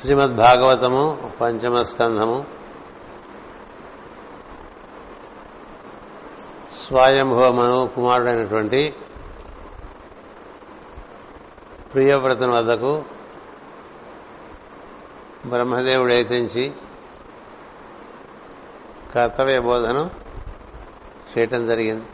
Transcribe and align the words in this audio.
శ్రీమద్ 0.00 0.36
భాగవతము 0.36 1.32
పంచమ 1.40 1.80
స్కంధము 1.80 2.46
స్వయంభవ 6.86 7.52
మను 7.52 7.90
కుమారుడైనటువంటి 7.94 8.94
ప్రియవ్రతం 11.94 12.50
వద్దకు 12.50 13.04
బ్రహ్మదేవుడు 15.46 16.12
ఎత్తించి 16.12 16.72
కర్తవ్య 19.14 19.58
బోధను 19.58 20.10
చేయటం 21.38 21.66
జరిగింది. 21.66 22.04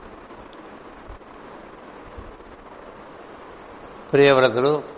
ప్రియవ్రతుడు 4.12 4.91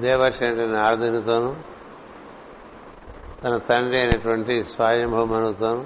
దేవర్షి 0.00 0.46
అంటే 0.46 0.66
నారదునితోనూ 0.66 1.54
తన 3.44 3.56
తండ్రి 3.56 3.98
అయినటువంటి 3.98 4.62
స్వయంభమనుతోనూ 4.62 5.84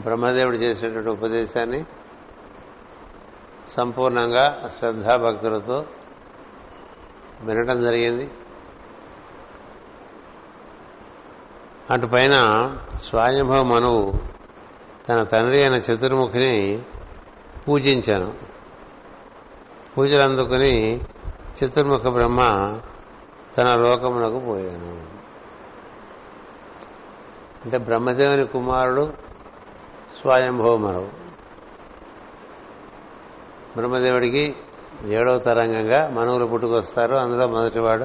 బ్రహ్మదేవుడు 0.00 0.56
చేసినటువంటి 0.56 1.08
ఉపదేశాన్ని 1.08 1.84
సంపూర్ణంగా 3.68 4.72
శ్రద్ధాభక్తులతో 4.78 5.86
వినటం 7.42 7.80
జరిగింది. 7.80 8.30
అటుపైన 11.90 12.32
స్వయంభవ 12.96 13.62
మనువు 13.62 14.14
తన 15.08 15.22
తండ్రి 15.22 15.56
అయిన 15.60 15.74
చతుర్ముఖిని 15.74 16.82
పూజించాను. 17.68 18.34
పూజలు 19.98 20.22
అందుకుని 20.22 21.00
చతుర్ముఖ 21.64 22.06
బ్రహ్మ 22.06 22.42
తన 23.58 23.78
లోకమునకు 23.78 24.38
పోయాను. 24.38 25.16
అంటే 27.64 27.78
బ్రహ్మదేవుని 27.78 28.46
కుమారుడు 28.46 29.12
స్వయంభవమనవు 30.20 31.08
బ్రహ్మదేవుడికి 33.76 34.56
ఏడవ 35.04 35.38
తరంగంగా 35.38 36.08
మనవులు 36.08 36.46
పుట్టుకొస్తారు. 36.46 37.14
అందులో 37.14 37.46
మొదటివాడు 37.46 38.04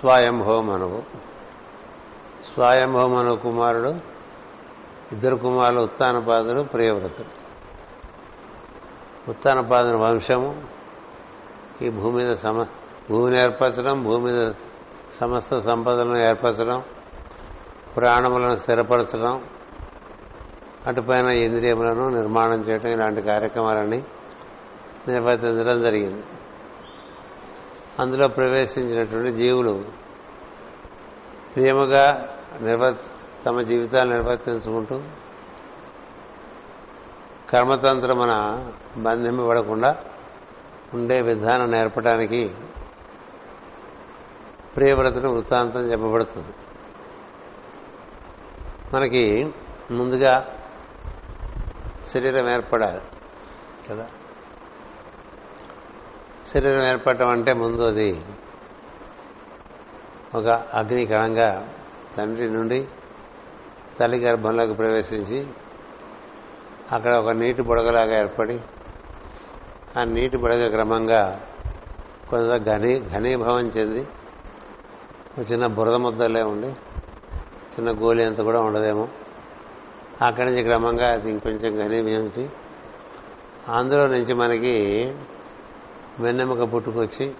స్వయంభవ 0.00 0.60
మనవు. 0.60 1.02
స్వయంభవ 2.54 3.06
మనువు 3.06 3.36
కుమారుడు 3.36 3.88
ఇద్దరు 5.12 5.36
కుమారులు 5.36 5.80
ఉత్తానపాదుడు 5.80 6.60
ప్రియవ్రతుడు. 6.62 7.38
ఉత్తానపాదుని 9.30 9.96
వంశము 9.96 10.77
ఈ 11.82 11.88
భూమి 11.88 12.24
మీద 12.24 12.32
సమ 12.32 12.66
భూమిని 13.10 13.42
ఏర్పరచడం 13.42 14.02
భూమి 14.02 14.32
మీద 14.32 14.52
సమస్త 15.20 15.58
సంపదలను 15.58 16.16
ఏర్పరచడం 16.16 16.82
ప్రాణములను 17.96 18.54
స్థిరపరచడం 18.54 19.44
అటుపైన 20.86 21.26
ఇంద్రియములను 21.26 22.08
నిర్మాణం 22.08 22.60
చేయడం 22.60 22.90
ఇలాంటి 22.90 23.22
కార్యక్రమాలన్నీ 23.22 24.04
నిర్వర్తించడం 25.08 25.80
జరిగింది. 25.80 26.22
అందులో 28.00 28.28
ప్రవేశించినటువంటి 28.28 29.30
జీవులు 29.30 29.84
ప్రేమగా 31.56 32.28
నిర్వర్ 32.62 32.94
తమ 33.46 33.60
జీవితాలు 33.60 34.10
నిర్వర్తించుకుంటూ 34.12 35.00
కర్మతంత్రమున 37.48 38.64
బంధింపబడకుండా 38.96 39.96
ఉండే 40.94 41.20
విధానం 41.20 41.70
నేర్పడానికి 41.70 42.50
ప్రియవ్రతుడు 44.76 45.28
వృత్తాంతం 45.28 45.80
చెప్పబడుతుంది. 45.80 46.54
మనకి 48.94 49.52
ముందుగా 49.90 50.58
శరీరం 52.14 52.50
ఏర్పడాలి 52.50 53.00
కదా? 53.90 54.08
శరీరం 56.46 56.88
ఏర్పడటం 56.88 57.28
అంటే 57.28 57.52
ముందు 57.52 57.82
అది 57.82 58.24
ఒక 60.34 60.46
అగ్ని 60.48 61.06
కణంగా 61.06 61.68
తండ్రి 62.16 62.50
నుండి 62.50 62.88
తల్లి 64.00 64.18
గర్భంలోకి 64.18 64.74
ప్రవేశించి 64.74 65.46
అక్కడ 66.92 67.14
ఒక 67.14 67.30
నీటి 67.30 67.62
బుడగలాగా 67.62 68.18
ఏర్పడి 68.18 68.60
ఆ 69.96 70.04
నీటి 70.04 70.36
బుడగ 70.36 70.68
క్రమంగా 70.68 71.40
కొంత 72.30 72.56
ఘనీ 72.56 73.00
ఘనీభవం 73.00 73.66
చెంది 73.66 74.00
ఒక 75.38 75.52
చిన్న 75.52 75.66
బురద 75.66 75.94
ముద్దలే 75.94 76.42
ఉండి 76.42 76.68
చిన్న 77.74 77.90
గోలి 77.90 78.24
అంత 78.24 78.40
కూడా 78.40 78.60
ఉండదేమో. 78.60 79.08
అక్కడి 80.22 80.50
నుంచి 80.50 80.62
క్రమంగా 80.62 81.12
అది 81.12 81.30
ఇంకొంచెం 81.30 81.80
ఘనీభవించి 81.80 82.48
అందులో 83.68 84.06
నుంచి 84.06 84.34
మనకి 84.34 85.14
వెన్నెముక 86.20 86.74
పుట్టుకొచ్చి 86.74 87.34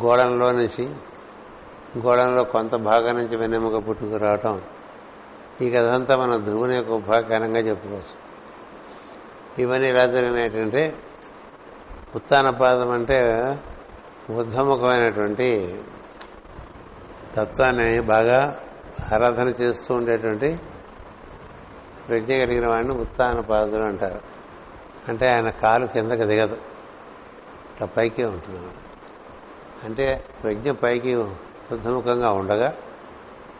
గోడంలో 0.00 0.52
నుంచి 0.52 0.84
గోడంలో 1.98 2.44
కొంత 2.44 2.74
భాగం 2.74 3.16
నుంచి 3.16 3.36
వెన్నెముక 3.36 3.88
పుట్టుకు 3.88 4.16
రావటం 4.16 4.62
ఈ 5.60 5.70
కథంతా 5.70 6.16
మనం 6.16 6.44
ధ్రువుని 6.44 6.76
యొక్క 6.76 6.90
ఉపాఖ్యానంగా 6.90 7.60
చెప్పుకోవచ్చు. 7.60 8.25
ఇవన్నీ 9.58 9.88
ఎలా 9.88 10.06
జరిగినాయంటే 10.06 10.96
ఉత్తానపాదం 12.14 12.90
అంటే 12.90 13.20
ఉద్ధముఖమైనటువంటి 14.30 15.78
తత్వాన్ని 17.36 18.00
బాగా 18.00 18.58
ఆరాధన 19.14 19.48
చేస్తూ 19.48 19.94
ఉండేటువంటి 19.94 20.58
ప్రజ్ఞ 22.08 22.26
కలిగిన 22.26 22.68
వాడిని 22.68 22.92
ఉత్తానపాదులు 22.92 23.82
అంటారు. 23.82 24.20
అంటే 25.08 25.28
ఆయన 25.28 25.48
కాలు 25.48 25.86
కిందకి 25.86 26.24
దిగదు. 26.24 26.54
ఇట్లా 27.74 27.86
పైకి 27.86 28.24
ఉంటుంది 28.24 28.58
అంటే 29.84 30.24
ప్రజ్ఞ 30.42 30.70
పైకి 30.70 31.14
ఉద్ధముఖంగా 31.14 32.30
ఉండగా 32.30 32.74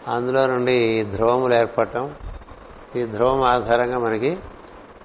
అందులో 0.09 0.47
నుండి 0.47 1.05
ధ్రువములు 1.05 1.55
ఏర్పడటం 1.55 2.15
ఈ 2.97 3.05
ధ్రువం 3.05 3.43
ఆధారంగా 3.43 3.99
మనకి 3.99 4.39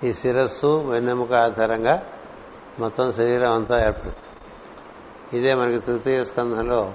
ఈ 0.03 0.13
శిరస్సు 0.13 0.67
వెన్నెముక 0.67 1.33
ఆధారంగా 1.33 2.03
మొత్తం 2.79 3.11
శరీరం 3.11 3.53
అంతా 3.53 3.77
ఏర్పడుతుంది. 3.77 5.37
ఇదే 5.37 5.53
మనకి 5.53 5.79
తృతీయ 5.79 6.23
స్కంధంలో 6.23 6.93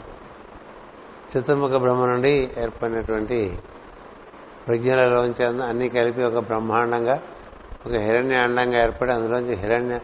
చతుర్ముఖ 1.32 1.70
బ్రహ్మ 1.70 2.06
నుండి 2.06 2.50
ఏర్పడినటువంటి 2.58 3.58
ప్రజ్ఞలలోంచి 4.66 5.64
అన్ని 5.64 5.88
కలిపి 5.88 6.22
ఒక 6.22 6.38
బ్రహ్మాండంగా 6.38 7.22
ఒక 7.86 7.92
హిరణ్య 7.92 8.36
అండంగా 8.36 8.78
ఏర్పడి 8.78 9.12
అందులోంచి 9.12 9.54
హిరణ్య 9.54 9.98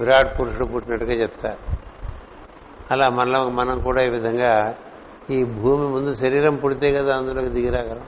విరాట్ 0.00 0.40
పురుషుడు 0.40 0.64
పుట్టినట్టుగా 0.64 1.12
చెప్తారు. 1.12 1.76
అలా 2.90 3.08
మనలో 3.08 3.48
మనం 3.48 3.80
కూడా 3.80 4.02
ఈ 4.02 4.08
విధంగా 4.08 4.74
ఈ 5.30 5.44
భూమి 5.44 5.88
ముందు 5.88 6.14
శరీరం 6.14 6.56
పుడితే 6.56 6.92
కదా 6.92 7.16
అందులోకి 7.16 7.48
దిగిరాగలం 7.48 8.06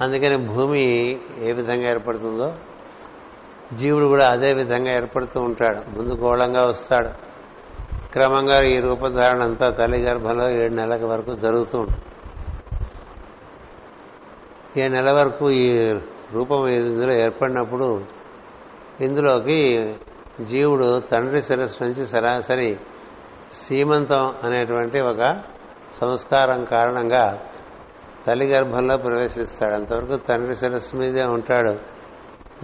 అందుకని 0.00 0.36
భూమి 0.36 0.84
ఏ 1.38 1.52
విధంగా 1.52 1.90
ఏర్పడుతుందో 1.90 2.54
జీవుడు 3.78 4.06
కూడా 4.06 4.30
అదే 4.30 4.52
విధంగా 4.52 4.92
ఏర్పడుతూ 4.92 5.40
ఉంటాడు. 5.40 5.98
ముందు 5.98 6.14
గోళంగా 6.14 6.66
వస్తాడు. 6.66 7.32
క్రమంగా 8.12 8.64
ఈ 8.64 8.80
రూపధారణ 8.80 9.42
అంతా 9.42 9.70
తల్లి 9.70 9.98
గర్భంలో 9.98 10.50
ఏడు 10.50 10.74
నెలల 10.74 11.06
వరకు 11.06 11.34
జరుగుతూ 11.34 11.78
ఉంటుంది. 11.78 12.02
ఏ 14.84 14.88
నెల 14.88 15.10
వరకు 15.10 15.50
ఈ 15.50 15.92
రూపం 16.32 16.68
ఇందులో 16.68 17.12
ఏర్పడినప్పుడు 17.12 18.04
ఇందులోకి 19.00 19.94
జీవుడు 20.40 21.00
తండ్రి 21.00 21.42
శిరస్సు 21.42 21.84
నుంచి 21.84 22.06
సరాసరి 22.06 22.76
సీమంతం 23.52 24.32
అనేటువంటి 24.42 25.00
ఒక 25.00 25.40
సంస్కారం 26.00 26.64
కారణంగా 26.64 27.38
తల్లి 28.26 28.46
గర్భంలో 28.46 28.96
ప్రవేశిస్తాడు. 28.96 29.74
అంతవరకు 29.74 30.16
తండ్రి 30.16 30.54
శిరస్సు 30.54 30.96
మీదే 30.96 31.24
ఉంటాడు. 31.24 31.91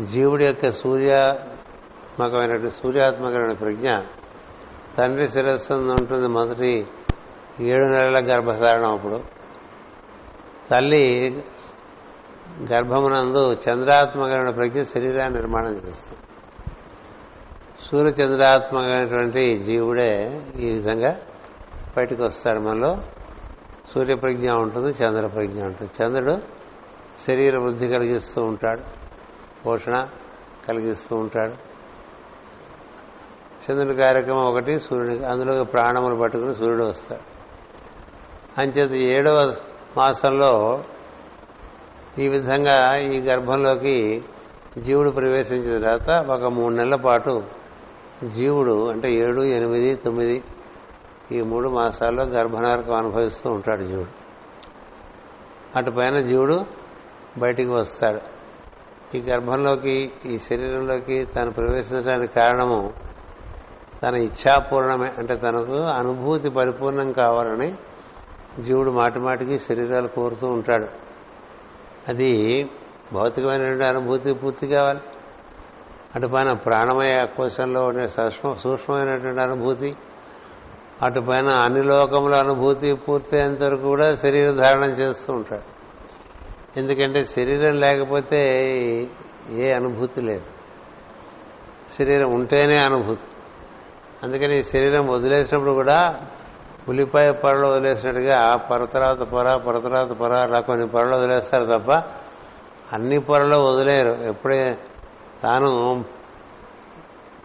జీవుడి 0.05 0.45
యొక్క 0.45 0.69
సూర్యాత్మకమైనటువంటి 0.69 2.71
సూర్యాత్మకమైన 2.71 3.53
ప్రజ్ఞ 3.53 3.97
తండ్రి 4.99 5.29
శిరస్సు 5.29 5.75
ఉంటుంది 5.75 6.29
మొదటి 6.29 6.87
ఏడు 7.61 7.87
నెలల 7.87 8.25
గర్భధారణం 8.25 8.93
అప్పుడు. 8.93 9.21
తల్లి 10.71 11.43
గర్భమునందు 12.73 13.53
చంద్రాత్మకమైన 13.53 14.51
ప్రజ్ఞ 14.51 14.83
శరీరాన్ని 14.83 15.41
నిర్మాణం 15.41 15.73
చేస్తుంది. 15.73 16.19
సూర్యచంద్రాత్మకమైనటువంటి 17.85 19.57
జీవుడే 19.57 20.41
ఈ 20.57 20.73
విధంగా 20.73 21.17
బయటకు 21.97 22.25
వస్తాడు. 22.25 22.59
మనలో 22.59 23.03
సూర్యప్రజ్ఞ 23.95 24.51
ఉంటుంది 24.51 25.05
చంద్రప్రజ్ఞ 25.05 25.63
ఉంటుంది. 25.63 25.91
చంద్రుడు 26.03 26.39
శరీర 27.27 27.59
వృద్ధి 27.59 27.89
కలిగిస్తూ 27.89 28.45
ఉంటాడు. 28.45 28.98
పోషణ 29.69 30.07
కలిగిస్తూ 30.69 31.17
ఉంటాడు. 31.17 31.69
చంద్రుడి 33.67 33.95
కార్యక్రమం 33.95 34.45
ఒకటి 34.45 34.81
సూర్యుడి 34.81 35.25
అందులో 35.25 35.65
ప్రాణములు 35.65 36.15
పట్టుకుని 36.15 36.55
సూర్యుడు 36.55 36.85
వస్తాడు. 36.85 37.39
అంచేత 38.61 38.93
ఏడవ 38.93 39.55
మాసంలో 39.97 40.85
ఈ 42.19 42.29
విధంగా 42.29 42.97
ఈ 42.97 43.21
గర్భంలోకి 43.21 44.25
జీవుడు 44.79 45.11
ప్రవేశించిన 45.11 45.83
తర్వాత 45.83 46.11
ఒక 46.11 46.45
మూడు 46.45 46.75
నెలల 46.75 46.95
పాటు 46.95 47.43
జీవుడు 48.35 48.91
అంటే 48.91 49.13
ఏడు 49.13 49.43
ఎనిమిది 49.43 49.95
తొమ్మిది 49.95 50.43
ఈ 51.33 51.41
మూడు 51.41 51.69
మాసాల్లో 51.69 52.25
గర్భనరకం 52.25 52.95
అనుభవిస్తూ 52.95 53.51
ఉంటాడు 53.51 53.83
జీవుడు. 53.83 54.09
అటు 55.79 55.91
పైన 55.91 56.19
జీవుడు 56.19 56.61
బయటికి 57.39 57.71
వస్తాడు. 57.71 58.38
ఈ 59.15 59.21
గర్భంలోకి 59.21 60.11
ఈ 60.27 60.39
శరీరంలోకి 60.39 61.25
తను 61.25 61.51
ప్రవేశించడానికి 61.51 62.33
కారణము 62.33 62.93
తన 64.03 64.15
ఇచ్ఛాపూర్ణమే. 64.15 65.13
అంటే 65.19 65.37
తనకు 65.37 65.73
అనుభూతి 65.73 66.51
పరిపూర్ణం 66.51 67.13
కావాలని 67.13 67.75
జీవుడు 68.63 68.91
మాటిమాటికి 68.91 69.59
శరీరాలు 69.59 70.09
కోరుతూ 70.09 70.47
ఉంటాడు. 70.47 70.87
అది 72.09 72.65
భౌతికమైనటువంటి 73.13 73.85
అనుభూతి 73.85 74.33
పూర్తి 74.33 74.67
కావాలి. 74.67 75.01
అటు 76.17 76.27
పైన 76.27 76.53
ప్రాణమయ 76.53 77.27
కోశంలో 77.37 77.85
ఉండే 77.85 78.09
సూక్ష్మ 78.09 78.55
సూక్ష్మమైనటువంటి 78.55 79.41
అనుభూతి 79.41 79.97
అటు 81.03 81.21
పైన 81.21 81.49
అన్ని 81.49 81.83
లోకముల 81.83 82.35
అనుభూతి 82.35 82.93
పూర్తయ్యేంత 82.93 83.63
వరకు 83.63 83.83
కూడా 83.83 84.17
శరీర 84.17 84.51
ధారణం 84.51 84.91
చేస్తూ 84.91 85.33
ఉంటాడు. 85.33 85.78
ఎందుకంటే 86.77 87.25
శరీరం 87.25 87.75
లేకపోతే 87.75 88.41
ఏ 89.51 89.73
అనుభూతి 89.73 90.21
లేదు. 90.21 90.43
శరీరం 91.99 92.35
ఉంటేనే 92.35 92.75
అనుభూతి. 92.75 93.21
అందుకని 94.23 94.57
ఈ 94.57 94.61
శరీరం 94.61 95.09
వదిలేసినప్పుడు 95.09 95.73
కూడా 95.73 96.21
ఉల్లిపాయ 96.89 97.33
పొరలు 97.33 97.67
వదిలేసినట్టుగా 97.67 98.57
పొర 98.57 98.85
తర్వాత 98.85 99.19
పొర 99.19 99.57
పొర 99.57 99.79
తర్వాత 99.79 100.13
పొర 100.13 100.37
అలా 100.37 100.61
కొన్ని 100.61 100.89
పొరలు 100.89 101.17
వదిలేస్తారు 101.17 101.65
తప్ప 101.65 101.93
అన్ని 102.93 103.19
పొరలు 103.19 103.59
వదిలేరు. 103.59 104.11
ఎప్పుడే 104.11 104.79
తాను 105.43 106.05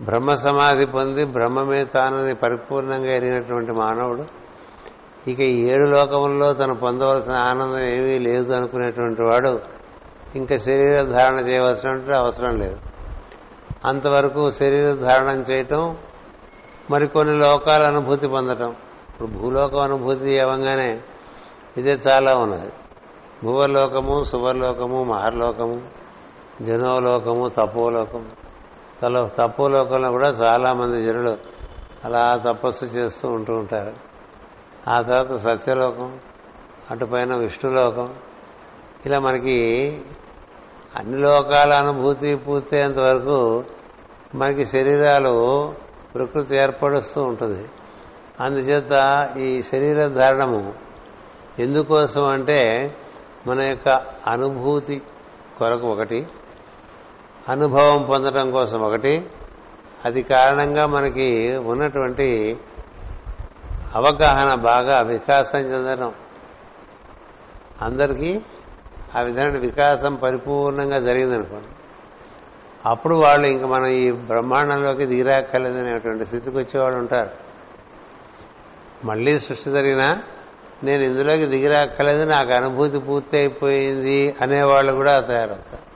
బ్రహ్మ 0.02 0.34
సమాధి 0.34 0.86
పొంది 0.86 1.26
బ్రహ్మమే 1.26 1.86
తానని 1.86 2.36
పరిపూర్ణంగా 2.36 3.16
ఎరిగినటువంటి 3.16 3.72
మానవుడు 3.72 4.43
ఇక 5.28 5.40
ఈ 5.40 5.70
ఏడు 5.70 5.88
లోకముల్లో 5.90 6.54
తను 6.54 6.76
పొందవలసిన 6.76 7.34
ఆనందం 7.34 7.80
ఏమీ 7.80 8.20
లేదు 8.20 8.54
అనుకునేటువంటి 8.54 9.22
వాడు 9.22 9.60
ఇంకా 10.36 10.56
శరీర 10.56 11.02
ధారణ 11.02 11.40
చేయవలసినటువంటి 11.40 12.16
అవసరం 12.16 12.56
లేదు. 12.56 12.78
అంతవరకు 13.86 14.50
శరీర 14.50 14.92
ధారణం 14.92 15.42
చేయటం 15.42 15.98
మరికొన్ని 16.92 17.40
లోకాల 17.40 17.84
అనుభూతి 17.84 18.28
పొందటం. 18.28 18.70
ఇప్పుడు 18.70 19.28
భూలోకం 19.28 19.80
అనుభూతి 19.80 20.34
ఇవ్వగానే 20.34 21.02
ఇదే 21.78 21.92
చాలా 21.92 22.34
ఉన్నది. 22.36 22.72
భూవర్లోకము 23.44 24.24
సువర్లోకము 24.24 25.04
మహర్లోకము 25.04 25.82
జనోలోకము 26.62 27.48
తపోలోకము. 27.48 28.26
తలో 29.02 29.30
తపోలోకంలో 29.40 30.12
కూడా 30.12 30.30
చాలామంది 30.30 31.02
జనులు 31.02 31.38
అలా 32.06 32.38
తపస్సు 32.38 32.86
చేస్తూ 32.86 33.30
ఉంటూ 33.30 33.54
ఉంటారు. 33.54 34.13
ఆ 34.90 35.02
తర్వాత 35.02 35.36
సత్యలోకం 35.38 36.20
అటుపైన 36.92 37.36
విష్ణులోకం. 37.36 38.16
ఇలా 39.06 39.20
మనకి 39.20 40.00
అన్ని 40.96 41.18
లోకాల 41.18 41.74
అనుభూతి 41.74 42.36
పూర్తయ్యేంత 42.36 43.00
వరకు 43.00 43.64
మనకి 44.36 44.66
శరీరాలు 44.66 45.74
ప్రకృతి 46.16 46.58
ఏర్పడుస్తూ 46.58 47.22
ఉంటుంది. 47.22 47.70
అందుచేత 48.42 49.30
ఈ 49.38 49.62
శరీర 49.62 50.08
ధారణము 50.08 50.74
ఎందుకోసం 51.60 52.26
అంటే 52.26 52.96
మన 53.48 53.62
యొక్క 53.62 53.90
అనుభూతి 54.28 55.02
కొరకు 55.60 55.88
ఒకటి 55.88 56.28
అనుభవం 57.50 58.04
పొందడం 58.04 58.52
కోసం 58.52 58.82
ఒకటి. 58.82 59.26
అది 60.06 60.22
కారణంగా 60.24 60.86
మనకి 60.86 61.58
ఉన్నటువంటి 61.58 62.58
అవగాహన 63.96 64.54
బాగా 64.54 65.02
వికాసం 65.02 65.60
చెందడం. 65.60 66.14
అందరికీ 67.82 68.42
ఆ 69.18 69.22
విధమైన 69.22 69.58
వికాసం 69.58 70.16
పరిపూర్ణంగా 70.16 71.00
జరిగిందనుకోండి. 71.00 71.68
అప్పుడు 72.86 73.16
వాళ్ళు 73.16 73.48
ఇంక 73.48 73.64
మనం 73.64 73.86
ఈ 73.86 74.12
బ్రహ్మాండంలోకి 74.12 75.06
దిగిరాక్కర్లేదనేటువంటి 75.06 76.26
స్థితికి 76.26 76.58
వచ్చేవాళ్ళు 76.58 77.00
ఉంటారు. 77.00 77.30
మళ్ళీ 79.06 79.40
సృష్టి 79.40 79.72
జరిగినా 79.72 80.22
నేను 80.84 81.04
ఇందులోకి 81.04 81.46
దిగిరాక్కలేదు 81.46 82.30
నాకు 82.30 82.52
అనుభూతి 82.52 83.00
పూర్తి 83.00 83.38
అయిపోయింది 83.38 84.36
అనేవాళ్ళు 84.42 84.94
కూడా 84.94 85.20
తయారవుతారు. 85.20 85.93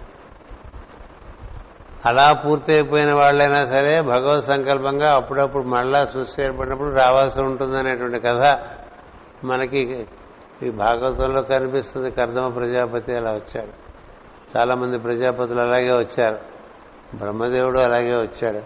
అలా 2.06 2.34
పూర్తయిపోయిన 2.34 3.14
వాళ్ళైనా 3.14 3.66
సరే 3.66 4.02
భగవత్ 4.02 4.46
సంకల్పంగా 4.46 5.14
అప్పుడప్పుడు 5.14 5.64
మళ్ళా 5.64 6.06
సృష్టి 6.06 6.44
ఏర్పడినప్పుడు 6.44 6.90
రావాల్సి 6.90 7.42
ఉంటుందనేటువంటి 7.42 8.20
కథ 8.20 8.60
మనకి 9.44 10.08
ఈ 10.64 10.70
భాగవతంలో 10.70 11.42
కనిపిస్తుంది. 11.42 12.12
కర్దమ 12.12 12.48
ప్రజాపతి 12.48 13.16
అలా 13.16 13.32
వచ్చాడు. 13.32 13.88
చాలామంది 14.58 14.98
ప్రజాపతులు 14.98 15.62
అలాగే 15.62 15.98
వచ్చారు. 15.98 16.38
బ్రహ్మదేవుడు 17.18 17.80
అలాగే 17.80 18.16
వచ్చాడు. 18.16 18.58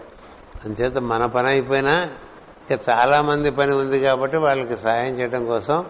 అంచేత 0.64 0.98
మన 0.98 1.26
పని 1.26 1.48
అయిపోయినా 1.48 2.08
ఇంకా 2.70 2.94
చాలామంది 2.94 3.50
పని 3.50 3.74
ఉంది 3.74 4.00
కాబట్టి 4.00 4.36
వాళ్ళకి 4.36 4.76
సాయం 4.76 5.18
చేయడం 5.20 5.46
కోసం 5.46 5.84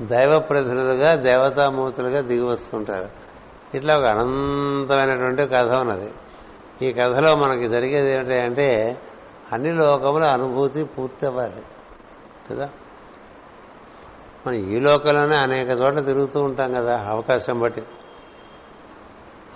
దైవ 0.00 0.38
ప్రతినిధులుగా 0.38 1.14
దేవతామూర్తులుగా 1.14 2.20
దిగి 2.20 2.44
వస్తుంటారు. 2.44 3.08
ఇట్లా 3.76 3.98
ఒక 3.98 4.04
అనంతమైనటువంటి 4.04 5.46
కథ 5.46 5.72
ఉన్నది. 5.72 6.10
ఈ 6.82 6.92
కథలో 6.92 7.36
మనకి 7.36 7.68
జరిగేది 7.68 8.16
ఏమిటంటే 8.16 8.98
అన్ని 9.52 9.72
లోకముల 9.72 10.24
అనుభూతి 10.24 10.84
పూర్తి 10.84 11.26
అవ్వాలి 11.26 11.62
కదా? 12.50 12.68
మనం 14.46 14.56
ఈ 14.56 14.78
లోకంలోనే 14.80 15.36
అనేక 15.36 15.68
చోట్ల 15.70 16.00
తిరుగుతూ 16.00 16.42
ఉంటాం 16.42 16.72
కదా 16.72 17.04
అవకాశం 17.08 17.60
బట్టి. 17.60 17.82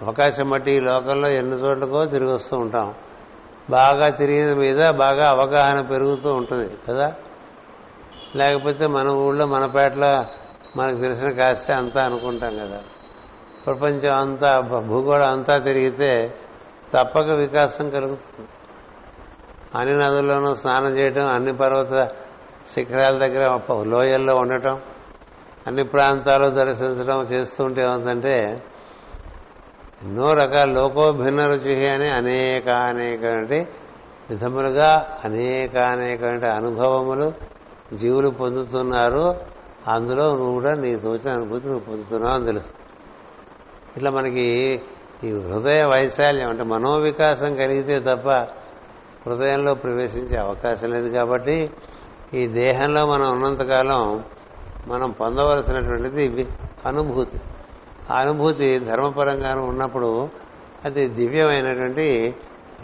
అవకాశం 0.02 0.50
బట్టి 0.50 0.72
ఈ 0.72 0.80
లోకంలో 0.80 1.28
ఎన్ని 1.28 1.56
చోట్లకో 1.56 2.04
తిరిగి 2.04 2.32
వస్తూ 2.32 2.56
ఉంటాం. 2.56 2.94
బాగా 3.70 4.08
తిరిగిన 4.08 4.58
మీద 4.58 4.90
బాగా 4.90 5.30
అవగాహన 5.30 5.80
పెరుగుతూ 5.80 6.34
ఉంటుంది 6.34 6.70
కదా? 6.88 7.14
లేకపోతే 8.36 8.86
మన 8.86 9.08
ఊళ్ళో 9.08 9.46
మన 9.46 9.66
పేటలో 9.66 10.24
మనకు 10.76 10.96
తెలిసిన 10.96 11.30
కాస్తే 11.30 11.74
అంతా 11.74 12.04
అనుకుంటాం 12.04 12.56
కదా. 12.56 12.82
ప్రపంచం 13.66 14.16
అంతా 14.16 14.60
భూగోళం 14.60 15.30
అంతా 15.30 15.58
తిరిగితే 15.58 16.34
తప్పక 16.96 17.24
వికాసం 17.24 17.90
కలుగుతుంది. 17.90 18.48
అన్ని 19.78 19.94
నదుల్లోనూ 19.98 20.54
స్నానం 20.54 20.98
చేయటం 20.98 21.26
అన్ని 21.26 21.56
పర్వత 21.56 22.10
శిఖరాల 22.70 23.18
దగ్గర 23.18 23.60
లోయల్లో 23.82 24.34
ఉండటం 24.36 24.80
అన్ని 25.66 25.84
ప్రాంతాలు 25.84 26.50
దర్శించడం 26.50 27.22
చేస్తుంటే 27.22 27.82
ఏమంటే 27.82 28.62
ఎన్నో 30.02 30.28
రకాల 30.28 30.70
లోకోభిన్న 30.70 31.46
రుచి 31.46 31.88
అని 31.88 32.08
అనేక 32.08 32.68
అనేక 32.68 33.24
విధములుగా 34.30 35.18
అనేక 35.24 35.76
అనేక 35.76 36.44
అనుభవములు 36.44 37.32
జీవులు 37.96 38.28
పొందుతున్నారు. 38.28 39.40
అందులో 39.88 40.26
నువ్వు 40.36 40.52
కూడా 40.52 40.74
నీ 40.74 40.96
తోచిన 40.96 41.30
అనుభూతి 41.30 41.66
నువ్వు 41.66 41.84
పొందుతున్నావు 41.84 42.34
అని 42.34 42.46
తెలుసు. 42.46 42.72
ఇట్లా 43.96 44.10
మనకి 44.10 44.46
ఈ 45.24 45.32
హృదయ 45.32 45.84
వైశాల్యం 45.84 46.48
అంటే 46.50 46.62
మనోవికాసం 46.62 47.54
కలిగితే 47.54 47.98
తప్ప 47.98 48.28
హృదయంలో 49.28 49.74
ప్రవేశించే 49.74 50.38
అవకాశం 50.38 50.90
లేదు 50.90 51.08
కాబట్టి 51.08 51.70
ఈ 52.34 52.46
దేహంలో 52.46 53.06
మనం 53.06 53.32
ఉన్నంతకాలం 53.32 54.24
మనం 54.86 55.10
పొందవలసినటువంటిది 55.10 56.46
అనుభూతి. 56.86 57.40
ఆ 58.10 58.20
అనుభూతి 58.20 58.78
ధర్మపరంగాను 58.78 59.62
ఉన్నప్పుడు 59.62 60.28
అది 60.84 61.08
దివ్యమైనటువంటి 61.08 62.34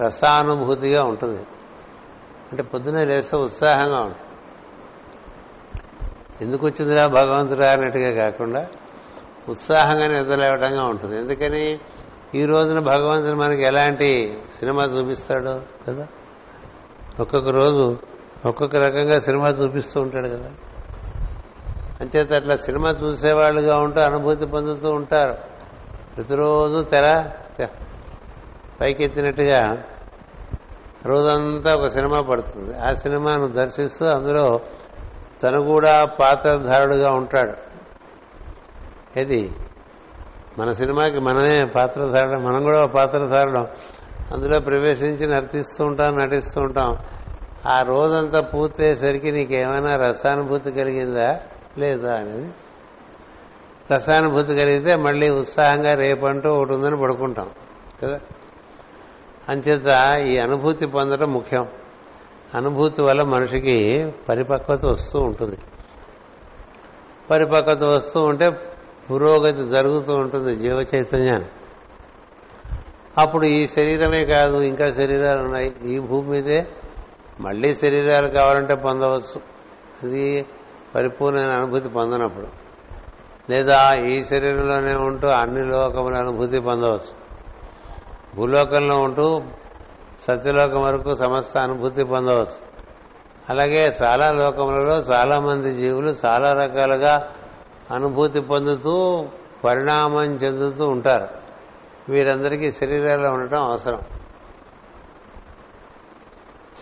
రసానుభూతిగా 0.00 1.04
ఉంటుంది. 1.04 1.42
అంటే 2.52 2.62
పొద్దున్నే 2.62 3.04
లేస్తే 3.04 3.36
ఉత్సాహంగా 3.36 4.00
ఉంటుంది. 4.00 4.22
ఎందుకు 6.40 6.66
వచ్చిందిరా 6.66 7.06
భగవంతుడా 7.06 7.72
అన్నట్టుగా 7.72 8.24
కాకుండా 8.24 8.66
ఉత్సాహంగా 9.48 10.06
నిద్రలేవటంగా 10.06 10.84
ఉంటుంది. 10.84 11.18
ఎందుకని? 11.18 11.80
ఈ 12.34 12.44
రోజున 12.44 12.78
భగవంతుడు 12.78 13.34
మనకి 13.34 13.62
ఎలాంటి 13.62 14.38
సినిమా 14.58 14.82
చూపిస్తాడు 14.82 15.60
కదా? 15.88 16.06
ఒక్కొక్క 17.20 17.48
రోజు 17.48 17.98
ఒక్కొక్క 18.46 18.76
రకంగా 18.76 19.18
సినిమా 19.18 19.48
చూపిస్తూ 19.48 20.00
ఉంటాడు 20.00 20.28
కదా? 20.28 20.50
అంచేత 22.00 22.34
అట్లా 22.34 22.56
సినిమా 22.56 22.90
చూసేవాళ్ళుగా 22.90 23.78
ఉంటూ 23.78 24.00
అనుభూతి 24.00 24.46
పొందుతూ 24.46 24.90
ఉంటారు. 24.90 25.36
ప్రతిరోజు 26.16 26.82
తెర 26.82 27.30
పైకెత్తినట్టుగా 28.80 29.82
రోజంతా 31.06 31.74
ఒక 31.74 31.86
సినిమా 31.86 32.20
పడుతుంది. 32.20 32.78
ఆ 32.78 32.92
సినిమాను 32.92 33.46
దర్శిస్తూ 33.48 34.06
అందులో 34.06 34.60
తను 35.42 35.62
కూడా 35.62 36.04
పాత్రధారుడుగా 36.04 37.10
ఉంటాడు. 37.10 37.54
ఏది? 39.20 39.50
మన 40.58 40.70
సినిమాకి 40.70 41.18
మనమే 41.18 41.64
పాత్రధారుడు 41.64 42.40
మనం 42.40 42.62
కూడా 42.62 42.86
పాత్రధారుడం 42.86 43.66
అందులో 44.32 44.60
ప్రవేశించి 44.60 45.26
నర్తిస్తూ 45.26 45.84
ఉంటాం 45.84 46.16
నటిస్తూ 46.16 46.60
ఉంటాం. 46.60 46.96
ఆ 47.70 47.82
రోజంతా 47.82 48.40
పూర్తయ్యేసరికి 48.40 49.32
నీకేమైనా 49.32 49.96
రసానుభూతి 49.96 50.72
కలిగిందా? 50.72 51.40
లేదా 51.78 52.14
అనేది? 52.14 52.50
రసానుభూతి 53.92 54.54
కలిగితే 54.54 54.96
మళ్ళీ 54.96 55.30
ఉత్సాహంగా 55.30 55.94
రేపంటూ 55.94 56.54
ఒకటి 56.54 56.72
ఉందని 56.72 57.00
పడుకుంటాం 57.00 57.50
కదా? 58.02 58.20
అంచేత 59.48 60.18
ఈ 60.18 60.38
అనుభూతి 60.38 60.86
పొందడం 60.86 61.32
ముఖ్యం. 61.32 61.66
అనుభూతి 62.54 63.02
వల్ల 63.02 63.22
మనిషికి 63.22 64.10
పరిపక్వత 64.28 64.84
వస్తూ 64.84 65.20
ఉంటుంది. 65.20 65.56
పరిపక్వత 67.30 67.84
వస్తూ 67.84 68.20
ఉంటే 68.20 68.50
పురోగతి 69.10 69.68
జరుగుతూ 69.68 70.14
ఉంటుంది 70.14 70.56
జీవ 70.56 70.84
చైతన్యాన్ని. 70.94 71.48
అప్పుడు 73.18 73.44
ఈ 73.44 73.66
శరీరమే 73.66 74.24
కాదు 74.24 74.56
ఇంకా 74.56 74.92
శరీరాలు 74.92 75.42
ఉన్నాయి. 75.42 75.72
ఈ 75.84 75.98
భూమి 75.98 76.28
మీదే 76.28 76.66
మళ్ళీ 77.40 77.74
శరీరాలు 77.74 78.28
కావాలంటే 78.28 78.74
పొందవచ్చు. 78.74 79.40
అది 80.02 80.46
పరిపూర్ణమైన 80.94 81.50
అనుభూతి 81.50 81.88
పొందనప్పుడు. 81.88 82.46
లేదా 83.50 83.90
ఈ 83.94 84.24
శరీరంలోనే 84.24 84.94
ఉంటూ 84.94 85.28
అన్ని 85.28 85.64
లోకముల 85.64 86.16
అనుభూతి 86.16 86.60
పొందవచ్చు. 86.60 87.22
భూలోకంలో 88.36 88.96
ఉంటూ 88.96 89.42
సత్యలోకం 90.22 90.82
వరకు 90.82 91.14
సమస్త 91.14 91.58
అనుభూతి 91.58 92.04
పొందవచ్చు. 92.04 92.72
అలాగే 93.50 93.90
చాలా 94.02 94.30
లోకములలో 94.30 94.96
చాలా 94.96 95.40
మంది 95.40 95.70
జీవులు 95.70 96.14
చాలా 96.26 96.52
రకాలుగా 96.52 97.28
అనుభూతి 97.92 98.40
పొందుతూ 98.40 99.26
పరిణామం 99.64 100.24
చెందుతూ 100.24 100.88
ఉంటారు. 100.88 101.28
వీరందరికీ 102.08 102.70
శరీరాల్లో 102.70 103.30
ఉండటం 103.30 103.64
అవసరం. 103.64 104.00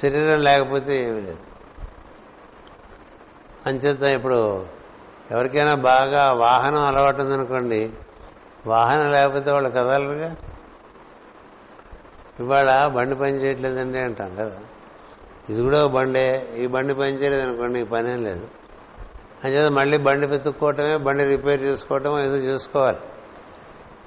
శరీరం 0.02 0.42
లేకపోతే 0.42 1.02
ఏమీ 1.02 1.20
లేదు. 1.20 1.38
అంచేత 3.66 4.02
ఇప్పుడు 4.02 4.66
ఎవరికైనా 5.30 5.74
బాగా 5.74 6.32
వాహనం 6.32 6.86
అలవాటు 6.86 7.22
ఉందనుకోండి 7.22 7.90
వాహనం 8.66 9.10
లేకపోతే 9.10 9.52
వాళ్ళు 9.52 9.70
కదలరుగా? 9.70 10.36
ఇవాళ 12.40 12.86
బండి 12.86 13.14
పని 13.14 13.32
చేయట్లేదండి 13.32 13.98
అంటాం 13.98 14.34
కదా. 14.34 14.58
ఇది 15.48 15.62
కూడా 15.62 15.86
బండే. 15.86 16.48
ఈ 16.56 16.66
బండి 16.66 16.94
పని 16.94 17.12
చేయలేదు 17.12 17.42
అనుకోండి 17.42 17.84
పనేం 17.84 18.24
లేదు. 18.24 18.48
అంచేత 19.44 19.70
మళ్ళీ 19.70 19.98
బండి 19.98 20.26
వెతుక్కోవటమే 20.26 20.96
బండి 20.96 21.24
రిపేర్ 21.24 21.62
చేసుకోవటం 21.62 22.20
ఏదో 22.20 22.36
చేసుకోవాలి. 22.36 22.98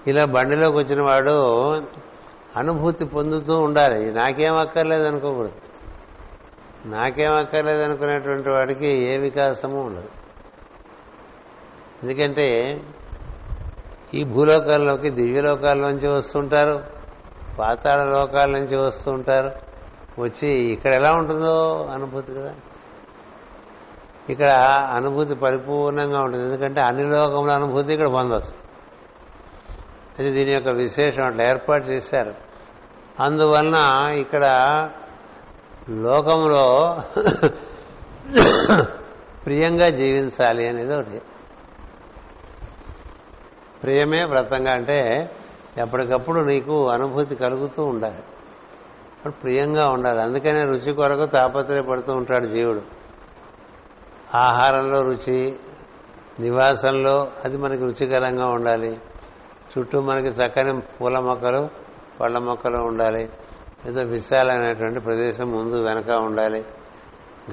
ఇలా 0.07 0.25
బండిలోకి 0.25 0.77
వచ్చిన 0.77 1.01
వాడు 1.01 1.35
అనుభూతి 2.57 3.05
పొందుతూ 3.05 3.59
ఉండాలి. 3.59 4.13
నాకేం 4.13 4.55
అక్కర్లేదు 4.55 5.03
అనుకోకూడదు. 5.03 5.53
నాకేం 6.85 7.33
అక్కర్లేదు 7.33 7.83
అనుకునేటువంటి 7.83 8.49
వాడికి 8.49 8.87
ఏ 8.87 9.17
వికాసము 9.17 9.81
ఉండదు. 9.85 10.09
ఎందుకంటే 12.03 12.81
ఈ 14.13 14.23
భూలోకాల్లోకి 14.23 15.09
దివ్యలోకాల్లోంచి 15.09 16.07
వస్తుంటారు 16.07 16.83
పాతాళ 17.59 18.03
లోకాల 18.03 18.49
నుంచి 18.49 18.75
వస్తూ 18.77 19.11
ఉంటారు 19.11 19.51
వచ్చి 20.21 20.49
ఇక్కడ 20.49 20.93
ఎలా 20.93 21.13
ఉంటుందో 21.13 21.89
అనుభూతి 21.93 22.33
కదా. 22.33 22.55
ఇక్కడ 24.29 24.49
అనుభూతి 24.95 25.35
పరిపూర్ణంగా 25.35 26.21
ఉంటుంది. 26.21 26.45
ఎందుకంటే 26.45 26.81
అన్ని 26.81 27.03
లోకముల 27.03 27.51
అనుభూతి 27.51 27.93
ఇక్కడ 27.93 28.07
పొందవచ్చు 28.07 28.63
అది 30.19 30.31
దీని 30.31 30.51
యొక్క 30.51 30.69
విశేషం 30.69 31.23
అట్లా 31.23 31.43
ఏర్పాటు 31.49 31.85
చేశారు. 31.85 32.33
అందువలన 33.19 34.11
ఇక్కడ 34.11 34.45
లోకంలో 35.89 36.97
ప్రియంగా 39.45 39.89
జీవించాలి 39.89 40.69
అనేది 40.69 40.95
ఒకటి. 40.95 41.21
ప్రియమే 43.83 44.23
వ్రతంగా 44.23 44.71
అంటే 44.71 45.29
ఎప్పటికప్పుడు 45.77 46.39
నీకు 46.39 46.89
అనుభూతి 46.89 47.35
కలుగుతూ 47.35 47.85
ఉండాలి. 47.85 48.23
ప్రియంగా 49.29 49.89
ఉండాలి. 49.89 50.21
అందుకనే 50.21 50.63
రుచి 50.63 50.93
కొరకు 50.93 51.25
తాపత్రయపడుతూ 51.25 52.13
ఉంటాడు 52.13 52.45
జీవుడు. 52.45 53.02
ఆహారంలో 54.35 55.01
రుచి 55.03 55.55
నివాసంలో 56.39 57.31
అది 57.45 57.57
మనకి 57.57 57.81
రుచికరంగా 57.81 58.47
ఉండాలి. 58.47 58.97
చుట్టూ 59.77 60.01
మనకి 60.01 60.27
చక్కని 60.27 60.79
పూల 60.79 61.19
మొక్కలు 61.19 61.69
పళ్ళ 62.21 62.37
మొక్కలు 62.37 62.77
ఉండాలి. 62.77 63.29
ఏదో 63.87 64.01
విశాలమైనటువంటి 64.01 64.99
ప్రదేశం 64.99 65.51
ముందు 65.51 65.75
వెనక 65.75 66.09
ఉండాలి. 66.09 66.65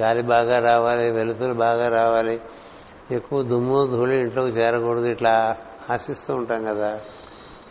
గాలి 0.00 0.22
బాగా 0.22 0.58
రావాలి 0.58 1.10
వెలుతురు 1.10 1.52
బాగా 1.52 1.88
రావాలి. 1.88 2.40
ఎక్కువ 3.10 3.42
దుమ్ము 3.42 3.86
ధూళి 3.86 4.20
ఇంట్లోకి 4.20 4.50
చేరకూడదు 4.50 5.04
ఇట్లా 5.04 5.56
ఆశిస్తూ 5.92 6.34
ఉంటాం 6.34 6.64
కదా. 6.64 7.00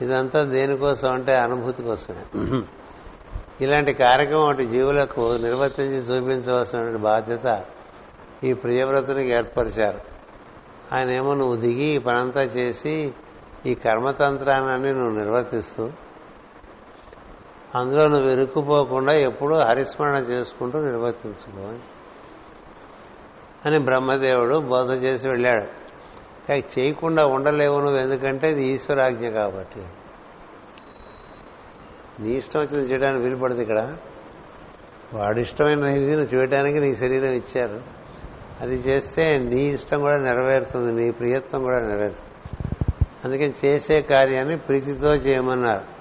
ఇదంతా 0.01 0.41
దేనికోసం 0.41 1.13
అంటే 1.13 1.33
అనుభూతి 1.33 1.83
కోసమే. 1.83 2.61
ఇలాంటి 3.61 3.93
కార్యక్రమం 3.93 4.43
ఒకటి 4.43 4.65
జీవులకు 4.65 5.37
నిర్వర్తించి 5.41 5.97
చూపించవలసినటువంటి 5.97 7.01
బాధ్యత 7.01 7.65
ఈ 8.43 8.53
ప్రియవ్రతునికి 8.53 9.29
ఏర్పరిచారు. 9.29 9.99
ఆయన 10.95 11.09
ఏమో 11.09 11.33
నువ్వు 11.33 11.55
దిగి 11.55 11.83
ఈ 11.83 11.97
పనంతా 11.97 12.41
చేసి 12.41 13.13
ఈ 13.65 13.73
కర్మతంత్రాన్ని 13.73 14.93
నువ్వు 14.93 15.19
నిర్వర్తిస్తూ 15.19 15.89
అందులో 17.75 18.07
నువ్వు 18.07 18.29
ఇరుక్కుపోకుండా 18.29 19.13
ఎప్పుడూ 19.13 19.55
హరిస్మరణ 19.55 20.15
చేసుకుంటూ 20.15 20.79
నిర్వర్తించుకో 20.79 21.61
అని. 21.61 23.79
బ్రహ్మదేవుడు 23.79 24.59
బోధ 24.59 24.91
చేసి 24.91 25.29
వెళ్ళాడు. 25.29 25.65
కానీ 26.47 26.63
చేయకుండా 26.79 27.25
ఉండలేవు 27.25 27.79
నువ్వు 27.79 27.99
ఎందుకంటే 27.99 28.51
ఇది 28.51 28.63
ఈశ్వరాజ్ఞ 28.63 29.29
కాబట్టి. 29.29 29.85
నీ 32.19 32.29
ఇష్టం 32.29 32.59
వచ్చింది 32.59 32.91
చేయడానికి 32.91 33.23
వీలుపడదు 33.23 33.61
ఇక్కడ. 33.61 33.97
వాడి 35.13 35.41
ఇష్టమైన 35.41 35.83
ఇది 35.83 36.15
నువ్వు 36.15 36.35
చేయడానికి 36.35 36.79
నీ 36.79 36.95
శరీరం 36.95 37.25
ఇచ్చారు. 37.25 37.98
అది 38.61 38.75
చేస్తే 38.75 39.37
నీ 39.37 39.59
ఇష్టం 39.59 39.99
కూడా 39.99 40.17
నెరవేరుతుంది 40.17 41.05
నీ 41.05 41.11
ప్రియత్వం 41.11 41.63
కూడా 41.63 41.79
నెరవేరుతుంది. 41.79 42.25
అందుకని 43.25 43.53
చేసే 43.65 44.01
కార్యాన్ని 44.01 44.57
ప్రీతితో 44.57 45.15
చేయమన్నారు. 45.15 45.99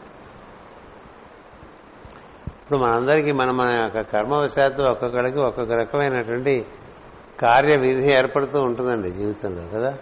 ఇప్పుడు 2.58 2.78
మనందరికీ 2.78 3.32
మన 3.32 3.50
మన 3.50 3.78
యొక్క 3.82 4.00
కర్మవశాత్తు 4.00 4.82
ఒక్కొక్కడికి 4.82 5.38
ఒక్కొక్క 5.38 5.72
రకమైనటువంటి 5.72 6.66
కార్య 7.40 7.76
విధి 7.76 8.12
ఏర్పడుతూ 8.12 8.62
ఉంటుందండి 8.62 9.10
జీవితంలో 9.10 9.62
కదా? 9.74 9.98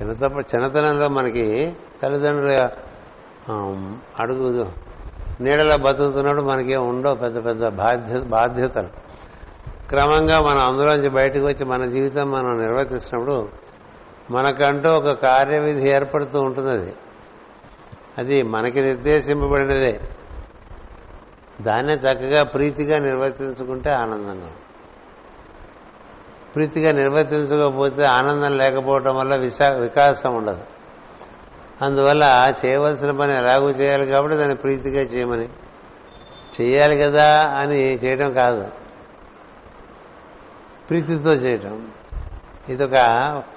చిన్నతప్ప 0.00 0.54
చిన్నతనంలో 0.54 1.08
మనకి 1.08 1.72
తల్లిదండ్రుల 2.02 2.56
అడుగు 4.20 4.66
నీడలో 5.40 5.76
బతుకుతున్నప్పుడు 5.76 6.42
మనకి 6.42 6.76
ఉండవు 6.76 7.14
పెద్ద 7.14 7.44
పెద్ద 7.44 7.68
బాధ్యత 7.68 8.22
బాధ్యతలు. 8.22 9.09
క్రమంగా 9.90 10.40
మనం 10.40 10.58
అందులోంచి 10.58 11.08
బయటకు 11.08 11.46
వచ్చి 11.46 11.64
మన 11.64 11.86
జీవితం 11.86 12.30
మనం 12.30 12.60
నిర్వర్తిస్తున్నప్పుడు 12.60 13.48
మనకంటూ 14.30 14.90
ఒక 14.90 15.10
కార్యవిధి 15.10 15.90
ఏర్పడుతూ 15.90 16.40
ఉంటుంది 16.40 16.70
అది. 16.70 16.94
అది 18.18 18.42
మనకి 18.42 18.80
నిర్దేశింపబడినదే. 18.80 20.00
దాన్నే 21.60 21.94
చక్కగా 21.94 22.42
ప్రీతిగా 22.42 22.98
నిర్వర్తించుకుంటే 22.98 23.90
ఆనందంగా 23.90 24.52
ప్రీతిగా 26.54 26.92
నిర్వర్తించకపోతే 26.92 28.04
ఆనందం 28.04 28.58
లేకపోవటం 28.58 29.16
వల్ల 29.16 29.36
విశా 29.36 29.68
వికాసం 29.68 30.34
ఉండదు. 30.34 30.62
అందువల్ల 31.82 32.42
చేయవలసిన 32.66 33.10
పని 33.10 33.34
ఎలాగూ 33.34 33.70
చేయాలి 33.70 34.06
కాబట్టి 34.06 34.36
దాన్ని 34.36 34.56
ప్రీతిగా 34.56 35.02
చేయమని. 35.02 35.48
చేయాలి 36.60 36.98
కదా 36.98 37.46
అని 37.58 37.94
చేయడం 37.94 38.32
కాదు. 38.32 38.79
ప్రీతితో 40.90 41.32
చేయటం. 41.32 41.88
ఇదొక 42.68 42.92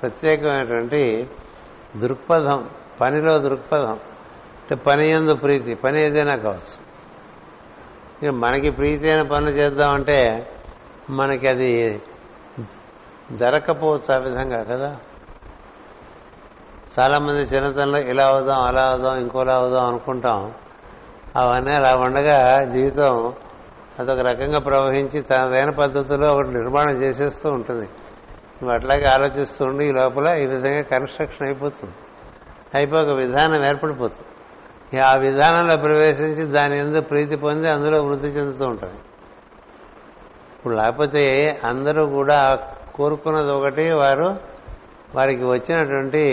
ప్రత్యేకమైనటువంటి 0.02 1.30
దృక్పథం 1.98 2.70
పనిలో 3.02 3.40
దృక్పథం. 3.40 3.94
అంటే 3.94 4.76
పని 4.76 5.10
ఎందు 5.10 5.34
ప్రీతి 5.34 5.76
పని 5.76 6.02
ఏదైనా 6.02 6.36
కావచ్చు. 6.36 6.84
ఇక 8.24 8.30
మనకి 8.30 8.70
ప్రీతి 8.70 9.10
అయిన 9.10 9.22
పనులు 9.22 9.50
చేద్దామంటే 9.50 10.52
మనకి 11.10 11.48
అది 11.48 12.02
జరగకపోవచ్చు 13.32 14.16
ఆ 14.16 14.18
విధంగా 14.18 14.64
కదా. 14.64 14.98
చాలామంది 17.00 17.42
చిన్నతనంలో 17.42 18.00
ఇలా 18.00 18.26
అవుదాం 18.26 18.62
అలా 18.62 18.82
అవుదాం 18.82 19.18
ఇంకోలా 19.18 19.54
అవుదాం 19.54 19.88
అనుకుంటాం. 19.88 20.54
అవన్నీ 21.36 21.72
అలా 21.76 21.92
ఉండగా 21.96 22.64
జీవితం 22.64 23.34
అదొక 24.00 24.20
రకంగా 24.20 24.60
ప్రవహించి 24.60 25.22
తనదైన 25.22 25.70
పద్ధతిలో 25.70 26.28
ఒకటి 26.34 26.48
నిర్మాణం 26.48 26.96
చేసేస్తూ 27.02 27.50
ఉంటుంది. 27.50 27.88
నువ్వు 28.58 28.72
అట్లాగే 28.72 29.06
ఆలోచిస్తూ 29.06 29.66
ఉండి 29.66 29.86
ఈ 29.86 29.92
లోపల 29.92 30.28
ఈ 30.44 30.46
విధంగా 30.46 30.82
కన్స్ట్రక్షన్ 30.82 31.48
అయిపోతుంది. 31.48 31.94
అయిపోయి 32.76 33.04
ఒక 33.06 33.14
విధానం 33.18 33.66
ఏర్పడిపోతుంది. 33.66 35.02
ఆ 35.02 35.14
విధానంలో 35.18 35.76
ప్రవేశించి 35.78 36.44
దాని 36.52 36.76
ఎందుకు 36.80 37.06
ప్రీతి 37.08 37.36
పొంది 37.36 37.70
అందులో 37.70 38.04
వృద్ధి 38.04 38.28
చెందుతూ 38.28 38.66
ఉంటుంది. 38.66 39.00
ఇప్పుడు 40.56 40.76
లేకపోతే 40.76 41.24
అందరూ 41.64 42.06
కూడా 42.06 42.40
కోరుకున్నది 42.96 43.52
ఒకటి 43.52 43.86
వారు 43.92 44.28
వారికి 45.16 45.44
వచ్చినటువంటి 45.44 46.24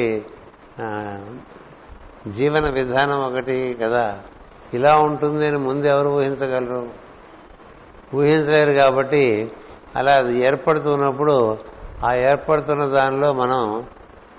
జీవన 2.29 2.67
విధానం 2.71 3.19
ఒకటి 3.23 3.57
కదా. 3.83 4.19
ఇలా 4.75 4.93
ఉంటుంది 4.99 5.47
అని 5.47 5.59
ముందు 5.59 5.87
ఎవరు 5.87 6.09
ఊహించగలరు? 6.09 7.10
ఊహించలేరు 8.15 8.73
కాబట్టి 8.83 9.53
అలా 9.97 10.13
అది 10.13 10.39
ఏర్పడుతున్నప్పుడు 10.47 11.59
ఆ 12.05 12.15
ఏర్పడుతున్న 12.15 12.85
దానిలో 12.85 13.33
మనం 13.33 13.87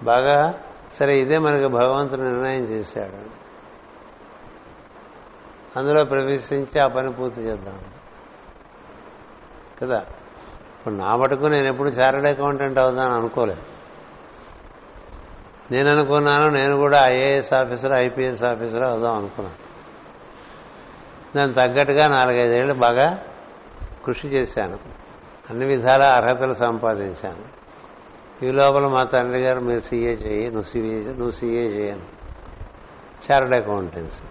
బాగా 0.04 0.54
సరే 1.00 1.20
ఇదే 1.20 1.38
మనకు 1.38 1.68
భగవంతుడు 1.68 2.22
నిర్ణయం 2.22 2.64
చేశాడు. 2.64 3.42
అందులో 5.80 6.04
ప్రవేశించి 6.04 6.80
ఆ 6.80 6.88
పని 6.88 7.12
పూర్తి 7.12 7.42
చేద్దాం. 7.42 7.80
కదా? 9.82 9.98
ఇప్పుడు 10.78 10.94
నా 10.94 11.16
మటుకు 11.16 11.46
నేను 11.46 11.68
ఎప్పుడు 11.68 11.90
చార్టెడ్ 11.90 12.26
అకౌంటెంట్ 12.26 12.80
అవుదాను 12.80 13.16
అనుకోలేదు. 13.16 13.62
నేను 15.72 15.92
అనుకున్నాను 15.92 16.50
నేను 16.50 16.78
కూడా 16.78 17.06
ఐఏఎస్ 17.10 17.54
ఆఫీసర్ 17.54 17.94
ఐపీఎస్ 18.00 18.44
ఆఫీసర్ 18.44 18.84
అవుదాం 18.84 19.16
అనుకున్నాను. 19.16 19.72
దానికి 21.38 21.56
తగ్గట్టుగా 21.56 22.08
నాలుగైదేళ్ళు 22.08 22.74
బాగా 22.74 23.24
కృషి 24.06 24.28
చేశాను. 24.28 24.78
అన్ని 25.50 25.66
విధాల 25.66 26.04
అర్హతలు 26.12 26.54
సంపాదించాను. 26.54 27.46
ఈ 28.46 28.52
లోపల 28.52 28.86
మా 28.88 29.04
తండ్రి 29.04 29.40
గారు 29.42 29.60
మీరు 29.60 29.80
సీఏ 29.80 30.14
చేయి 30.24 30.46
నువ్వు 30.46 30.70
సీఏ 30.72 31.00
నువ్వు 31.12 31.30
సీఏ 31.30 31.66
చేయను 31.68 32.06
చార్టెడ్ 33.26 33.56
అకౌంటెన్సీ. 33.56 34.24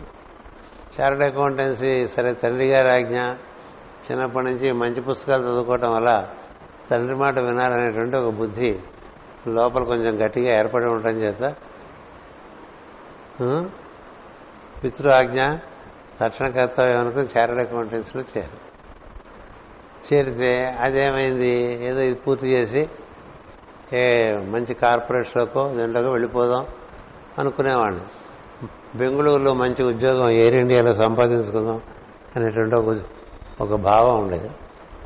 చార్టెడ్ 0.96 1.22
అకౌంటెన్సీ 1.22 2.06
సరే 2.06 2.32
తండ్రి 2.32 2.66
గారి 2.68 2.90
ఆజ్ఞ. 2.90 3.18
చిన్నప్పటి 4.04 4.46
నుంచి 4.46 4.72
మంచి 4.72 5.00
పుస్తకాలు 5.00 5.42
చదువుకోవటం 5.42 5.92
వల్ల 5.92 6.28
తండ్రి 6.90 7.16
మాట 7.16 7.38
వినాలనేటువంటి 7.40 8.16
ఒక 8.16 8.32
బుద్ధి 8.34 8.78
లోపల 9.48 9.82
కొంచెం 9.82 10.26
గట్టిగా 10.26 10.54
ఏర్పడి 10.58 10.86
ఉండటం 10.86 11.16
చేత 11.16 11.42
పితృ 14.84 15.10
ఆజ్ఞ 15.10 15.40
తక్షణ 16.20 16.46
కర్తవ్యం 16.48 17.00
అనుకుని 17.00 17.28
చార్టెడ్ 17.38 17.60
అకౌంటెన్సీలో 17.60 18.24
చేరు 18.36 18.69
చేరితే 20.06 20.76
అదేమైంది? 20.80 21.84
ఏదో 21.86 22.00
ఇది 22.00 22.14
పూర్తి 22.14 22.46
చేసి 22.46 22.88
ఏ 23.92 24.32
మంచి 24.32 24.74
కార్పొరేట్స్లోకో 24.74 25.72
దీంట్లోకో 25.76 26.10
వెళ్ళిపోదాం 26.10 26.66
అనుకునేవాడిని. 27.38 28.00
బెంగళూరులో 28.98 29.54
మంచి 29.54 29.84
ఉద్యోగం 29.84 30.28
ఎయిర్ 30.28 30.54
ఇండియాలో 30.54 30.94
సంపాదించుకుందాం 30.94 31.80
అనేటువంటి 32.36 32.74
ఒక 32.74 32.96
ఒక 33.60 33.74
భావం 33.74 34.22
ఉండేది. 34.22 34.50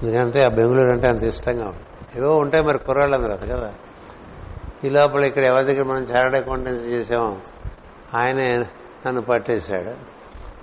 ఎందుకంటే 0.02 0.44
ఆ 0.44 0.48
బెంగళూరు 0.48 0.90
అంటే 0.90 1.08
అంత 1.08 1.22
ఇష్టంగా 1.22 1.66
ఉంది 1.68 2.20
ఏవో 2.20 2.36
ఉంటాయి 2.36 2.64
మరి 2.64 2.78
కుర్రాళ్ళందరూ 2.78 3.32
అది 3.32 3.48
కదా. 3.48 3.74
ఈ 4.84 4.88
లోపల 4.88 5.24
ఇక్కడ 5.24 5.44
ఎవరి 5.44 5.64
దగ్గర 5.64 5.84
మనం 5.84 6.02
చార్టెడ్ 6.02 6.34
అకౌంటెన్సీ 6.34 6.86
చేసామో 6.86 7.36
ఆయనే 8.14 8.58
నన్ను 9.06 9.22
పట్టేశాడు. 9.22 9.90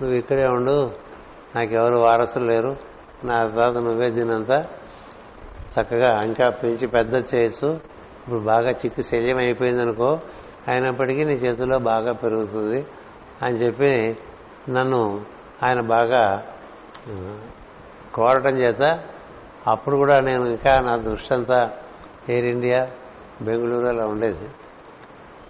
నువ్వు 0.02 0.12
ఇక్కడే 0.12 0.46
ఉండు 0.46 0.90
నాకెవరు 1.56 1.96
వారసులు 1.96 2.44
లేరు 2.44 2.91
నా 3.24 3.44
తర్వాత 3.44 3.76
నువ్వే 3.76 4.10
దీనంతా 4.10 4.66
చక్కగా 5.74 6.22
ఇంకా 6.24 6.50
పెంచి 6.50 6.86
పెద్ద 6.86 7.14
చేయొచ్చు 7.14 7.68
ఇప్పుడు 8.24 8.40
బాగా 8.40 8.70
చిక్కు 8.70 9.02
శల్యం 9.02 9.36
అయిపోయింది 9.36 9.82
అనుకో 9.82 10.20
అయినప్పటికీ 10.68 11.24
నీ 11.24 11.32
చేతిలో 11.32 11.78
బాగా 11.78 12.12
పెరుగుతుంది 12.12 12.86
అని 13.42 13.54
చెప్పి 13.54 14.18
నన్ను 14.68 15.24
ఆయన 15.62 15.80
బాగా 15.80 16.46
కోరటం 18.14 18.56
చేత 18.56 19.04
అప్పుడు 19.66 19.96
కూడా 19.96 20.20
నేను 20.20 20.46
ఇంకా 20.46 20.80
నా 20.80 20.96
దృష్టి 20.96 21.34
అంతా 21.34 21.72
ఎయిర్ 22.28 22.46
ఇండియా 22.46 22.90
బెంగళూరు 23.42 23.86
అలా 23.86 24.06
ఉండేది. 24.06 24.44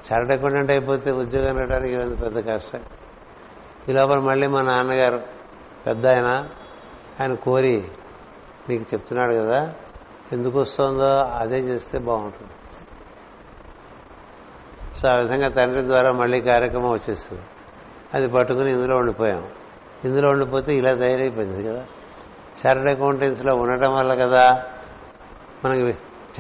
చార్టెడ్ 0.09 0.33
అకౌంటెంట్ 0.33 0.71
అయిపోతే 0.71 1.11
ఉద్యోగం 1.11 1.57
రావడానికి 1.57 1.97
పెద్ద 1.97 2.49
కష్టం. 2.49 2.81
ఈ 3.89 3.93
లోపల 3.93 4.19
మళ్ళీ 4.19 4.47
మా 4.47 4.63
నాన్నగారు 4.63 5.21
పెద్ద 5.87 6.07
ఆయన 6.07 6.49
ఆయన 7.23 7.35
కోరి 7.35 7.85
నీకు 8.69 8.85
చెప్తున్నాడు 8.95 9.35
కదా 9.35 9.75
ఎందుకు 10.33 10.59
వస్తుందో 10.59 11.17
అదే 11.17 11.57
చేస్తే 11.57 11.99
బాగుంటుంది. 11.99 12.53
సో 15.01 15.09
ఆ 15.09 15.15
విధంగా 15.15 15.49
తండ్రి 15.49 15.87
ద్వారా 15.87 16.13
మళ్ళీ 16.13 16.41
కార్యక్రమం 16.41 16.91
వచ్చేస్తుంది. 16.91 17.43
అది 18.15 18.27
పట్టుకుని 18.29 18.73
ఇందులో 18.73 18.97
ఉండిపోయాం. 18.97 19.47
ఇందులో 20.05 20.31
ఉండిపోతే 20.31 20.75
ఇలా 20.75 20.95
తయారైపోయింది 20.95 21.65
కదా. 21.65 21.85
చార్టెడ్ 22.67 22.91
అకౌంటెన్సీలో 22.91 23.57
ఉండటం 23.57 23.95
వల్ల 23.95 24.15
కదా 24.15 24.65
మనకి 25.65 25.81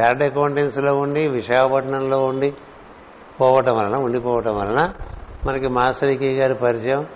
చార్టెడ్ 0.00 0.22
అకౌంటెన్సీలో 0.22 0.96
ఉండి 0.96 1.28
విశాఖపట్నంలో 1.28 2.18
ఉండి 2.18 2.54
పోవటం 3.40 3.76
వలన 3.76 3.96
ఉండిపోవటం 3.96 4.58
వలన 4.58 4.92
మనకి 5.46 5.68
మాసరికి 5.68 6.34
గారి 6.34 6.54
పరిచయం. 6.54 7.06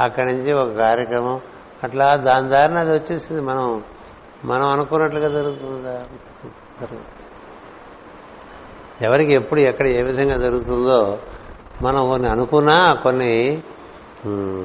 అక్కడి 0.00 0.32
నుంచి 0.32 0.52
ఒక 0.52 0.76
కార్యక్రమం 0.76 1.40
అట్లా 1.84 2.16
దాని 2.16 2.48
దారిన 2.48 2.76
అది 2.76 2.92
వచ్చేసింది. 2.92 3.42
మనం 3.42 3.82
మనం 4.44 4.66
అనుకున్నట్లుగా 4.68 5.28
జరుగుతుందా? 5.28 6.04
ఎవరికి 9.02 9.34
ఎప్పుడు 9.34 9.60
ఎక్కడ 9.60 9.86
ఏ 9.86 10.02
విధంగా 10.02 10.36
జరుగుతుందో 10.36 11.18
మనం 11.82 12.08
కొన్ని 12.08 12.28
అనుకున్నా 12.28 12.92
కొన్ని 13.02 13.62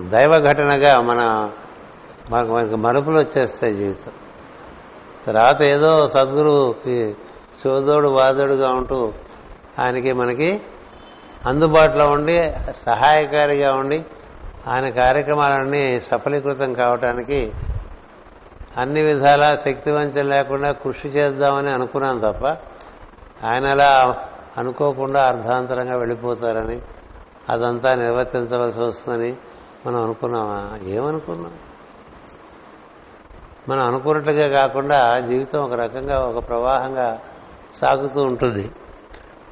దైవ 0.09 0.31
ఘటనగా 0.39 1.01
మన 1.01 1.51
మనకు 2.29 2.75
మరుపులు 2.75 3.17
వచ్చేస్తాయి 3.19 3.73
జీవితం. 3.73 4.11
తర్వాత 5.25 5.61
ఏదో 5.61 6.07
సద్గురువుకి 6.07 7.15
చోదోడు 7.61 8.09
వాదోడుగా 8.09 8.69
ఉంటూ 8.69 9.13
ఆయనకి 9.79 10.11
మనకి 10.13 10.61
అందుబాటులో 11.47 12.05
ఉండి 12.05 12.37
సహాయకారిగా 12.85 13.69
ఉండి 13.75 14.05
ఆయన 14.67 14.89
కార్యక్రమాలన్నీ 14.89 16.01
సఫలీకృతం 16.01 16.73
కావటానికి 16.73 17.51
అన్ని 18.77 19.01
విధాలా 19.01 19.55
శక్తివంచం 19.55 20.25
లేకుండా 20.25 20.71
కృషి 20.71 21.07
చేద్దామని 21.07 21.69
అనుకున్నాను 21.69 22.19
తప్ప 22.19 22.45
ఆయన 23.45 23.67
అలా 23.67 24.17
అనుకోకుండా 24.57 25.23
అర్ధాంతరంగా 25.23 25.97
వెళ్ళిపోతారని 25.97 26.81
అదంతా 27.49 27.95
నిర్వర్తించవలసి 27.95 28.81
వస్తుందని 28.81 29.35
మనం 29.87 30.03
అనుకున్నామా? 30.03 30.79
ఏమనుకున్నాం? 30.83 31.53
మనం 33.69 33.87
అనుకున్నట్టుగా 33.87 34.59
కాకుండా 34.59 35.17
జీవితం 35.17 35.59
ఒక 35.59 35.73
రకంగా 35.73 36.19
ఒక 36.19 36.47
ప్రవాహంగా 36.47 37.19
సాగుతూ 37.75 38.21
ఉంటుంది. 38.21 38.71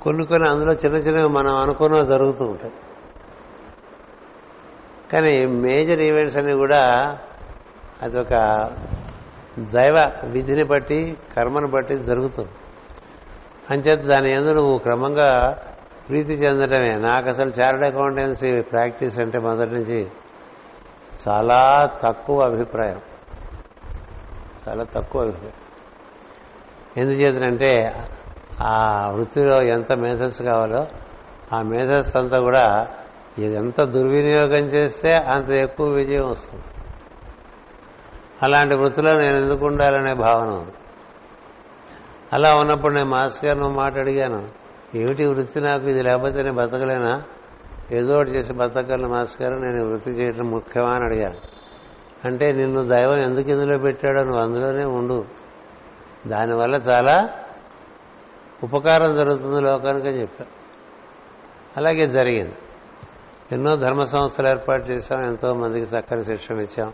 కొన్ని 0.01 0.25
కొన్ని 0.25 0.49
అందులో 0.49 0.73
చిన్న 0.73 0.97
చిన్నవి 0.97 1.27
మనం 1.27 1.55
అనుకున్నవి 1.55 2.05
జరుగుతూ 2.05 2.45
ఉంటాయి. 2.45 2.73
కానీ 5.13 5.45
మేజర్ 5.45 5.99
ఈవెంట్స్ 5.99 6.37
అన్ని 6.37 6.53
కూడా 6.53 7.17
అదొక 8.01 8.33
దైవ 9.59 10.01
విధిని 10.23 10.63
బట్టి 10.63 11.17
కర్మను 11.37 11.67
బట్టి 11.67 11.93
జరుగుతుంది. 11.93 12.49
అంచేత 13.69 13.99
దాని 13.99 14.31
ఎందు 14.31 14.53
నువ్వు 14.53 14.77
క్రమంగా 14.77 15.61
ప్రీతి 16.09 16.33
చెందటమే. 16.33 16.93
నాకు 16.93 17.29
అసలు 17.29 17.51
చార్డ్ 17.61 17.83
అకౌంటెన్సీ 17.83 18.61
ప్రాక్టీస్ 18.61 19.19
అంటే 19.19 19.39
మొదటి 19.39 19.69
నుంచి 19.69 20.07
చాలా 21.27 21.89
తక్కువ 22.03 22.41
అభిప్రాయం. 22.41 23.01
చాలా 24.69 24.83
తక్కువ 24.83 25.21
అభిప్రాయం. 25.21 25.53
ఎందుచేతనంటే 26.97 27.95
ఆ 28.61 29.07
వృత్తిలో 29.11 29.61
ఎంత 29.61 29.93
మేధస్సు 29.93 30.43
కావాలో 30.43 30.87
ఆ 31.53 31.61
మేధస్సు 31.61 32.17
అంతా 32.17 32.39
కూడా 32.39 32.87
ఎంత 33.43 33.83
దుర్వినియోగం 33.83 34.65
చేస్తే 34.65 35.13
అంత 35.13 35.49
ఎక్కువ 35.49 35.87
విజయం 35.87 36.29
వస్తుంది. 36.29 36.63
అలాంటి 38.43 38.75
వృత్తిలో 38.75 39.17
నేను 39.17 39.37
ఎందుకు 39.37 39.65
ఉండాలనే 39.67 40.13
భావన 40.13 40.47
ఉంది. 40.47 40.71
అలా 42.33 42.55
ఉన్నప్పుడు 42.55 42.93
నేను 42.93 43.09
మాస్ 43.09 43.45
గారిని 43.45 43.69
మాట 43.69 43.97
అడిగాను 43.97 44.47
ఏమిటి 44.95 45.25
వృత్తి 45.25 45.61
నాకు? 45.61 45.85
ఇది 45.85 46.03
లేకపోతే 46.03 46.43
నేను 46.43 46.53
బతకలేనా? 46.53 47.23
ఏదో 47.91 48.15
ఒకటి 48.15 48.31
చేసి 48.31 48.53
బతకలను 48.53 49.09
మాస్ 49.09 49.41
గారు 49.41 49.59
నేను 49.59 49.89
వృత్తి 49.89 50.11
చేయడం 50.11 50.51
ముఖ్యమా 50.51 50.89
అని 50.89 51.05
అడిగాను. 51.05 51.35
అంటే 52.25 52.51
నిన్ను 52.51 52.87
దైవం 52.87 53.17
ఎందుకు 53.17 53.49
ఇందులో 53.49 53.77
పెట్టాడో 53.77 54.23
నువ్వు 54.23 54.41
అందులోనే 54.41 54.85
ఉండు. 54.85 55.25
దానివల్ల 56.27 56.75
చాలా 56.75 57.29
ఉపకారం 58.63 59.15
జరుగుతుంది 59.15 59.61
లోకానికి 59.61 60.07
చెప్పా 60.07 60.45
అలాగే 61.77 62.05
జరిగింది. 62.07 62.53
ఎన్నో 63.51 63.75
ధర్మ 63.75 64.03
సంస్థలు 64.03 64.47
ఏర్పాటు 64.47 64.91
చేశాం 64.91 65.25
ఎంతో 65.25 65.53
మందికి 65.53 65.95
చక్కని 65.95 66.25
శిక్షణ 66.25 66.59
ఇచ్చాం. 66.59 66.93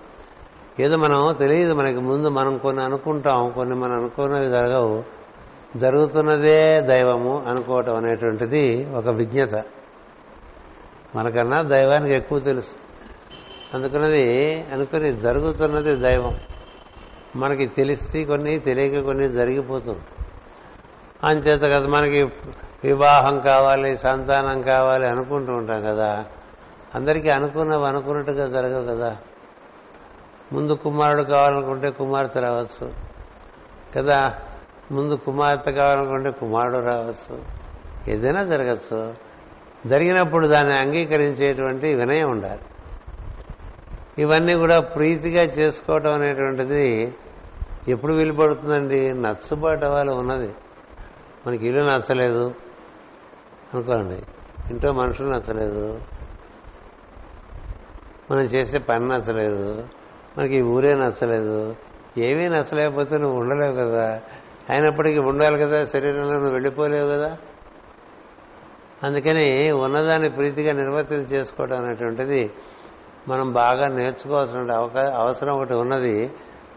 ఏదో 0.80 0.98
మనం 0.98 1.36
తెలియదు 1.40 1.74
మనకి 1.74 2.00
ముందు 2.00 2.28
మనం 2.28 2.58
కొన్ని 2.58 2.84
అనుకుంటాం 2.84 3.52
కొన్ని 3.52 3.76
మనం 3.76 3.94
అనుకున్నవి 3.94 4.46
జరగవు 4.46 5.04
జరుగుతున్నదే 5.78 6.82
దైవము 6.82 7.44
అనుకోవటం 7.48 7.96
అనేటువంటిది 7.96 8.90
ఒక 8.96 9.08
విజ్ఞత. 9.08 9.64
మనకన్నా 11.16 11.62
దైవానికి 11.62 12.14
ఎక్కువ 12.14 12.40
తెలుసు. 12.40 12.76
అందుకున్నది 13.74 14.64
అనుకుని 14.74 15.14
జరుగుతున్నది 15.14 15.96
దైవం. 15.96 16.40
మనకి 17.36 17.68
తెలిసి 17.68 18.26
కొన్ని 18.26 18.60
తెలియక 18.60 19.04
కొన్ని 19.04 19.30
జరిగిపోతుంది. 19.30 20.00
అంచేత 21.24 21.62
కదా 21.62 21.88
మనకి 21.88 22.24
వివాహం 22.84 23.40
కావాలి 23.40 23.98
సంతానం 23.98 24.62
కావాలి 24.62 25.08
అనుకుంటూ 25.08 25.54
ఉంటాం 25.54 25.84
కదా. 25.84 26.26
అందరికీ 26.96 27.30
అనుకున్నవి 27.30 27.88
అనుకున్నట్టుగా 27.88 28.48
జరగదు 28.48 28.92
కదా. 28.92 29.18
ముందు 30.54 30.74
కుమారుడు 30.74 31.24
కావాలనుకుంటే 31.24 31.90
కుమార్తె 31.90 32.40
రావచ్చు. 32.40 32.94
కదా 33.98 34.34
ముందు 34.92 35.14
కుమార్తె 35.14 35.72
కావాలనుకుంటే 35.72 36.32
కుమారుడు 36.32 36.78
రావచ్చు. 36.78 37.44
ఏదైనా 38.08 38.44
జరగచ్చు. 38.44 39.16
జరిగినప్పుడు 39.88 40.48
దాన్ని 40.48 40.80
అంగీకరించేటువంటి 40.80 41.94
వినయం 41.94 42.32
ఉండాలి. 42.32 42.60
ఇవన్నీ 44.18 44.56
కూడా 44.56 44.80
ప్రీతిగా 44.80 45.44
చేసుకోవటం 45.44 46.14
అనేటువంటిది 46.14 47.14
ఎప్పుడు 47.88 48.14
వీలుపడుతుందండి? 48.14 49.12
నచ్చబాటు 49.12 49.86
వాళ్ళు 49.86 50.12
ఉన్నది. 50.12 50.54
మనకి 51.48 51.68
ఇల్లు 51.68 51.84
నచ్చలేదు 51.84 52.56
అనుకోండి. 53.74 54.24
ఇంట్లో 54.74 54.94
మనుషులు 54.94 55.30
నచ్చలేదు. 55.30 56.02
మనం 58.32 58.42
చేసే 58.42 58.78
పని 58.78 59.08
నచ్చలేదు 59.08 59.88
మనకి 60.38 60.56
ఈ 60.56 60.62
ఊరే 60.62 60.94
నచ్చలేదు 60.94 61.76
ఏమీ 62.18 62.48
నచ్చలేకపోతే 62.50 63.18
నువ్వు 63.18 63.40
ఉండలేవు 63.40 63.74
కదా. 63.76 64.22
అయినప్పటికీ 64.70 65.20
ఉండాలి 65.20 65.60
కదా 65.60 65.86
శరీరంలో 65.86 66.34
నువ్వు 66.34 66.52
వెళ్ళిపోలేవు 66.52 67.08
కదా. 67.08 67.38
అందుకని 69.04 69.72
ఉన్నదాన్ని 69.72 70.30
ప్రీతిగా 70.30 70.74
నిర్వర్తన 70.74 71.16
చేసుకోవడం 71.16 71.86
అనేటువంటిది 71.86 72.52
మనం 73.28 73.54
బాగా 73.54 73.88
నేర్చుకోవాల్సిన 73.88 74.72
అవకా 74.72 75.14
అవసరం 75.16 75.56
ఒకటి 75.56 75.74
ఉన్నది. 75.74 76.32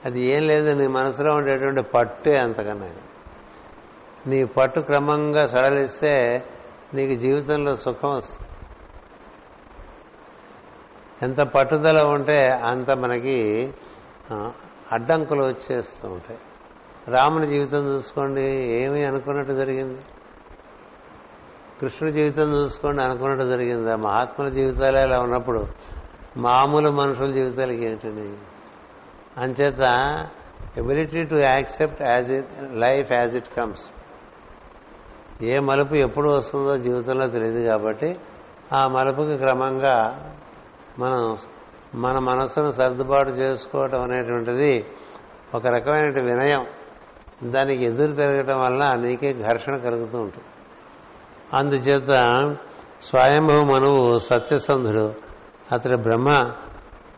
అది 0.04 0.20
ఏం 0.20 0.46
లేదు 0.46 0.74
నీ 0.74 0.86
మనసులో 0.86 1.34
ఉండేటువంటి 1.34 1.82
పట్టే 1.82 2.38
అంతకన్నా. 2.38 2.90
నీ 4.26 4.44
పట్టు 4.44 4.80
క్రమంగా 4.80 5.46
సడలిస్తే 5.46 6.44
నీకు 6.94 7.20
జీవితంలో 7.20 7.76
సుఖం 7.76 8.10
వస్తుంది. 8.16 8.47
ఎంత 11.22 11.40
పట్టుదల 11.40 12.00
ఉంటే 12.06 12.38
అంత 12.50 12.90
మనకి 12.90 13.38
అడ్డంకులు 14.92 15.42
వచ్చేస్తూ 15.42 16.08
ఉంటాయి. 16.08 16.38
రాముని 17.08 17.46
జీవితం 17.46 17.82
చూసుకోండి 17.88 18.46
ఏమీ 18.82 19.04
అనుకున్నట్టు 19.04 19.52
జరిగింది? 19.52 20.00
కృష్ణుడి 21.80 22.12
జీవితం 22.12 22.48
చూసుకోండి 22.54 23.02
అనుకున్నట్టు 23.02 23.44
జరిగింది? 23.44 23.92
ఆ 23.92 23.96
మహాత్ముల 23.96 24.48
జీవితాలే 24.48 25.02
ఇలా 25.04 25.18
ఉన్నప్పుడు? 25.20 25.66
మామూలు 26.36 26.90
మనుషుల 26.90 27.30
జీవితాలకి 27.30 27.84
ఏంటండి 27.84 28.26
అంచేత 29.40 29.84
ability 30.76 31.22
to 31.24 31.34
accept 31.34 32.02
as 32.02 32.30
it 32.30 32.52
life 32.74 33.12
as 33.12 33.36
it 33.36 33.48
comes 33.56 33.84
ఏ 35.42 35.58
మలుపు 35.58 35.94
ఎప్పుడు 35.94 36.28
వస్తుందో 36.28 36.76
జీవితంలో 36.76 37.26
తెలియదు 37.26 37.68
కాబట్టి 37.68 38.16
ఆ 38.72 38.88
మలుపుకి 38.88 39.36
క్రమంగా 39.36 39.96
మనం 40.98 41.36
మన 41.94 42.18
మనసును 42.18 42.70
సర్దుబాటు 42.70 43.28
చేసుకోవటం 43.28 44.02
అనేటువంటిది 44.02 44.86
ఒక 45.54 45.66
రకమైన 45.66 46.04
వినయం. 46.04 46.66
దానికి 47.52 47.84
ఎదురు 47.84 48.12
తిరగటం 48.12 48.60
వలన 48.60 48.94
నీకే 48.94 49.32
ఘర్షణ 49.32 49.76
కలుగుతూ 49.76 50.18
ఉంటుంది. 50.20 50.44
అందుచేత 51.54 52.08
స్వయంభవ 53.02 53.64
మనువు 53.64 54.18
సత్యసంధుడు. 54.18 55.14
అతడి 55.72 55.96
బ్రహ్మ 55.96 56.50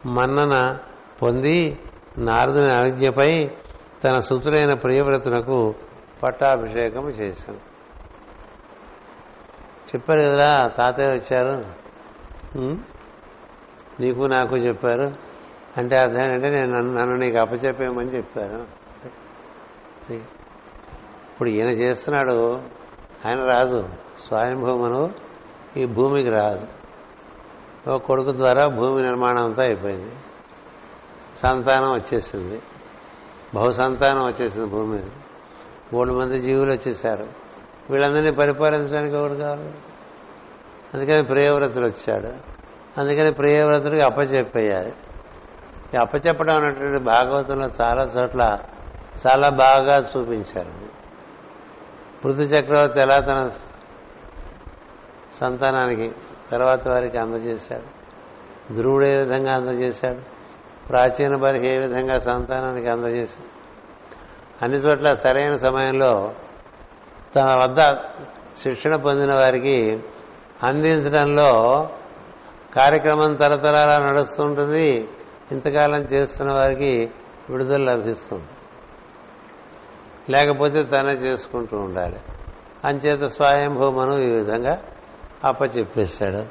మన్నన 0.06 0.78
పొంది 1.22 1.78
నారదుని 2.18 2.72
అనుజ్ఞపై 2.72 3.50
తన 4.04 4.18
సుతులైన 4.18 4.74
ప్రియవ్రతునకు 4.74 5.74
పట్టాభిషేకం 6.22 7.10
చేశాను. 7.10 7.58
చెప్పారు 9.88 10.20
కదా 10.20 10.66
తాతయ్య 10.66 11.08
వచ్చారు. 11.08 11.64
నీకు 14.00 14.22
నాకు 14.22 14.56
చెప్పారు 14.56 15.14
అంటే 15.76 15.96
అర్థం 15.96 16.22
ఏంటంటే 16.24 16.50
నేను 16.50 16.72
నన్ను 16.72 16.94
నన్ను 16.94 17.16
నీకు 17.16 17.38
అప్పచెప్పేయమని 17.38 18.16
చెప్తాను 18.16 18.80
ఇప్పుడు 20.12 21.48
ఈయన 21.48 21.68
చేస్తున్నాడు 21.68 22.62
ఆయన 23.26 23.44
రాజు 23.44 23.88
స్వయంభూమను 24.18 25.10
ఈ 25.76 25.84
భూమికి 25.84 26.30
రాజు. 26.30 26.66
ఓ 27.90 27.98
కొడుకు 27.98 28.32
ద్వారా 28.32 28.66
భూమి 28.66 29.02
నిర్మాణం 29.02 29.44
అంతా 29.44 29.62
అయిపోయింది. 29.62 30.10
సంతానం 31.36 31.92
వచ్చేసింది. 31.92 32.62
బహుసంతానం 33.54 34.26
వచ్చేసింది 34.26 34.66
భూమి 34.66 34.92
మీద. 34.92 35.04
మూడు 35.92 36.12
మంది 36.12 36.38
జీవులు 36.38 36.72
వచ్చేసారు 36.72 37.26
వీళ్ళందరినీ 37.90 38.30
పరిపాలించడానికి 38.30 39.16
ఎవరు 39.16 39.34
కావాలి? 39.34 39.74
అందుకని 40.94 41.22
ప్రియవ్రతులు 41.22 41.86
వచ్చాడు. 41.86 42.49
అందుకని 43.00 43.32
ప్రియవ్రతుడికి 43.32 44.02
అప్పచెప్పేయాలి. 44.02 44.92
ఈ 45.94 45.96
అప్పచెప్పడం 45.96 46.56
అనేటువంటి 46.56 46.98
భాగవతంలో 46.98 47.68
చాలా 47.82 48.02
చోట్ల 48.02 48.58
చాలా 49.26 49.48
బాగా 49.48 49.96
చూపించారు. 50.16 50.72
పృథు 52.24 52.42
చక్రవర్తి 52.42 53.00
ఎలా 53.00 53.18
తన 53.18 53.50
సంతానానికి 55.34 56.12
తర్వాత 56.50 56.88
వారికి 56.88 57.18
అందజేశాడు? 57.18 58.00
ధ్రువుడు 58.74 59.04
ఏ 59.04 59.16
విధంగా 59.16 59.54
అందజేశాడు? 59.54 60.20
ప్రాచీన 60.88 61.36
వారికి 61.36 61.68
ఏ 61.68 61.76
విధంగా 61.76 62.18
సంతానానికి 62.18 62.90
అందజేశాడు? 62.90 63.60
అన్ని 64.64 64.78
చోట్ల 64.78 65.12
సరైన 65.12 65.54
సమయంలో 65.54 66.32
తన 67.36 67.60
వద్ద 67.62 67.80
శిక్షణ 68.56 68.96
పొందిన 68.96 69.34
వారికి 69.34 70.00
అందించడంలో 70.62 71.88
కార్యక్రమం 72.76 73.34
తరతరాల 73.34 74.02
నడుస్తుంటుంది. 74.02 75.08
ఇంతకాలం 75.52 76.00
చేస్తున్న 76.00 76.52
వారికి 76.52 77.10
విడుదల 77.50 77.92
లభిస్తుంది. 77.92 78.44
లేకపోతే 80.32 80.82
తనే 80.82 81.12
చేసుకుంటూ 81.12 81.76
ఉండాలి. 81.76 82.16
అంచేత 82.84 83.24
స్వయంభూమను 83.24 84.12
ఈ 84.18 84.30
విధంగా 84.30 84.82
అప్పచెప్పేశాడు. 85.44 86.46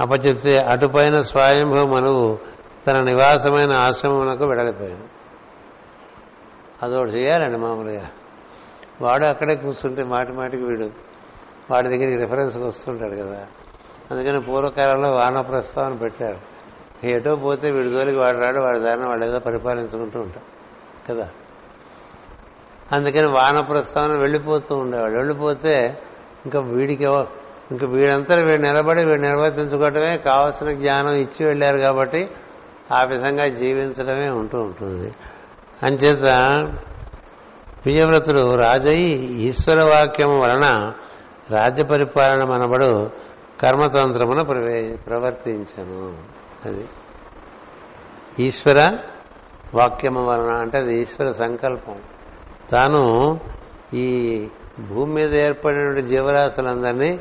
అప్పచెప్తే 0.00 0.58
అటుపైన 0.58 1.20
స్వయంభూమనువు 1.20 2.38
తన 2.88 3.00
నివాసమైన 3.00 3.74
ఆశ్రమమునకు 3.78 4.44
వెడలిపోయాడు 4.44 5.20
అదొకటి 6.84 7.10
చేయాలండి 7.10 7.58
మామూలుగా. 7.58 8.10
వాడు 9.02 9.26
అక్కడే 9.26 9.54
కూర్చుంటే 9.54 10.02
మాటి 10.02 10.32
మాటికి 10.32 10.62
వీడు 10.62 10.90
వాడి 11.70 11.88
దగ్గరికి 11.88 12.16
రిఫరెన్స్కి 12.16 12.64
వస్తుంటాడు 12.64 13.14
కదా. 13.14 13.46
అందుకని 14.10 14.40
పూర్వకాలంలో 14.40 15.10
వానప్రస్తావన 15.10 15.94
పెట్టారు. 15.94 16.36
ఎటో 17.06 17.36
పోతే 17.36 17.70
వీడి 17.70 17.88
జోలికి 17.88 18.18
వాడు 18.18 18.38
రాడు 18.38 18.58
వాడి 18.58 18.80
దారిని 18.80 19.08
వాడు 19.08 19.24
ఏదో 19.24 19.38
పరిపాలించుకుంటూ 19.38 20.20
ఉంటాం 20.20 20.42
కదా? 21.08 21.28
అందుకని 22.92 23.26
వానప్రస్తావన 23.26 24.20
వెళ్ళిపోతూ 24.20 24.76
ఉండేవాడు. 24.76 25.12
వెళ్ళిపోతే 25.12 25.98
ఇంకా 26.44 26.60
వీడికి 26.60 27.04
ఇంకా 27.70 27.86
వీడంతా 27.86 28.34
వీడు 28.34 28.62
నిలబడి 28.62 29.04
వీడు 29.04 29.20
నిర్వర్తించుకోవటమే 29.20 30.16
కావలసిన 30.16 30.70
జ్ఞానం 30.70 31.12
ఇచ్చి 31.12 31.46
వెళ్ళారు 31.46 31.78
కాబట్టి 31.78 32.30
ఆ 32.92 33.04
విధంగా 33.04 33.46
జీవించడమే 33.46 34.28
ఉంటూ 34.28 34.58
ఉంటుంది. 34.58 35.12
అంచేత 35.82 36.22
ప్రియవ్రతుడు 37.84 38.54
రాజయి 38.54 39.08
ఈశ్వర 39.32 39.76
వాక్యం 39.76 40.38
వలన 40.38 40.92
రాజ్య 41.50 41.82
పరిపాలన 41.82 42.44
మనబడు 42.44 43.10
కర్మతంత్రమున 43.62 44.42
ప్రవే 44.42 44.98
ప్రవర్తించను. 45.06 46.18
అది 46.64 46.84
ఈశ్వర 48.46 48.98
వాక్యము 49.74 50.24
వలన 50.24 50.54
అంటే 50.54 50.78
అది 50.78 51.00
ఈశ్వర 51.00 51.30
సంకల్పం. 51.30 51.96
తాను 52.70 53.40
ఈ 53.94 54.48
భూమి 54.88 55.14
మీద 55.14 55.34
ఏర్పడిన 55.34 56.00
జీవరాశులందరినీ 56.00 57.20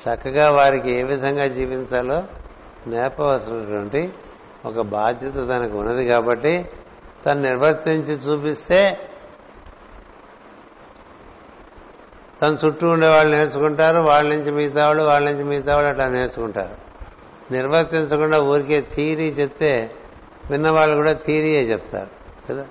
చక్కగా 0.00 0.50
వారికి 0.50 0.90
ఏ 0.90 1.02
విధంగా 1.02 1.46
జీవించాలో 1.46 2.22
నేర్పవలసినటువంటి 2.86 4.12
ఒక 4.66 4.80
బాధ్యత 4.80 5.34
తనకు 5.34 5.78
ఉన్నది 5.78 6.06
కాబట్టి 6.06 6.68
తను 7.26 7.42
నిర్వర్తించి 7.42 8.14
చూపిస్తే 8.14 8.98
తన 12.42 12.56
చుట్టూ 12.66 12.88
ఉండే 12.88 13.06
వాళ్ళు 13.06 13.36
నేర్చుకుంటారు 13.36 13.98
వాళ్ళ 13.98 14.34
నుంచి 14.34 14.52
మిగతా 14.52 14.86
వాళ్ళు 14.86 15.02
వాళ్ళ 15.02 15.30
నుంచి 15.30 15.44
మిగతా 15.44 15.74
వాళ్ళు 15.74 15.90
అట్లా 15.90 16.08
నేర్చుకుంటారు. 16.08 16.90
నిర్వర్తించకుండా 17.52 18.40
ఊరికే 18.40 18.80
థీరీ 18.80 19.28
చెప్తే 19.28 19.94
విన్నవాళ్ళు 20.50 20.96
కూడా 20.96 21.12
థీరీయే 21.12 21.60
చెప్తారు 21.60 22.08
కదా? 22.50 22.66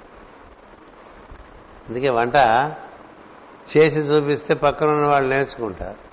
అందుకే 1.90 2.10
వంట 2.10 2.36
చేసి 3.78 4.00
చూపిస్తే 4.00 4.54
పక్కన 4.54 4.88
ఉన్న 4.88 5.08
వాళ్ళు 5.08 5.30
నేర్చుకుంటారు. 5.30 6.10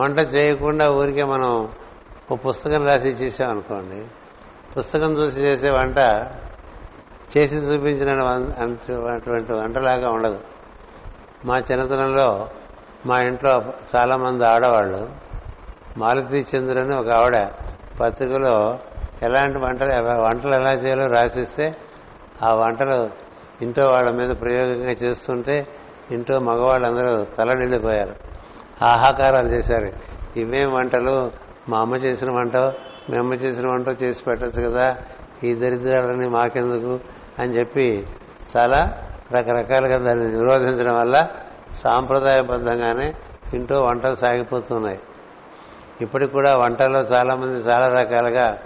వంట 0.00 0.18
చేయకుండా 0.18 0.90
ఊరికే 0.90 1.24
మనం 1.24 1.68
ఓ 2.32 2.36
పుస్తకం 2.36 2.86
రాసి 2.86 3.08
ఇచ్చేసామనుకోండి 3.08 4.06
పుస్తకం 4.78 5.12
చూసి 5.12 5.40
చేసే 5.40 5.70
వంట 5.70 5.98
చేసి 7.36 7.56
చూపించిన 7.56 8.22
అటువంటి 9.14 9.52
వంటలాగా 9.52 10.10
ఉండదు. 10.10 10.40
మా 11.44 11.58
చిన్నతనంలో 11.58 12.48
మా 13.06 13.20
ఇంట్లో 13.20 13.62
చాలామంది 13.96 14.46
ఆడవాళ్ళు 14.46 15.08
మాలతీ 15.96 16.36
చంద్రుని 16.36 16.96
ఒక 16.96 17.10
ఆవిడ 17.10 17.46
పత్రికలో 18.00 18.78
ఎలాంటి 19.22 19.58
వంటలు 19.58 19.92
ఎలా- 19.92 20.20
వంటలు 20.20 20.54
ఎలా 20.54 20.72
చేయాలో 20.72 21.06
రాసిస్తే 21.06 21.76
ఆ 22.42 22.54
వంటలు 22.54 23.10
ఇంట్లో 23.64 23.86
వాళ్ళ 23.88 24.10
మీద 24.10 24.28
ప్రయోగంగా 24.28 24.90
చేస్తుంటే 24.90 25.66
ఇంట్లో 26.10 26.38
మగవాళ్ళందరూ 26.38 27.24
తల 27.24 27.52
నిండిపోయారు. 27.52 28.14
ఆహాకారాలు 28.84 29.48
చేశారు. 29.48 29.92
ఇవేం 30.38 30.72
వంటలు? 30.72 31.30
మా 31.68 31.78
అమ్మ 31.78 31.96
చేసిన 31.96 32.30
వంట 32.30 32.56
మీ 33.10 33.16
అమ్మ 33.16 33.34
చేసిన 33.34 33.66
వంట 33.66 34.02
చేసి 34.02 34.24
పెట్టచ్చు 34.24 34.70
కదా 34.70 34.96
ఈ 35.44 35.54
దరిద్రాలని 35.54 36.28
మాకెందుకు? 36.28 37.00
అని 37.38 37.58
చెప్పి 37.58 38.06
చాలా 38.56 39.07
రకరకాలుగా 39.32 39.98
దాన్ని 39.98 40.32
నిరోధించడం 40.32 40.94
వల్ల 40.94 41.28
సాంప్రదాయబద్ధంగానే 41.72 43.14
తింటూ 43.50 43.82
వంటలు 43.82 44.14
సాగిపోతున్నాయి. 44.14 45.00
ఇప్పటికి 46.00 46.32
కూడా 46.32 46.56
వంటల్లో 46.56 47.00
చాలామంది 47.00 47.54
చాలా 47.54 47.88
రకాలుగా 47.88 48.58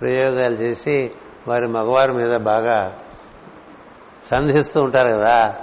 ప్రయోగాలు 0.00 0.54
చేసి 0.54 1.12
వారి 1.48 1.66
మగవారి 1.66 2.12
మీద 2.12 2.36
బాగా 2.36 2.98
సంధిస్తూ 4.26 4.82
ఉంటారు 4.82 5.08
కదా. 5.08 5.54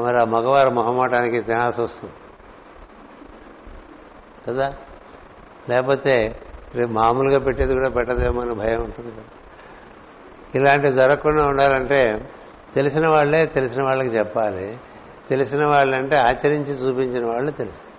మరి 0.00 0.20
ఆ 0.20 0.24
మగవారు 0.24 0.70
మొహమాటానికి 0.70 1.40
తినాల్సి 1.40 1.82
వస్తుంది. 1.82 2.14
కదా? 4.48 4.74
లేకపోతే 5.70 6.40
రేపు 6.74 6.90
మామూలుగా 6.90 7.38
పెట్టేది 7.38 7.74
కూడా 7.74 7.88
పెట్టదేమో 7.88 8.40
అని 8.40 8.54
భయం 8.54 8.80
ఉంటుంది 8.80 9.10
కదా. 9.12 9.22
ఇలాంటివి 10.54 10.92
జరగకుండా 10.92 11.48
ఉండాలంటే 11.48 12.30
తెలిసిన 12.74 13.08
వాళ్ళే 13.08 13.46
తెలిసిన 13.46 13.84
వాళ్ళకి 13.84 14.08
చెప్పాలి. 14.08 14.78
తెలిసిన 15.30 15.66
వాళ్ళంటే 15.66 16.16
ఆచరించి 16.16 16.72
చూపించిన 16.72 17.26
వాళ్ళు 17.26 17.50
తెలుసు. 17.50 17.90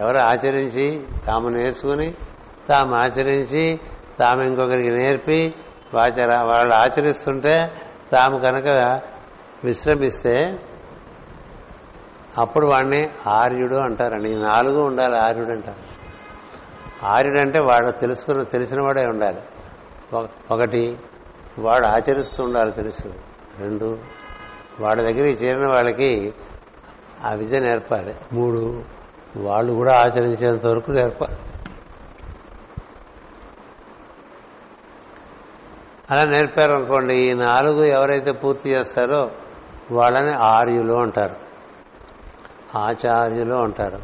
ఎవరు 0.00 0.18
ఆచరించి 0.18 1.02
తాము 1.26 1.48
నేర్చుకుని 1.48 2.14
తాము 2.68 2.94
ఆచరించి 2.94 3.80
తాము 4.20 4.42
ఇంకొకరికి 4.42 4.90
నేర్పి 4.90 5.54
వాచర 5.94 6.44
వాళ్ళు 6.44 6.74
ఆచరిస్తుంటే 6.74 7.72
తాము 8.12 8.38
కనుక 8.38 9.00
విశ్రమిస్తే 9.64 10.58
అప్పుడు 12.38 12.66
వాడిని 12.66 13.08
ఆర్యుడు 13.26 13.74
అంటారండి 13.74 14.30
ఈ 14.30 14.36
నాలుగు 14.36 14.80
ఉండాలి 14.80 15.16
ఆర్యుడు 15.16 15.50
అంటారు. 15.50 15.92
ఆర్యుడు 17.06 17.42
అంటే 17.42 17.60
వాడు 17.60 17.90
తెలుసుకున్న 17.90 18.42
తెలిసిన 18.42 18.78
వాడే 18.82 19.06
ఉండాలి. 19.06 19.40
ఒక- 20.12 20.54
ఒకటి 20.54 20.96
వాడు 21.58 21.86
ఆచరిస్తూ 21.86 22.44
ఉండాలి 22.44 22.72
తెలుసు. 22.72 23.14
రెండు 23.58 23.98
వాడి 24.80 24.96
దగ్గరికి 24.96 25.44
చేరిన 25.44 25.66
వాళ్ళకి 25.66 26.34
ఆ 27.24 27.32
విద్య 27.32 27.60
నేర్పాలి. 27.60 28.14
మూడు 28.32 28.82
వాళ్ళు 29.36 29.72
కూడా 29.72 29.94
ఆచరించేంత 29.94 30.66
వరకు 30.66 30.90
నేర్పాలి. 30.90 31.38
అలా 36.10 36.24
నేర్పారు 36.24 36.70
అనుకోండి 36.72 37.14
ఈ 37.14 37.32
నాలుగు 37.32 37.84
ఎవరైతే 37.84 38.32
పూర్తి 38.32 38.70
చేస్తారో 38.70 39.30
వాళ్ళని 39.90 40.32
ఆర్యులు 40.34 40.94
అంటారు. 40.94 41.36
ఆచార్యులు 42.78 43.54
అంటారు. 43.54 44.00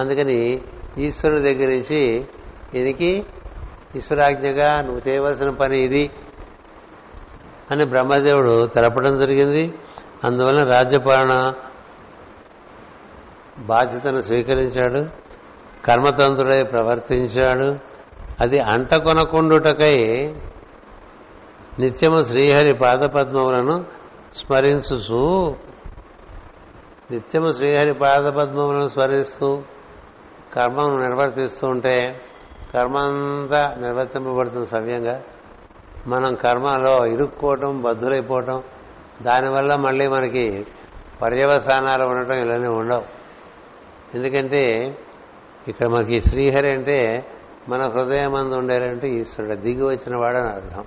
అందుకని 0.00 0.60
ఈశ్వరుని 0.98 1.52
దగ్గర 1.52 1.68
నుంచి 1.68 2.26
ఈయనకి 2.74 3.26
ఈశ్వరాజ్ఞగా 3.96 4.74
నువ్వు 4.82 5.08
చేయవలసిన 5.08 5.50
పని 5.50 5.82
ఇది. 5.82 6.10
అని 7.70 7.84
బ్రహ్మదేవుడు 7.84 8.66
తెలపడం 8.66 9.18
జరిగింది. 9.18 9.74
అందువలన 10.24 10.64
రాజ్యపాలన 10.64 11.52
బాధ్యతను 13.58 14.20
స్వీకరించాడు. 14.20 15.26
కర్మతంత్రుడై 15.86 16.62
ప్రవర్తించాడు. 16.62 17.78
అది 18.40 18.58
అంటకొనకుండుటకై 18.58 20.34
నిత్యము 21.78 22.22
శ్రీహరి 22.22 22.74
పాదపద్మములను 22.74 23.84
స్మరించుచు 24.34 25.56
నిత్యము 27.10 27.50
శ్రీహరి 27.50 27.94
పాదపద్మములను 27.94 28.88
స్మరిస్తూ 28.88 29.62
కర్మను 30.54 31.08
నిర్వర్తిస్తూ 31.08 31.68
ఉంటే 31.68 32.20
కర్మ 32.74 32.98
అంతా 32.98 33.76
నిర్వర్తింపబడుతుంది 33.80 34.66
సవ్యంగా. 34.66 35.22
మనం 36.06 36.34
కర్మలో 36.34 37.06
ఇరుక్కోవటం 37.06 37.82
బద్దులైపోవటం 37.82 38.62
దానివల్ల 39.22 39.76
మళ్ళీ 39.76 40.06
మనకి 40.06 40.66
పర్యవసానాలు 41.22 42.04
ఉండటం 42.04 42.34
ఇలానే 42.34 42.68
ఉండవు. 42.68 43.02
ఎందుకంటే 44.14 44.94
ఇక్కడ 45.68 45.86
మనకి 45.86 46.20
శ్రీహరి 46.20 46.72
అంటే 46.72 47.26
మన 47.68 47.88
హృదయం 47.88 48.32
మందు 48.32 48.54
ఉండేలంటే 48.54 49.08
ఈశ్వరుడు 49.08 49.54
దిగి 49.54 49.82
వచ్చిన 49.82 50.16
వాడని 50.16 50.48
అర్థం. 50.48 50.84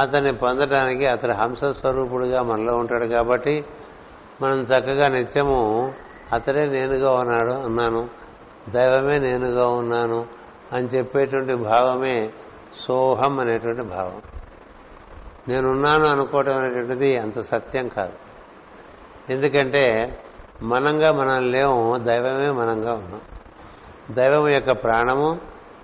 అతన్ని 0.00 0.32
పొందడానికి 0.32 1.06
అతడు 1.06 1.32
హంస 1.32 1.64
స్వరూపుడుగా 1.64 2.42
మనలో 2.42 2.74
ఉంటాడు 2.76 3.04
కాబట్టి 3.04 3.64
మనం 4.42 4.60
చక్కగా 4.60 5.08
నిత్యము 5.08 5.92
అతడే 6.32 6.66
నేనుగా 6.66 7.10
ఉన్నాడు 7.10 7.52
అన్నాను. 7.52 8.08
దైవమే 8.68 9.18
నేనుగా 9.18 9.68
ఉన్నాను 9.68 10.26
అని 10.72 10.86
చెప్పేటువంటి 10.86 11.54
భావమే 11.54 12.30
సోహం 12.76 13.40
అనేటువంటి 13.40 13.82
భావం. 13.82 14.22
నేనున్నాను 15.48 16.04
అనుకోవటం 16.04 16.58
అనేటువంటిది 16.58 17.18
అంత 17.18 17.40
సత్యం 17.40 17.88
కాదు. 17.88 18.12
ఎందుకంటే 19.32 20.18
మనంగా 20.62 21.12
మనం 21.12 21.50
లేము 21.50 21.98
దైవమే 21.98 22.50
మనంగా 22.50 22.92
ఉన్నాం. 22.92 23.20
దైవం 24.10 24.48
యొక్క 24.48 24.70
ప్రాణము 24.72 25.40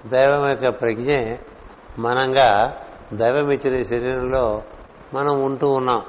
దైవం 0.07 0.48
యొక్క 0.48 0.68
ప్రజ్ఞ 0.68 1.35
మనంగా 1.98 2.76
దైవం 3.12 3.50
ఇచ్చిన 3.50 3.74
ఈ 3.74 3.85
శరీరంలో 3.85 4.62
మనం 5.14 5.42
ఉంటూ 5.42 5.68
ఉన్నాం. 5.68 6.03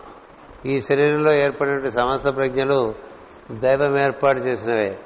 ఈ 0.66 0.82
శరీరంలో 0.82 1.34
ఏర్పడిన 1.34 1.90
సమస్త 1.90 2.36
ప్రజ్ఞలు 2.36 2.96
దైవం 3.52 4.04
ఏర్పాటు 4.04 4.40
చేసినవే. 4.40 5.00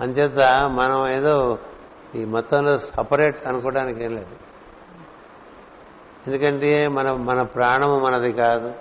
అంచేత 0.00 0.40
మనం 0.68 1.08
ఏదో 1.08 1.58
ఈ 2.14 2.24
మొత్తంలో 2.24 2.76
సపరేట్ 2.76 3.46
అనుకోవడానికి 3.46 4.04
ఏం 4.04 4.10
లేదు. 4.10 4.45
ఎందుకంటే 6.26 6.88
మన 6.88 7.12
మన 7.12 7.42
ప్రాణము 7.42 7.98
మనది 7.98 8.32
కాదు. 8.32 8.72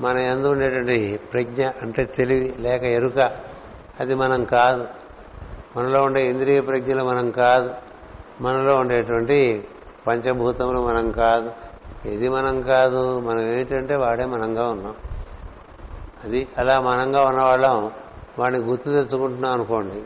మన 0.00 0.18
ఎందు 0.18 0.48
ఉండేటువంటి 0.48 1.20
ప్రజ్ఞ 1.32 1.68
అంటే 1.82 2.04
తెలివి 2.04 2.54
లేక 2.58 2.82
ఎరుక 2.82 3.30
అది 4.00 4.14
మనం 4.14 4.44
కాదు. 4.44 4.86
మనలో 5.76 6.02
ఉండే 6.02 6.26
ఇంద్రియ 6.26 6.60
ప్రజ్ఞలు 6.60 7.04
మనం 7.04 7.30
కాదు. 7.30 7.70
మనలో 8.40 8.74
ఉండేటువంటి 8.74 9.64
పంచభూతములు 10.06 10.80
మనం 10.80 11.10
కాదు. 11.10 11.52
ఇది 12.08 12.28
మనం 12.28 12.62
కాదు? 12.62 13.20
మనం 13.20 13.40
ఏంటంటే 13.40 13.96
వాడే 13.96 14.24
మనంగా 14.24 14.70
ఉన్నాం. 14.70 14.94
అది 16.24 16.48
అలా 16.58 16.80
మనంగా 16.80 17.22
ఉన్నవాళ్ళం 17.22 17.90
వాడిని 18.38 18.64
గుర్తు 18.64 18.84
తెచ్చుకుంటున్నాం 18.84 19.52
అనుకోండి. 19.52 20.02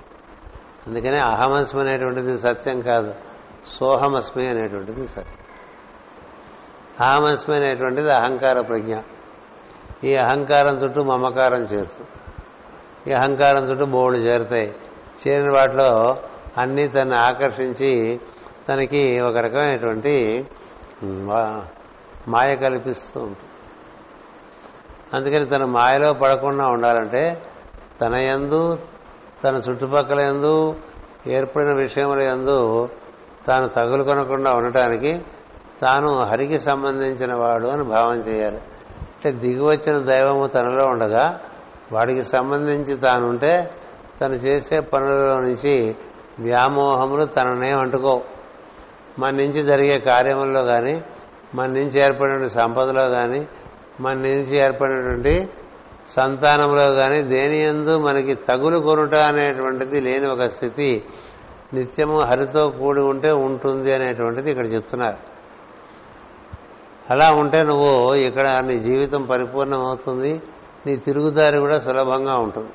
అందుకనే 0.87 1.19
అహమస్మి 1.19 1.81
అనేటువంటిది 1.81 2.39
సత్యం 2.39 2.81
కాదు. 2.81 3.15
సోహమస్మి 3.81 4.49
అనేటువంటిది 4.49 5.09
సత్యం. 5.09 5.46
అహమస్మి 7.01 7.57
అహంకార 8.11 8.61
ప్రజ్ఞ. 8.61 8.97
ఈ 10.05 10.15
అహంకారం 10.15 10.75
చుట్టూ 10.75 11.03
మమకారం 11.03 11.63
చేరుతుంది 11.63 12.11
ఈ 13.11 13.13
అహంకారం 13.13 13.65
చుట్టూ 13.65 13.87
బోర్డు 13.87 14.19
చేరుతాయి. 14.19 14.75
చేరిన 15.23 15.51
వాటిలో 15.51 16.17
అన్నీ 16.59 16.89
తను 16.89 17.17
ఆకర్షించి 17.17 18.21
తనకి 18.69 19.21
ఒక 19.21 19.37
రకమైనటువంటి 19.37 20.47
మాయ 22.29 22.57
కల్పిస్తూ 22.57 23.21
ఉంటుంది. 23.21 23.51
అందుకని 25.15 25.47
తన 25.47 25.65
మాయలో 25.65 26.13
పడకుండా 26.13 26.67
ఉండాలంటే 26.67 27.43
తన 28.01 28.17
యందు 28.17 28.79
తన 29.45 29.55
చుట్టుపక్కల 29.55 30.21
యందు 30.21 30.77
ఏర్పడిన 31.27 31.73
విషయముల 31.73 32.23
యందు 32.23 32.89
తాను 33.47 33.69
తగులుకొనకుండా 33.69 34.51
ఉండటానికి 34.51 35.21
తాను 35.83 36.23
హరికి 36.23 36.59
సంబంధించిన 36.61 37.35
వాడు 37.35 37.67
అని 37.67 37.85
భావం 37.85 38.19
చేయాలి. 38.19 38.61
అంటే 39.15 39.31
దిగివచ్చిన 39.33 39.99
దైవము 39.99 40.47
తనలో 40.47 40.87
ఉండగా 40.87 41.41
వాడికి 41.93 42.25
సంబంధించి 42.25 42.97
తానుంటే 42.97 43.71
తను 44.21 44.35
చేసే 44.35 44.81
పనులలో 44.81 45.41
నుంచి 45.41 45.97
వ్యామోహములు 46.41 47.25
తననే 47.25 47.71
అంటుకో 47.71 48.23
మన 49.19 49.35
నుంచి 49.35 49.62
జరిగే 49.62 49.99
కార్యముల్లో 49.99 50.65
కానీ 50.65 51.03
మన 51.55 51.67
నుంచి 51.67 52.01
ఏర్పడిన 52.01 52.47
సంపదలో 52.47 53.11
కానీ 53.11 53.49
మన 54.01 54.15
నుంచి 54.15 54.57
ఏర్పడినటువంటి 54.57 55.49
సంతానంలో 56.09 56.95
కానీ 56.95 57.23
దేని 57.23 57.59
ఎందు 57.62 57.99
మనకి 57.99 58.35
తగులు 58.35 58.79
కొనుట 58.79 59.15
అనేటువంటిది 59.15 60.01
లేని 60.01 60.27
ఒక 60.27 60.45
స్థితి 60.45 61.05
నిత్యము 61.75 62.21
హరితో 62.21 62.69
కూడి 62.69 63.01
ఉంటే 63.01 63.33
ఉంటుంది 63.33 63.95
అనేటువంటిది 63.95 64.51
ఇక్కడ 64.51 64.73
చెప్తున్నారు. 64.73 65.36
అలా 67.11 67.31
ఉంటే 67.31 67.62
నువ్వు 67.62 68.14
ఇక్కడ 68.14 68.64
నీ 68.66 68.79
జీవితం 68.79 69.23
పరిపూర్ణమవుతుంది 69.23 70.42
నీ 70.87 70.97
తిరుగుదారి 70.97 71.59
కూడా 71.59 71.79
సులభంగా 71.79 72.35
ఉంటుంది. 72.35 72.69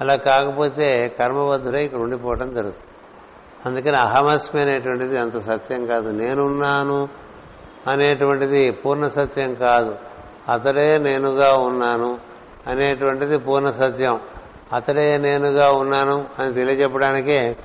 అలా 0.00 0.16
కాకపోతే 0.16 1.16
కర్మబద్ధుడై 1.18 1.84
ఇక్కడ 1.84 1.98
ఉండిపోవటం 1.98 2.54
జరుగుతుంది. 2.54 2.86
అందుకని 3.66 3.96
అహమస్మి 3.96 4.62
అనేటువంటిది 4.62 5.18
అంత 5.18 5.38
సత్యం 5.38 5.86
కాదు. 5.86 6.10
నేనున్నాను 6.10 7.08
అనేటువంటిది 7.90 8.70
పూర్ణ 8.70 9.06
సత్యం 9.06 9.54
కాదు. 9.54 9.96
అతడే 10.48 10.98
నేనుగా 10.98 11.52
ఉన్నాను 11.52 12.18
అనేటువంటిది 12.66 13.38
పూర్ణ 13.38 13.70
సత్యం. 13.70 14.20
అతడే 14.72 15.16
నేనుగా 15.16 15.70
ఉన్నాను 15.70 16.24
అని 16.38 16.52
తెలియజెప్పడానికే 16.52 17.56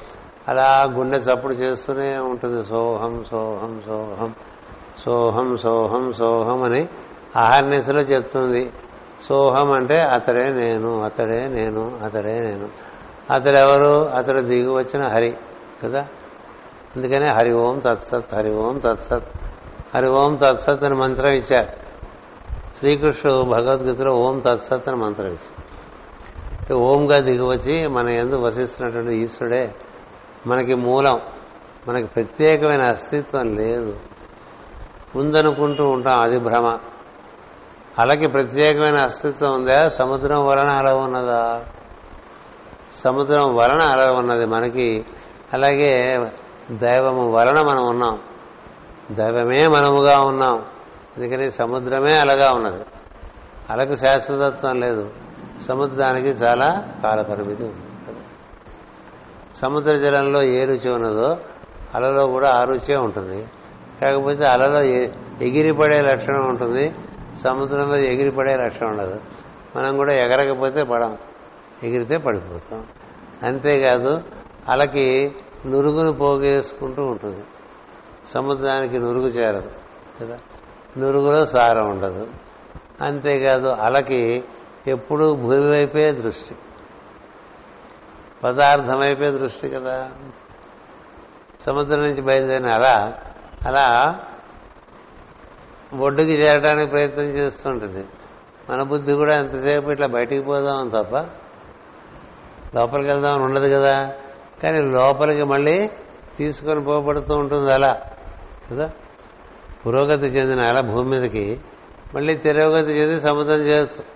అలా 0.48 0.88
గుండె 0.94 1.18
చప్పుడు 1.18 1.54
చేస్తూనే 1.54 2.18
ఉంటుంది. 2.18 2.64
సోహం 2.64 3.24
సోహం 3.32 3.82
సోహం. 3.86 4.36
సోహం 5.04 5.58
సోహం 5.58 6.12
సోహం 6.12 6.64
అని 6.64 6.88
అహర్నిశలో 7.36 8.00
చెప్తుంది. 8.00 8.72
సోహం 9.22 9.72
అంటే 9.72 10.02
అతడే 10.02 10.50
నేను 10.50 11.02
అతడే 11.02 11.48
నేను 11.48 12.00
అతడే 12.04 12.40
నేను. 12.40 12.70
అతడెవరు? 13.34 14.10
అతడు 14.10 14.42
దిగి 14.42 14.68
వచ్చిన 14.68 15.08
హరి 15.08 15.34
కదా? 15.84 16.00
అందుకనే 16.96 17.28
హరి 17.30 17.54
ఓం 17.54 17.80
తత్సత్ 17.80 18.36
హరి 18.36 18.56
ఓం 18.56 18.78
తత్సత్. 18.78 19.24
హరి 19.96 20.10
ఓం 20.10 20.36
తత్సత్ 20.36 20.84
అని 20.84 20.96
మంత్రం 20.96 21.32
ఇచ్చారు. 21.32 21.68
శ్రీకృష్ణుడు 22.78 23.50
భగవద్గీతలో 23.50 24.14
ఓం 24.14 24.40
తత్సత్ 24.40 24.90
అని 24.90 24.98
మంత్రం 24.98 25.28
ఇచ్చారు. 25.28 25.66
ఓంగా 26.74 27.20
దిగివచ్చి 27.20 27.88
మన 27.88 28.10
ఎందు 28.10 28.36
వసిస్తున్నటువంటి 28.36 29.16
ఈశ్వరుడే. 29.16 29.76
మనకి 30.48 30.74
మూలం 30.74 31.20
మనకి 31.88 32.08
ప్రత్యేకమైన 32.08 32.82
అస్తిత్వం 32.82 33.56
లేదు. 33.56 33.96
ఉందనుకుంటూ 35.16 35.90
ఉంటాం 35.90 36.20
అది 36.20 36.40
భ్రమ. 36.40 36.78
అలకి 38.00 38.28
ప్రత్యేకమైన 38.28 39.04
అస్తిత్వం 39.04 39.54
ఉందా? 39.54 39.88
సముద్రం 39.88 40.46
వలన 40.46 40.70
అల 40.70 40.92
ఉన్నదా? 40.92 41.66
సముద్రం 42.94 43.56
వలన 43.56 43.80
అల 43.82 44.18
ఉన్నది 44.18 44.46
మనకి. 44.46 45.06
అలాగే 45.54 46.20
దైవము 46.72 47.32
వలన 47.32 47.68
మనం 47.70 47.88
ఉన్నాం. 47.88 48.20
దైవమే 49.12 49.68
మనముగా 49.68 50.18
ఉన్నాం. 50.22 50.66
అందుకని 51.18 51.52
సముద్రమే 51.52 52.14
అలగా 52.14 52.52
ఉన్నది. 52.52 52.84
అలకు 53.70 53.96
శాశ్వతత్వం 53.96 54.80
లేదు. 54.80 55.10
సముద్రానికి 55.68 56.28
చాలా 56.28 56.88
కాల 57.04 57.22
పరిమితి 57.22 57.64
ఉంది 57.64 57.76
సముద్ర 59.56 59.94
జలంలో 59.94 60.44
ఏ 60.44 60.64
రుచి 60.64 60.92
ఉన్నదో 60.92 61.38
అలలో 61.96 62.28
కూడా 62.28 62.52
ఆ 62.52 62.64
రుచే 62.64 62.96
ఉంటుంది. 62.96 63.46
కాకపోతే 64.02 64.46
అలలో 64.48 64.84
ఎగిరిపడే 65.46 66.02
లక్షణం 66.02 66.50
ఉంటుంది. 66.50 66.96
సముద్రంలో 67.40 67.98
ఎగిరిపడే 67.98 68.58
లక్షణం 68.58 68.90
ఉండదు. 68.90 69.20
మనం 69.76 69.98
కూడా 69.98 70.14
ఎగరకపోతే 70.14 70.84
పడం. 70.84 71.18
ఎగిరితే 71.84 72.18
పడిపోతాం. 72.18 72.86
అంతేకాదు 73.44 74.22
అలకి 74.70 75.36
నురుగును 75.66 76.12
పోగేసుకుంటూ 76.12 77.04
ఉంటుంది. 77.04 77.44
సముద్రానికి 78.28 79.00
నురుగు 79.00 79.28
చేరదు 79.28 79.72
కదా? 80.22 80.38
నురుగులో 80.98 81.46
సారం 81.46 81.90
ఉండదు. 81.90 82.28
అంతేకాదు 83.02 83.68
అలకి 83.68 84.44
ఎప్పుడూ 84.88 85.36
భూమి 85.36 85.70
వైపే 85.70 86.12
దృష్టి. 86.12 86.56
పదార్థం 88.44 89.00
వైపే 89.00 89.32
దృష్టి 89.32 89.70
కదా? 89.70 90.12
సముద్రం 91.62 92.00
నుంచి 92.00 92.22
బయలుదేరిన 92.22 92.68
అలా 92.68 93.20
అలా 93.66 94.16
ఒడ్డుకి 96.00 96.32
చేరడానికి 96.32 96.92
ప్రయత్నం 96.92 97.24
చేస్తుంటుంది. 97.24 98.06
మన 98.70 98.84
బుద్ధి 98.84 99.14
కూడా 99.14 99.38
ఎంతసేపు 99.38 99.92
ఇట్లా 99.92 100.08
బయటికి 100.08 100.42
పోదాం 100.42 100.90
తప్ప 100.90 101.16
లోపలికి 102.76 103.10
వెళ్దామని 103.10 103.44
ఉండదు 103.44 103.76
కదా. 103.76 104.14
కానీ 104.64 104.82
లోపలికి 104.82 105.44
మళ్ళీ 105.44 105.90
తీసుకొని 106.38 106.84
పోబడుతూ 106.84 107.36
ఉంటుంది 107.36 107.74
అలా 107.74 108.02
కదా? 108.72 108.92
పురోగతి 109.86 110.26
చెందిన 110.26 110.62
అలా 110.62 110.82
భూమి 110.82 111.10
మీదకి 111.10 111.60
మళ్ళీ 112.16 112.38
తిరోగతి 112.38 112.92
చెంది 112.92 113.22
సముద్రం 113.22 113.58
చేస్తుంది 113.58 114.10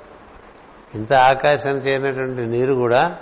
ఇంత 0.96 1.14
ఆకాశం 1.14 1.72
చేరినటువంటి 1.72 2.42
నీరు 2.42 2.74
కూడా 2.74 3.18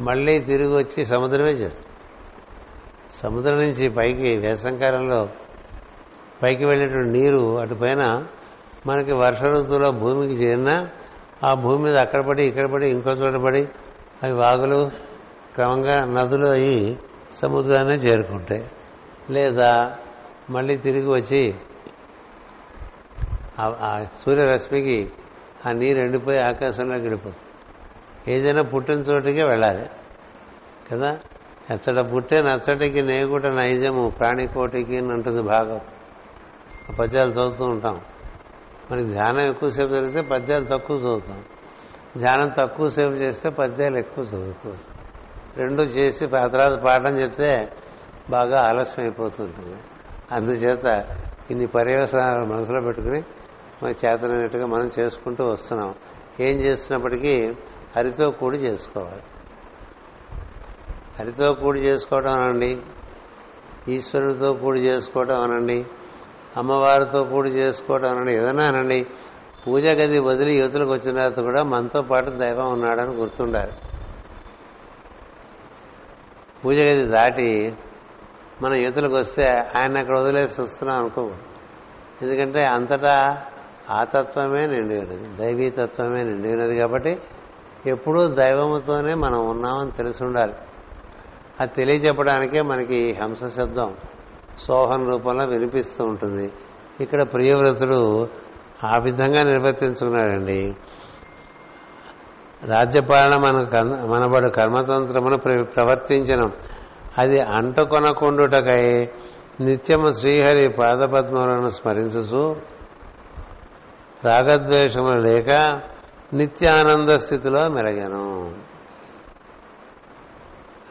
మళ్ళీ 0.00 0.40
తిరిగి 0.40 0.76
వచ్చి 0.76 1.04
సముద్రమే 1.04 1.50
చేస్తుంది. 1.50 1.86
సముద్రం 3.14 3.56
నుంచి 3.58 3.88
పైకి 3.88 4.36
వేసంకాలంలో 4.36 5.28
పైకి 6.42 6.64
వెళ్ళేటువంటి 6.64 7.18
నీరు 7.18 7.58
అటుపైన 7.58 8.26
మనకి 8.86 9.12
వర్ష 9.12 9.42
ఋతువులో 9.42 9.90
భూమికి 9.90 10.34
చేరినా 10.34 10.88
ఆ 11.46 11.54
భూమి 11.54 11.84
మీద 11.84 11.96
అక్కడ 11.96 12.20
పడి 12.20 12.44
ఇక్కడ 12.44 12.66
పడి 12.66 12.88
ఇంకో 12.88 13.10
చోట 13.10 13.34
పడి 13.34 13.68
అవి 14.22 14.32
వాగులు 14.32 14.90
క్రమంగా 15.54 16.04
నదులు 16.04 16.48
అయి 16.48 16.98
సముద్రాన్ని 17.32 17.94
చేరుకుంటాయి. 17.94 18.70
లేదా 19.30 19.96
మళ్ళీ 20.50 20.76
తిరిగి 20.76 21.06
వచ్చి 21.06 21.54
ఆ 23.60 24.04
సూర్యరశ్మికి 24.24 25.10
ఆ 25.66 25.72
నీరు 25.72 25.98
ఎండిపోయి 25.98 26.42
ఆకాశంలో 26.42 26.96
గడిపోతుంది 26.96 27.36
ఏదైనా 28.32 28.62
పుట్టిన 28.62 28.94
చోటికే 28.94 29.44
వెళ్ళాలి. 29.44 29.90
కదా? 30.92 31.18
ఎచ్చట 31.70 32.14
పుట్టే 32.14 32.36
నచ్చటికి 32.42 33.02
నేగుట 33.02 33.46
నైజము 33.46 34.08
ప్రాణికోటికి 34.08 34.96
అని 34.96 35.12
అంటుంది 35.12 35.42
భాగం. 35.42 35.80
పద్యాలు 36.92 37.30
చదువుతూ 37.30 37.64
ఉంటాం. 37.64 38.00
మనకి 38.90 39.08
ధ్యానం 39.08 39.40
ఎక్కువసేపు 39.40 39.90
జరిగితే 39.90 40.20
పద్యాలు 40.20 40.64
తక్కువ 40.64 40.96
చదువుతాం. 40.96 41.44
ధ్యానం 42.16 42.52
తక్కువసేపు 42.58 43.12
చేస్తే 43.12 43.50
పద్యాలు 43.50 43.98
ఎక్కువ 43.98 44.24
చదువుతూ 44.24 44.74
రెండు 45.56 45.82
చేసి 45.82 46.36
ఆ 46.36 46.46
తర్వాత 46.46 46.72
పాఠం 46.78 47.18
చెప్తే 47.18 47.72
బాగా 48.30 48.60
ఆలస్యం 48.60 49.04
అయిపోతుంటుంది 49.04 49.76
అందుచేత 50.32 51.16
ఇన్ని 51.50 51.66
పర్యవసనాలు 51.66 52.44
మనసులో 52.44 52.80
పెట్టుకుని 52.80 53.22
మన 53.82 53.90
చేతనైనట్టుగా 53.90 54.66
మనం 54.66 54.90
చేసుకుంటూ 55.00 55.46
వస్తున్నాం. 55.46 55.94
ఏం 56.40 56.60
చేస్తున్నప్పటికీ 56.60 57.54
హరితో 57.96 58.30
కూడి 58.30 58.58
చేసుకోవాలి. 58.58 59.22
హరితో 61.20 61.54
కూడి 61.54 61.80
చేసుకోవడం 61.80 62.32
అనండి. 62.32 62.78
ఈశ్వరుడితో 63.88 64.52
కూడి 64.52 64.80
చేసుకోవడం 64.80 65.40
అనండి. 65.40 65.86
అమ్మవారితో 66.56 67.24
కూడి 67.24 67.50
చేసుకోవడం 67.50 68.10
అనండి. 68.10 68.32
ఏదైనా 68.32 68.64
అనండి 68.64 69.06
పూజ 69.66 69.84
గది 69.84 70.18
వదిలి 70.18 70.58
యువతులకు 70.58 70.92
వచ్చిన 70.92 71.14
తర్వాత 71.14 71.40
కూడా 71.40 71.62
మనతో 71.62 72.02
పాటు 72.02 72.30
దైవం 72.30 72.72
ఉన్నాడని 72.72 73.10
గుర్తుండాలి. 73.10 73.72
పూజ 76.64 76.76
గది 76.76 77.06
దాటి 77.06 77.74
మన 78.62 78.74
యువతులకు 78.74 79.14
వస్తే 79.14 79.44
ఆయన 79.76 79.98
అక్కడ 79.98 80.18
వదిలేసి 80.18 80.62
వస్తున్నాం 80.62 80.98
అనుకో. 80.98 81.30
ఎందుకంటే 82.22 82.64
అంతటా 82.64 83.44
ఆ 83.90 84.04
తత్వమే 84.04 84.66
నిండి 84.66 84.98
ఉన్నది 84.98 85.36
దైవీ 85.36 85.70
తత్వమే 85.70 86.24
నిండి 86.24 86.52
ఉన్నది 86.52 86.78
కాబట్టి 86.78 87.18
ఎప్పుడూ 87.86 88.26
దైవముతోనే 88.28 89.14
మనం 89.14 89.48
ఉన్నామని 89.48 89.90
తెలిసి 89.90 90.24
ఉండాలి. 90.24 90.54
అది 91.60 91.70
తెలియచెప్పడానికే 91.74 92.62
మనకి 92.62 93.12
హంస 93.12 93.44
శబ్దం 93.56 93.94
సోహం 94.60 95.10
రూపంలో 95.10 95.44
వినిపిస్తూ 95.44 96.04
ఉంటుంది. 96.04 96.52
ఇక్కడ 97.00 97.22
ప్రియవ్రతుడు 97.22 98.28
ఆ 98.84 98.98
విధంగా 99.02 99.42
నిర్వర్తించుకున్నాడండి. 99.42 100.76
రాజ్యపాలన 102.64 103.36
మన 103.36 103.82
మనబడు 104.06 104.48
కర్మతంత్రమును 104.48 105.36
ప్రవర్తించడం 105.62 106.52
అది 107.18 107.40
అంటుకొనకుండుటకై 107.40 109.08
నిత్యము 109.60 110.10
శ్రీహరి 110.10 110.68
పాదపద్మలను 110.68 111.70
స్మరించుచు 111.70 112.56
రాగద్వేషములు 114.24 115.20
లేక 115.20 115.80
నిత్యానంద 116.32 117.10
స్థితిలో 117.10 117.68
మెరగాను. 117.68 118.54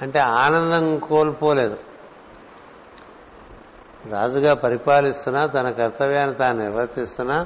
అంటే 0.01 0.19
ఆనందం 0.19 0.97
కోల్పోలేదు. 0.97 1.77
రాజుగా 4.11 4.53
పరిపాలిస్తున్నా 4.53 5.45
తన 5.45 5.69
కర్తవ్యాన్ని 5.69 6.35
తాను 6.35 6.59
నిర్వర్తిస్తున్నా 6.59 7.45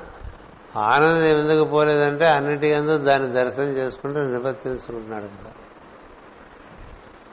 ఆనందం 0.76 1.24
ఎందుకు 1.24 1.70
పోలేదంటే 1.70 2.26
అన్నిటి 2.26 2.68
ఎందు 2.68 2.98
దాన్ని 2.98 3.34
దర్శనం 3.34 3.68
చేసుకుంటూ 3.68 4.22
నిర్వర్తించుకుంటున్నాడు 4.22 5.24
కదా. 5.24 5.52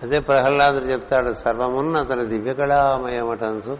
అదే 0.03 0.19
ప్రహ్లాదుడు 0.19 0.85
చెప్తాడు 0.85 1.33
సర్వమున్న 1.33 1.97
అతని 1.97 2.27
దివ్యకళామయమటంచు 2.27 3.79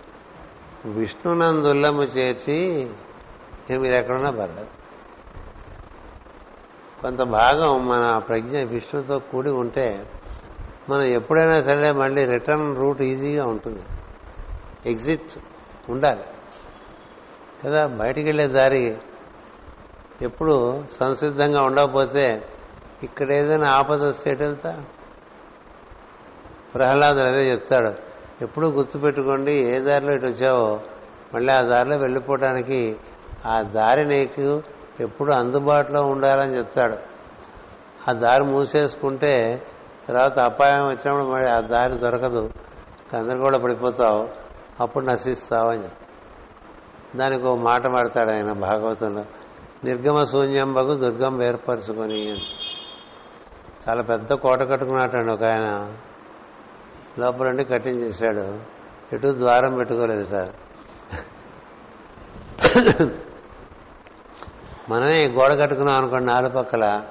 విష్ణునందుల్లము 0.85 2.03
చేర్చి 2.03 2.91
మీరు 3.71 3.97
ఎక్కడున్నా 3.97 4.31
పర్లేదు. 4.31 4.69
కొంత 7.03 7.23
భాగం 7.23 7.89
మన 7.89 8.19
ప్రజ్ఞ 8.19 8.63
విష్ణుతో 8.63 9.19
కూడి 9.19 9.51
ఉంటే 9.51 10.07
మనం 10.91 11.03
ఎప్పుడైనా 11.03 11.63
సరే 11.63 11.93
మళ్ళీ 11.93 12.25
రిటర్న్ 12.25 12.77
రూట్ 12.77 13.03
ఈజీగా 13.03 13.47
ఉంటుంది. 13.47 13.83
ఎగ్జిట్ 14.87 15.39
ఉండాలి. 15.91 16.25
కదా 17.65 17.87
బయటికి 17.87 18.29
వెళ్ళే 18.29 18.47
దారి 18.47 18.97
ఎప్పుడు 20.23 20.85
సంసిద్ధంగా 21.01 21.63
ఉండకపోతే 21.63 22.49
ఇక్కడ 23.03 23.33
ఏదైనా 23.33 23.69
ఆపద 23.73 24.03
వస్తే 24.03 24.35
వెళ్తా? 24.35 24.85
ప్రహ్లాదులు 26.75 27.27
అదే 27.27 27.53
చెప్తాడు. 27.53 27.93
ఎప్పుడూ 28.45 28.69
గుర్తుపెట్టుకోండి 28.69 29.53
ఏ 29.53 29.79
దారిలో 29.79 30.13
ఇటు 30.13 30.27
వచ్చావో 30.27 30.81
మళ్ళీ 31.35 31.53
ఆ 31.53 31.61
దారిలో 31.61 31.97
వెళ్ళిపోవడానికి 31.97 32.97
ఆ 33.47 33.63
దారి 33.63 34.05
నీకు 34.05 34.63
ఎప్పుడు 35.01 35.33
అందుబాటులో 35.33 36.03
ఉండాలని 36.03 36.57
చెప్తాడు. 36.57 36.97
ఆ 38.09 38.13
దారి 38.13 38.45
మూసేసుకుంటే 38.45 39.63
తర్వాత 40.09 40.39
అపాయం 40.39 40.89
వచ్చినప్పుడు 40.89 41.33
మరి 41.33 41.51
ఆ 41.51 41.61
దారి 41.61 41.99
దొరకదు. 41.99 42.51
అందరు 43.13 43.39
కూడా 43.39 43.59
పడిపోతావు. 43.59 44.46
అప్పుడు 44.81 45.05
నశిస్తావని. 45.05 45.83
చెప్పి 45.83 47.19
దానికి 47.19 47.47
ఒక 47.47 47.59
మాట 47.59 47.87
పడతాడు 47.87 48.33
ఆయన 48.33 48.53
భాగవతంలో. 48.53 49.25
నిర్గమ 49.85 50.25
శూన్యంబకు 50.25 50.95
దుర్గం 50.95 51.43
ఏర్పరచుకొని 51.43 52.31
అని. 52.31 52.43
చాలా 53.89 54.03
పెద్ద 54.03 54.33
కోట 54.33 54.71
కట్టుకున్నట్టండి 54.71 55.33
ఒక 55.33 55.45
ఆయన 55.45 55.93
లోపలండి 57.19 57.65
కట్టించేశాడు 57.65 58.59
ఎటు 59.13 59.29
ద్వారం 59.39 59.75
పెట్టుకోలేదు 59.75 60.31
సార్. 60.31 60.49
మనమే 64.91 65.29
గోడ 65.29 65.61
కట్టుకున్నాం 65.61 65.97
అనుకోండి 65.97 66.27
నాలుగు 66.27 66.53
పక్కల. 66.53 67.03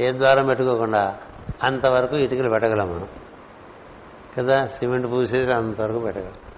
ఏ 0.00 0.12
ద్వారం 0.12 0.46
పెట్టుకోకుండా 0.46 1.18
అంతవరకు 1.64 2.16
ఇటుకలు 2.16 2.48
పెట్టగలం 2.48 2.88
మనం. 2.90 3.08
కదా? 4.38 4.66
సిమెంట్ 4.66 5.10
పూసేసి 5.10 5.54
అంతవరకు 5.54 5.98
పెట్టగలం. 5.98 6.51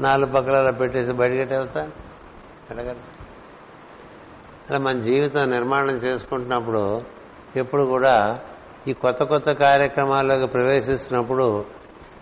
నాలుగు 0.00 0.32
పక్కల 0.32 0.56
అలా 0.56 0.70
పెట్టేసి 0.70 1.12
బయటకెట్టి 1.12 1.54
వెళ్తా? 1.54 1.90
పెట్టగలం 2.70 2.96
అలా 4.70 4.78
మన 4.78 4.98
జీవితం 4.98 5.50
నిర్మాణం 5.50 5.90
చేసుకుంటున్నప్పుడు 5.90 7.02
ఎప్పుడు 7.56 7.82
కూడా 7.82 8.40
ఈ 8.88 8.92
కొత్త 8.92 9.22
కొత్త 9.22 9.52
కార్యక్రమాల్లోకి 9.52 10.46
ప్రవేశిస్తున్నప్పుడు 10.46 11.64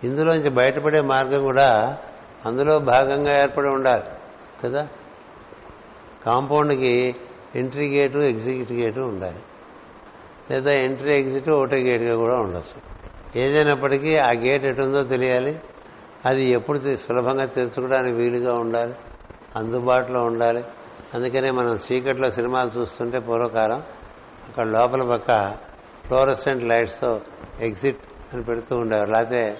ఇందులోంచి 0.03 0.49
బయటపడే 0.49 1.01
మార్గం 1.01 1.43
కూడా 1.43 1.97
అందులో 2.45 2.79
భాగంగా 2.79 3.41
ఏర్పడి 3.41 3.67
ఉండాలి 3.67 4.03
కదా? 4.63 4.87
కాంపౌండ్కి 6.25 7.15
ఎంట్రీ 7.55 7.97
గేటు 7.97 8.17
ఎగ్జిట్ 8.17 8.71
గేటు 8.71 8.99
ఉండాలి. 8.99 9.39
లేదా 10.51 10.71
ఎంట్రీ 10.71 11.19
ఎగ్జిట్ 11.19 11.49
ఒకటే 11.49 11.77
గేట్గా 11.77 12.15
కూడా 12.15 12.35
ఉండొచ్చు. 12.35 12.97
ఏదైనప్పటికీ 13.39 14.17
ఆ 14.17 14.29
గేట్ 14.37 14.65
ఎటుందో 14.65 15.03
తెలియాలి. 15.03 15.59
అది 16.27 16.49
ఎప్పుడు 16.49 16.97
సులభంగా 16.97 17.45
తెలుసుకోవడానికి 17.45 18.15
వీలుగా 18.15 18.53
ఉండాలి 18.53 18.93
అందుబాటులో 19.55 20.23
ఉండాలి. 20.23 20.63
అందుకనే 21.13 21.51
మనం 21.51 21.79
చీకట్లో 21.91 22.29
సినిమాలు 22.29 22.79
చూస్తుంటే 22.79 23.19
పూర్వకాలం 23.19 23.83
అక్కడ 24.47 24.65
లోపల 24.67 25.03
పక్క 25.11 25.53
ఫ్లోరసెంట్ 26.05 26.63
లైట్స్తో 26.63 27.21
ఎగ్జిట్ 27.61 27.97
అని 28.33 28.43
పెడుతూ 28.43 28.77
ఉండేవారు. 28.77 29.09
లేకపోతే 29.09 29.57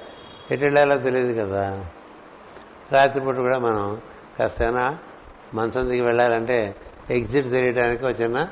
ఎటు 0.52 0.64
వెళ్ళాలో 0.64 0.98
తెలియదు 0.98 1.42
కదా. 1.42 1.86
రాత్రిపూట 2.92 3.36
కూడా 3.36 3.60
మనం 3.60 4.02
కాస్తైనా 4.40 4.98
మంచం 5.54 5.90
దిగి 5.90 6.02
వెళ్ళాలంటే 6.02 6.76
ఎగ్జిట్ 7.10 7.50
తెలియడానికి 7.50 8.06
ఒక 8.06 8.22
చిన్న 8.22 8.48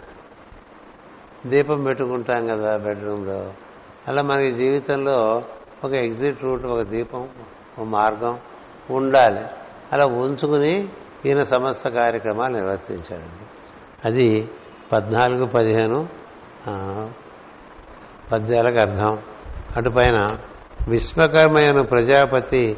దీపం 1.46 1.84
పెట్టుకుంటాం 1.84 2.46
కదా 2.46 2.78
బెడ్రూమ్లో. 2.78 3.54
అలా 4.08 4.22
మనకి 4.22 4.52
జీవితంలో 4.52 5.44
ఒక 5.84 5.92
ఎగ్జిట్ 5.92 6.44
రూట్ 6.44 6.66
ఒక 6.66 6.82
దీపం 6.82 7.30
మార్గం 7.84 8.40
ఉండాలి. 8.90 9.40
అలా 9.94 10.06
ఉంచుకుని 10.06 10.88
ఈయన 11.26 11.44
సమస్త 11.44 11.90
కార్యక్రమాలు 11.90 12.54
నిర్వర్తించాడండి. 12.54 13.46
అది 14.06 14.50
పద్నాలుగు 14.94 15.46
పదిహేను 15.46 16.10
పద్యాలకు 18.32 18.80
అర్థం. 18.80 19.20
అటుపైన 19.78 20.28
విశ్వకర్మయను 20.88 21.84
ప్రజాపతి 21.84 22.78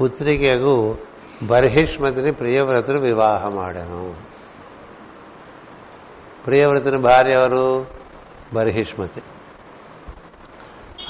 పుత్రికకు 0.00 0.96
బర్హిష్మతిని 1.42 2.32
ప్రియవ్రతుడు 2.32 3.00
వివాహమాడను. 3.00 4.14
ప్రియవ్రతుని 6.46 6.98
భార్య 6.98 7.32
ఎవరు? 7.32 7.86
బర్హిష్మతి. 8.54 9.22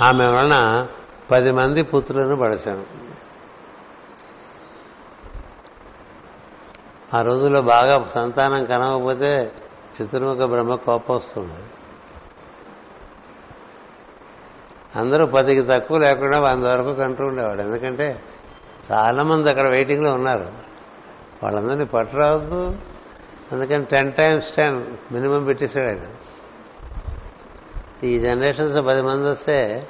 ఆమె 0.03 0.27
వలన 0.27 0.87
పది 1.31 1.51
మంది 1.51 1.83
పుత్రులను 1.83 2.37
పడశాను 2.37 3.04
ఆ 7.15 7.23
రోజుల్లో 7.23 7.63
బాగా 7.63 8.09
సంతానం 8.09 8.65
కనకపోతే 8.65 9.53
చిత్రముఖ 10.01 10.39
బ్రహ్మ 10.39 10.75
కోపం 10.75 11.15
వస్తుంది 11.15 11.63
అందరూ 14.97 15.27
పదికి 15.27 15.63
తక్కువ 15.63 15.99
లేకుండా 15.99 16.41
వంద 16.41 16.65
వరకు 16.65 16.93
కంటూ 16.93 17.25
ఉండేవాడు 17.25 17.61
ఎందుకంటే 17.61 18.23
చాలామంది 18.93 19.51
అక్కడ 19.51 19.69
వెయిటింగ్లో 19.69 20.13
ఉన్నారు. 20.13 20.47
వాళ్ళందరినీ 21.43 21.85
పట్టురావద్దు 21.85 22.77
అందుకని 23.53 23.85
టెన్ 23.85 24.13
టైమ్స్ 24.13 24.53
టెన్ 24.53 24.87
మినిమం 25.13 25.45
పెట్టేశాడు 25.45 25.87
ఆయన 25.87 26.05
ఈ 28.07 28.19
జనరేషన్స్ 28.19 28.87
పది 28.87 29.03
మంది 29.03 29.29
వస్తే 29.29 29.89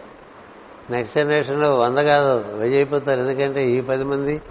నెక్స్ట్ 0.90 1.16
జనరేషన్లో 1.16 1.78
వంద 1.78 1.98
కాదు 1.98 2.56
వెయ్యి 2.56 2.76
అయిపోతారు. 2.76 3.20
ఎందుకంటే 3.20 3.62
ఈ 3.62 3.80
పది 3.80 4.04
మంది 4.04 4.42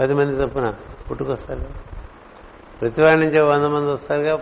పది 0.00 0.14
మంది 0.14 0.42
చొప్పున 0.42 0.74
పుట్టుకొస్తారు. 1.10 1.91
ప్రతివాడి 2.82 3.20
నుంచి 3.20 3.40
వంద 3.40 3.64
మంది 3.64 3.90
వస్తారుగా. 3.92 4.38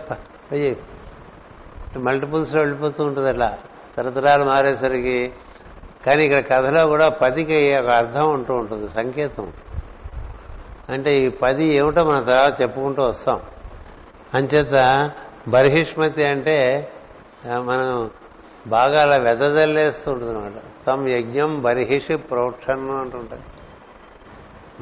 మల్టిపుల్స్లో 1.97 2.61
వెళ్ళిపోతూ 2.61 3.03
ఉంటుంది 3.03 3.29
అట్లా. 3.29 3.57
తరతరాలు 3.97 4.43
మారేసరికి 4.45 5.31
కానీ 6.05 6.23
ఇక్కడ 6.23 6.39
కథలో 6.39 6.87
కూడా 6.87 7.09
పదికి 7.09 7.77
ఒక 7.77 7.89
అర్థం 7.89 8.29
ఉంటూ 8.29 8.53
ఉంటుంది 8.53 8.89
సంకేతం. 8.89 9.53
అంటే 10.89 11.17
ఈ 11.17 11.29
పది 11.29 11.65
ఏమిటో 11.65 12.03
మనం 12.03 12.23
తర్వాత 12.23 12.61
చెప్పుకుంటూ 12.61 13.03
వస్తాం. 13.03 13.41
అంచేత 14.33 15.11
బర్హిష్మతి 15.47 16.23
అంటే 16.27 16.91
మనం 17.45 18.09
బాగా 18.67 19.01
అలా 19.01 19.17
వెదజల్లేస్తూ 19.17 20.11
ఉంటుంది 20.11 20.31
అనమాట 20.31 20.85
తమ 20.87 21.07
యజ్ఞం 21.07 21.61
బర్హిషి 21.61 22.15
ప్రోక్షణం 22.15 22.91
అంటుంటాయి. 22.91 23.41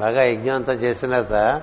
బాగా 0.00 0.22
యజ్ఞం 0.24 0.54
అంతా 0.54 0.72
చేసిన 0.72 1.20
తర్వాత 1.20 1.62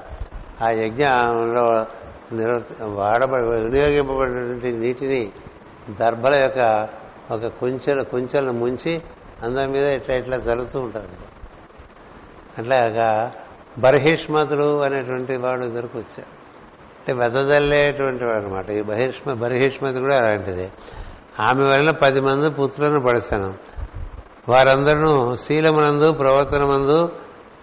ఆ 0.62 0.70
యజ్ఞంలో 0.70 1.86
నిర్వర్తి 2.34 2.84
వాడబడి 2.84 3.62
వినియోగింపబడినటువంటి 3.62 4.72
నీటిని 4.72 5.32
దర్భల 6.00 6.36
యొక్క 6.36 6.88
ఒక 7.32 7.48
కుంచెల 7.48 8.02
కుంచెలను 8.02 8.52
ముంచి 8.52 9.02
అందరి 9.44 9.68
మీద 9.68 9.86
ఇట్లా 9.86 10.16
ఇట్లా 10.16 10.38
జరుగుతూ 10.38 10.80
ఉంటుంది 10.80 11.08
అట్లాగా 12.58 13.32
బర్హిష్మతుడు 13.80 14.82
అనేటువంటి 14.82 15.38
వాడు 15.38 15.66
దొరికొచ్చాడు. 15.66 16.38
అంటే 17.00 17.14
వెదజల్లేటువంటి 17.14 18.26
వాడు 18.26 18.46
అనమాట 18.46 18.70
ఈ 18.70 18.82
బహిష్మ 18.82 19.34
బర్హిష్మతి 19.34 20.00
కూడా 20.00 20.18
అలాంటిది. 20.18 20.72
ఆమె 21.40 21.64
వలన 21.64 21.92
పది 21.92 22.20
మంది 22.20 22.50
పుత్రులను 22.50 23.00
పడిశాను 23.00 23.54
వారందరూ 24.50 25.36
శీలమునందు 25.36 26.12
ప్రవర్తనమందు 26.12 27.12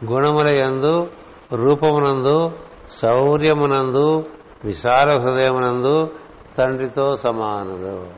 గుణముల 0.05 0.65
యందు 0.65 1.09
రూపమునందు 1.53 2.53
శౌర్యమునందు 2.89 4.24
విశాల 4.64 5.18
హృదయమునందు 5.18 6.11
తండ్రితో 6.59 7.16
సమానుడు. 7.16 8.11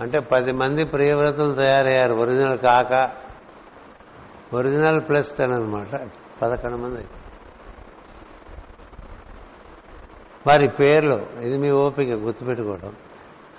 అంటే 0.00 0.20
పది 0.20 0.52
మంది 0.52 0.84
ప్రియవ్రతులు 0.84 1.54
తయారయ్యారు 1.54 2.14
ఒరిజినల్ 2.14 2.58
కాక. 2.58 3.10
ఒరిజినల్ 4.54 5.00
ప్లస్ 5.00 5.36
టెన్ 5.36 5.52
అనమాట 5.52 6.08
పదకొండు 6.42 6.76
మంది. 6.76 7.04
వారి 10.46 10.68
పేర్లు 10.68 11.14
ఇది 11.14 11.58
మీ 11.58 11.70
ఓపిక 11.70 12.12
గుర్తుపెట్టుకోవడం. 12.12 12.92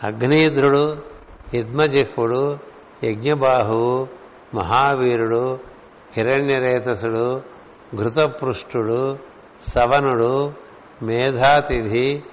అగ్నిద్రుడు 0.03 0.97
యుద్మజిహ్వుడు 1.53 2.57
యజ్ఞబాహువు 3.03 4.07
మహావీరుడు 4.55 5.59
హిరణ్యరేతసుడు 6.13 7.41
ఘృతపృష్ఠుడు 7.95 9.28
సవనుడు 9.67 10.53
మేధాతిథి 11.03 12.23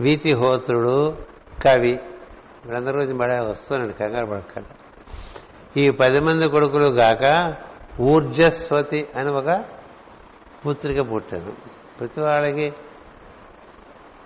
వీతిహోత్రుడు 0.00 1.16
కవి. 1.64 2.00
వీళ్ళందరూ 2.64 3.14
బడే 3.14 3.38
వస్తున్నాడు 3.38 3.92
కంగారు 3.92 4.26
పడకండి. 4.26 5.80
ఈ 5.80 5.90
పది 5.90 6.20
మంది 6.20 6.48
కొడుకులు 6.48 6.86
గాక 6.86 7.54
ఊర్జస్వతి 8.00 9.08
అని 9.16 9.30
ఒక 9.30 9.64
పుత్రిక 10.66 11.12
పుట్టాను 11.12 11.52
ప్రతి 12.00 12.20
వాళ్ళకి 12.20 12.72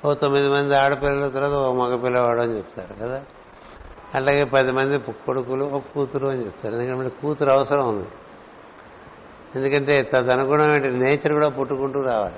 ఓ 0.04 0.14
తొమ్మిది 0.14 0.48
మంది 0.48 0.76
ఆడపిల్లల 0.76 1.28
తర్వాత 1.28 1.52
ఓ 1.52 1.72
మగ 1.72 1.96
పిల్లవాడు 1.96 2.40
అని 2.40 2.56
చెప్తారు 2.56 2.94
కదా. 2.94 3.22
అలాగే 4.14 4.44
పది 4.44 4.72
మంది 4.72 4.98
కొడుకులు 4.98 5.64
ఒక 5.64 5.82
కూతురు 5.94 6.28
అని 6.28 6.44
చెప్తారు. 6.44 6.74
ఎందుకంటే 6.74 7.08
కూతురు 7.08 7.50
అవసరం 7.50 7.88
ఉంది. 7.88 8.08
ఎందుకంటే 9.56 10.02
తదనుగుణమైన 10.02 10.82
నేచర్ 10.82 11.32
కూడా 11.32 11.48
పుట్టుకుంటూ 11.48 12.02
రావాలి. 12.02 12.34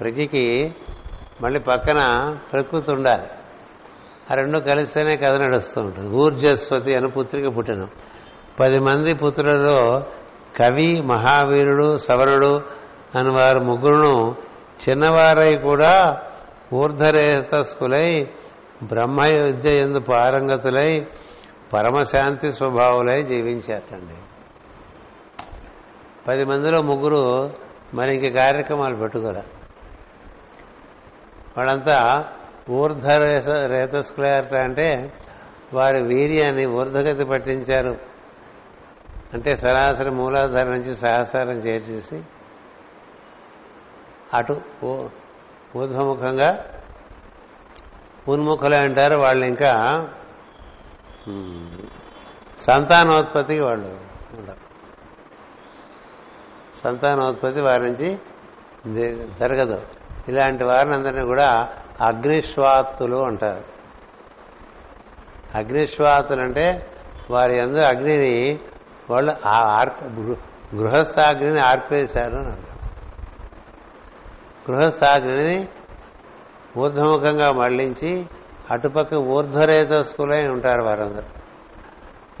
ప్రజకి 0.00 0.74
మళ్ళీ 1.42 1.60
పక్కన 1.60 2.30
ప్రకృతి 2.52 2.92
ఉండాలి. 2.92 3.26
ఆ 4.30 4.34
రెండు 4.34 4.58
కలిస్తేనే 4.58 5.16
కథ 5.16 5.34
నడుస్తూ 5.34 5.80
ఉంటుంది. 5.80 6.10
ఊర్జస్వతి 6.16 6.96
అని 6.96 7.08
పుత్రిక 7.08 7.56
పుట్టిన. 7.56 7.86
పది 8.60 8.80
మంది 8.80 9.14
పుత్రులలో 9.14 10.06
కవి 10.56 11.00
మహావీరుడు 11.00 11.98
సవరుడు 11.98 12.62
అని 13.18 13.30
వారు 13.30 13.58
ముగ్గురును 13.58 14.36
చిన్నవారై 14.88 15.56
కూడా 15.56 16.20
ఊర్ధరేతస్కులై 16.74 18.28
బ్రహ్మ 18.82 19.20
విద్య 19.20 19.70
ఎందు 19.70 20.00
పారంగతులై 20.00 21.06
పరమశాంతి 21.72 22.52
స్వభావులై 22.52 23.22
జీవించారండి 23.22 24.14
పది 26.28 26.44
మందిలో 26.44 26.82
ముగ్గురు 26.82 27.22
మరి 27.94 28.16
ఇంక 28.16 28.36
కార్యక్రమాలు 28.36 28.96
పెట్టుకోరా 28.96 29.44
వాళ్ళంతా 31.58 31.98
ఊర్ధ 32.70 33.08
రేతస్కులట 33.66 34.54
అంటే 34.54 35.12
వారి 35.74 36.02
వీర్యాన్ని 36.02 36.66
ఊర్ధగతి 36.66 37.24
పట్టించారు. 37.24 37.98
అంటే 39.34 39.56
సరాసరి 39.56 40.10
మూలాధార 40.10 40.66
నుంచి 40.68 40.96
సహసారం 40.96 41.58
చేర్చేసి 41.58 42.22
అటు 44.34 44.60
ఊర్ధముఖంగా 45.76 46.50
ఉన్ముఖులే 48.28 48.78
అంటారు 48.78 49.16
వాళ్ళు 49.16 49.46
ఇంకా 49.46 49.72
సంతానోత్పత్తికి 52.58 53.60
వాళ్ళు 53.60 53.88
ఉండరు 54.38 54.63
సంతానోత్పత్తి 56.84 57.60
వారి 57.60 57.82
నుంచి 57.82 58.18
జరగదు. 59.40 59.82
ఇలాంటి 60.28 60.64
వారిని 60.64 60.94
అందరినీ 60.94 61.22
కూడా 61.22 61.68
అగ్నిశ్వాత్తులు 62.02 63.16
అంటారు. 63.16 63.64
అగ్నిశ్వాతులు 65.58 66.40
అంటే 66.40 66.86
వారి 67.30 67.56
ఎందు 67.56 67.78
అగ్నిని 67.78 68.60
వాళ్ళు 69.10 69.32
గృహస్థాగ్నిని 70.76 71.60
ఆర్పేశారు 71.60 72.34
అని 72.34 72.46
అంటారు 72.46 72.74
గృహస్థాగ్నిని 74.70 75.68
ఊర్ధముఖంగా 76.78 77.52
మళ్ళించి 77.52 78.26
అటుపక్క 78.70 79.14
ఊర్ధ్వరేతస్కులై 79.14 80.48
ఉంటారు 80.48 80.84
వారందరూ. 80.84 81.28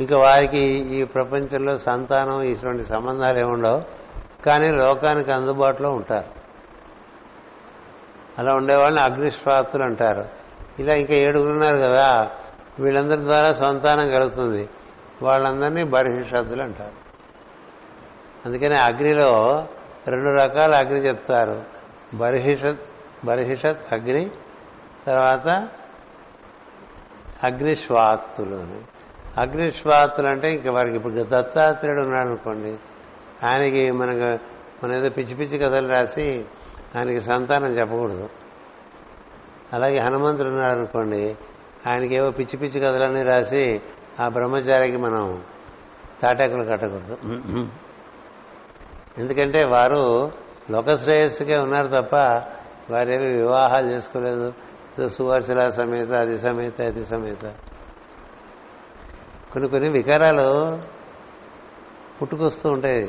ఇంకా 0.00 0.16
వారికి 0.16 0.62
ఈ 0.68 1.04
ప్రపంచంలో 1.04 1.76
సంతానం 1.76 2.42
ఇటువంటి 2.42 2.82
సంబంధాలు 2.82 3.38
ఏముండవు. 3.38 4.03
కానీ 4.46 4.72
లోకానికి 4.72 5.32
అందుబాటులో 5.32 5.92
ఉంటారు. 5.92 6.44
అలా 8.38 8.54
ఉండేవాళ్ళని 8.54 9.14
అగ్నిశ్వాతులు 9.14 9.82
అంటారు. 9.82 10.24
ఇలా 10.78 10.94
ఇంకా 10.94 11.14
ఏడుగురున్నారు 11.14 11.76
కదా 11.76 12.30
వీళ్ళందరి 12.78 13.20
ద్వారా 13.20 13.52
సంతానం 13.52 14.10
కలుగుతుంది. 14.10 14.68
వాళ్ళందరినీ 15.22 15.84
బర్హిషత్తులు 15.84 16.62
అంటారు. 16.62 17.04
అందుకని 18.46 18.78
అగ్నిలో 18.78 19.66
రెండు 20.06 20.30
రకాల 20.30 20.74
అగ్ని 20.78 21.06
చెప్తారు. 21.06 21.62
బర్హిషత్ 22.14 22.80
బర్హిషత్ 23.24 23.94
అగ్ని 23.94 24.30
తర్వాత 25.06 25.48
అగ్నిశ్వాత్తులు 27.44 28.54
అని. 28.54 28.80
అంటే 30.28 30.48
ఇంక 30.48 30.68
వారికి 30.68 30.96
ఇప్పుడు 30.96 31.12
దత్తాత్రేయుడు 31.12 32.02
ఉన్నాడు 32.02 32.26
అనుకోండి 32.26 32.76
ఆయనకి 33.42 33.90
మనకు 33.90 34.38
మన 34.84 34.94
ఏదో 34.94 35.08
పిచ్చి 35.08 35.34
పిచ్చి 35.34 35.58
కథలు 35.58 35.88
రాసి 35.88 36.44
ఆయనకి 36.96 37.20
సంతానం 37.20 37.72
చెప్పకూడదు. 37.72 38.28
అలాగే 39.72 39.98
హనుమంతుడు 39.98 40.48
ఉన్నాడు 40.48 40.72
అనుకోండి 40.72 41.36
ఆయనకి 41.86 42.16
ఏవో 42.16 42.30
పిచ్చి 42.30 42.56
పిచ్చి 42.56 42.80
కథలన్నీ 42.80 43.22
రాసి 43.22 43.80
ఆ 44.20 44.28
బ్రహ్మచారికి 44.28 44.96
మనం 44.96 45.42
తాటాకులు 46.22 46.64
కట్టకూడదు. 46.64 47.18
ఎందుకంటే 49.18 49.64
వారు 49.64 50.32
లోకశ్రేయస్సుకే 50.70 51.56
ఉన్నారు 51.56 51.86
తప్ప 51.86 52.16
వారేమి 52.90 53.26
వివాహాలు 53.26 53.86
చేసుకోలేదు. 53.86 54.52
సువర్చల 55.08 55.68
సమేత 55.68 56.10
అది 56.10 56.38
సమేత 56.38 56.80
అది 56.80 57.04
సమేత. 57.04 57.54
కొన్ని 59.52 59.70
కొన్ని 59.70 59.88
వికారాలు 59.88 60.78
పుట్టుకొస్తూ 62.22 62.70
ఉంటాయి 62.70 63.04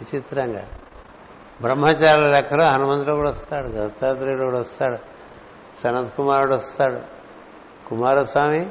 విచిత్రంగా. 0.00 0.68
బ్రహ్మచారుల 1.60 2.30
లెక్కలో 2.30 2.64
హనుమంతుడు 2.64 3.14
కూడా 3.14 3.30
వస్తాడు 3.30 3.68
దత్తాత్రేయుడు 3.68 4.44
కూడా 4.44 4.60
వస్తాడు 4.60 4.96
సనత్ 5.80 6.16
కుమారుడు 6.16 6.54
వస్తాడు. 6.54 7.00
కుమారస్వామి 7.88 8.70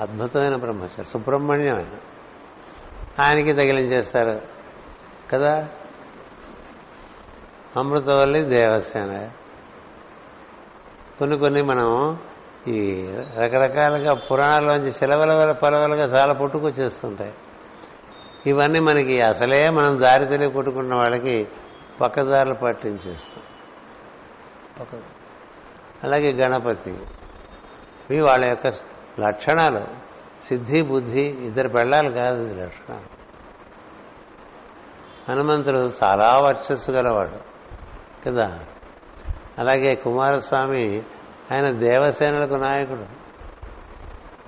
అద్భుతమైన 0.00 0.56
బ్రహ్మచారి 0.56 1.04
సుబ్రహ్మణ్యం 1.04 1.76
ఆయన 1.76 1.96
ఆయనకి 3.22 3.52
తగిలించేస్తారు 3.52 4.40
కదా? 5.32 5.68
అమృతవల్లి 7.76 8.42
దేవసేన. 8.42 9.30
కొన్ని 11.18 11.38
కొన్ని 11.38 11.62
మనం 11.62 12.18
ఈ 12.68 13.06
రకరకాలుగా 13.38 14.14
పురాణాల్లోంచి 14.14 14.92
సెలవుల 14.92 15.52
పలవలుగా 15.52 16.02
చాలా 16.02 16.34
పుట్టుకొచ్చేస్తుంటాయి. 16.34 17.34
ఇవన్నీ 18.46 18.80
మనకి 18.80 19.20
అసలే 19.20 19.70
మనం 19.70 20.00
దారి 20.00 20.26
తెలియ 20.26 20.48
కొట్టుకున్న 20.48 20.94
వాళ్ళకి 20.94 21.48
పక్కదారులు 22.00 22.54
పట్టించేస్తాం. 22.54 23.44
పక్క 24.80 24.94
అలాగే 26.04 26.32
గణపతి. 26.32 26.90
ఇవి 28.10 28.20
వాళ్ళ 28.20 28.44
యొక్క 28.44 28.66
లక్షణాలు 29.20 29.80
సిద్ధి 30.44 30.82
బుద్ధి 30.82 31.20
ఇద్దరు 31.20 31.68
పెళ్ళాలి 31.68 32.12
కాదు 32.12 32.46
ఈ 32.46 32.54
లక్షణాలు. 32.54 33.14
హనుమంతుడు 35.32 35.78
చాలా 35.78 36.38
వర్చస్సు 36.38 36.90
గలవాడు 36.90 37.54
కదా? 38.26 38.60
అలాగే 39.58 39.94
కుమారస్వామి 39.94 41.02
ఆయన 41.52 41.70
దేవసేనలకు 41.70 42.54
నాయకుడు. 42.54 43.04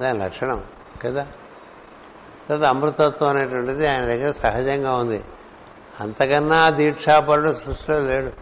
దాని 0.02 0.18
లక్షణం 0.18 0.64
కదా? 1.02 1.26
తర్వాత 2.48 2.68
అమృతత్వం 2.68 3.28
అనేటువంటిది 3.28 3.86
ఆయన 3.86 4.04
దగ్గర 4.04 4.32
సహజంగా 4.32 4.94
ఉంది. 4.94 5.24
అంతకన్నా 6.00 6.70
దీక్షాపరుడు 6.70 7.52
సృష్టిలో 7.52 8.00
లేడు. 8.00 8.32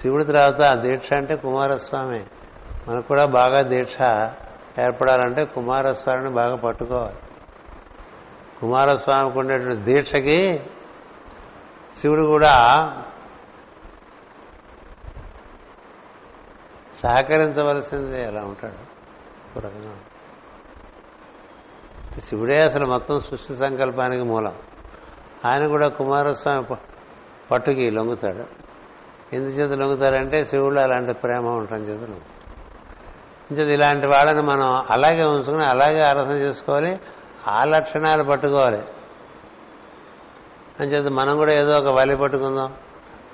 శివుడి 0.00 0.24
తర్వాత 0.24 0.62
ఆ 0.62 0.74
దీక్ష 0.74 1.12
అంటే 1.12 1.36
కుమారస్వామి. 1.36 2.24
మనకు 2.88 3.08
కూడా 3.08 3.24
బాగా 3.24 3.62
దీక్ష 3.62 3.96
ఏర్పడాలంటే 4.80 5.44
కుమారస్వామిని 5.44 6.30
బాగా 6.30 6.56
పట్టుకోవాలి. 6.56 7.16
కుమారస్వామికి 8.60 9.38
ఉండేటువంటి 9.38 9.82
దీక్షకి 9.82 10.60
శివుడు 11.96 12.22
కూడా 12.22 12.52
సహకరించవలసిందే 16.96 18.22
ఎలా 18.22 18.40
ఉంటాడు. 18.40 18.94
రకంగా 19.60 19.96
శివుడే 22.20 22.58
అసలు 22.58 22.86
మొత్తం 22.86 23.20
సృష్టి 23.20 23.56
సంకల్పానికి 23.56 24.22
మూలం. 24.22 24.52
ఆయన 25.46 25.66
కూడా 25.66 25.88
కుమారస్వామి 25.88 26.76
పట్టుకి 27.50 27.90
లొంగుతాడు. 27.90 28.44
ఎందుచేత 29.34 29.78
లొంగుతారంటే 29.78 30.46
శివుడు 30.46 30.80
అలాంటి 30.80 31.12
ప్రేమ 31.12 31.46
ఉండటం 31.46 31.76
చేత 31.76 32.00
లొంగుతాడు. 32.00 33.70
ఇలాంటి 33.70 34.06
వాళ్ళని 34.06 34.42
మనం 34.42 34.82
అలాగే 34.90 35.24
ఉంచుకుని 35.24 35.66
అలాగే 35.66 36.00
ఆరాధన 36.02 36.30
చేసుకోవాలి 36.30 37.00
ఆ 37.48 37.64
లక్షణాలు 37.64 38.22
పట్టుకోవాలి. 38.22 38.82
అంచేత 40.80 41.12
మనం 41.12 41.36
కూడా 41.36 41.52
ఏదో 41.52 41.70
ఒక 41.70 41.88
వలి 41.88 42.16
పట్టుకుందాం 42.16 42.72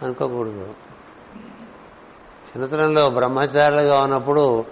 అనుకోకూడదు. 0.03 0.74
చిన్నతనంలో 2.51 3.09
బ్రహ్మచారులుగా 3.09 4.03
ఉన్నప్పుడు 4.03 4.64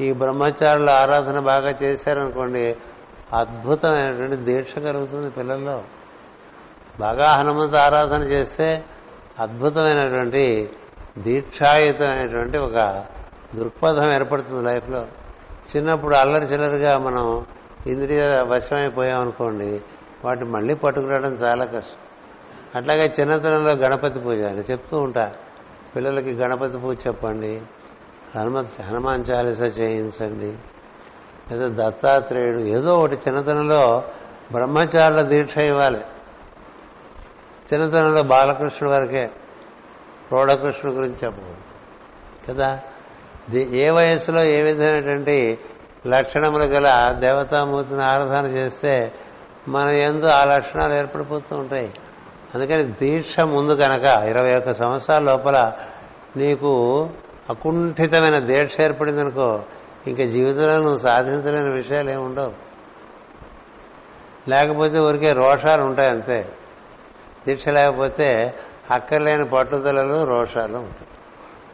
ఈ 0.00 0.12
బ్రహ్మచారుల 0.12 0.90
ఆరాధన 0.90 1.38
బాగా 1.38 1.68
చేశారనుకోండి 1.82 2.76
అద్భుతమైనటువంటి 3.32 4.36
దీక్ష 4.36 4.78
కలుగుతుంది 4.78 5.30
పిల్లల్లో. 5.30 5.82
బాగా 7.00 7.28
హనుమంత 7.28 7.74
ఆరాధన 7.74 8.22
చేస్తే 8.22 8.84
అద్భుతమైనటువంటి 9.38 10.70
దీక్షాయుతమైనటువంటి 11.18 12.58
ఒక 12.58 13.04
దృక్పథం 13.54 14.12
ఏర్పడుతుంది 14.12 14.72
లైఫ్లో. 14.72 15.06
చిన్నప్పుడు 15.76 16.14
అల్లరి 16.14 16.44
చిల్లరిగా 16.44 16.98
మనం 16.98 17.46
ఇంద్రియ 17.86 18.22
వశమైపోయామనుకోండి 18.42 19.80
వాటిని 20.24 20.50
మళ్ళీ 20.50 20.74
పట్టుకురావడం 20.74 21.34
చాలా 21.34 21.64
కష్టం. 21.64 22.00
అట్లాగే 22.76 23.12
చిన్నతనంలో 23.20 23.72
గణపతి 23.72 24.20
పూజ 24.20 24.40
అని 24.40 24.60
చెప్తూ 24.60 24.98
ఉంటా. 24.98 25.32
పిల్లలకి 25.96 26.32
గణపతి 26.34 26.78
పూజ 26.78 26.98
చెప్పండి 27.06 27.62
హనుమత్ 28.36 28.80
హనుమాన్ 28.80 29.24
చాలీస 29.30 29.62
చేయించండి. 29.78 30.54
లేదా 31.52 31.88
దత్తాత్రేయుడు 31.88 32.58
ఏదో 32.58 32.94
ఒకటి 32.94 33.14
చిన్నతనంలో 33.14 34.04
బ్రహ్మచారుల 34.52 35.22
దీక్ష 35.22 35.58
ఇవ్వాలి. 35.58 36.00
చిన్నతనంలో 37.74 38.22
బాలకృష్ణుడు 38.22 38.94
వరకే 38.94 39.30
ప్రౌఢకృష్ణుడు 40.30 40.96
గురించి 40.96 41.16
చెప్పకూడదు. 41.24 41.56
కదా? 42.48 42.80
ఏ 43.56 43.90
వయసులో 43.90 44.44
ఏ 44.44 44.62
విధమైనటువంటి 44.62 45.58
లక్షణములు 46.06 46.64
గల 46.64 47.16
దేవతామూర్తిని 47.18 48.04
ఆరాధన 48.04 48.46
చేస్తే 48.46 49.12
మన 49.68 49.88
ఎందు 49.88 50.26
ఆ 50.26 50.44
లక్షణాలు 50.44 50.94
ఏర్పడిపోతూ 50.94 51.56
ఉంటాయి. 51.56 51.94
అందుకని 52.54 52.82
దీక్ష 52.82 53.40
ముందు 53.40 53.72
కనుక 53.72 54.18
ఇరవై 54.18 54.56
ఒక్క 54.56 54.72
సంవత్సరాల 54.72 55.22
లోపల 55.22 55.72
నీకు 56.36 57.08
అకుంఠితమైన 57.50 58.38
దీక్ష 58.38 58.80
ఏర్పడిందనుకో 58.80 59.62
ఇంకా 60.06 60.24
జీవితంలో 60.24 60.76
నువ్వు 60.76 60.96
సాధించలేని 60.96 61.72
విషయాలు 61.72 62.10
ఏమి 62.10 62.22
ఉండవు. 62.22 62.52
లేకపోతే 64.50 65.00
ఊరికే 65.00 65.32
రోషాలు 65.32 65.82
ఉంటాయి 65.82 66.10
అంతే. 66.10 66.52
దీక్ష 67.48 67.68
లేకపోతే 67.68 68.54
అక్కర్లేని 68.90 69.44
పట్టుదలలు 69.44 70.24
రోషాలు 70.24 70.76
ఉంటాయి. 70.76 71.08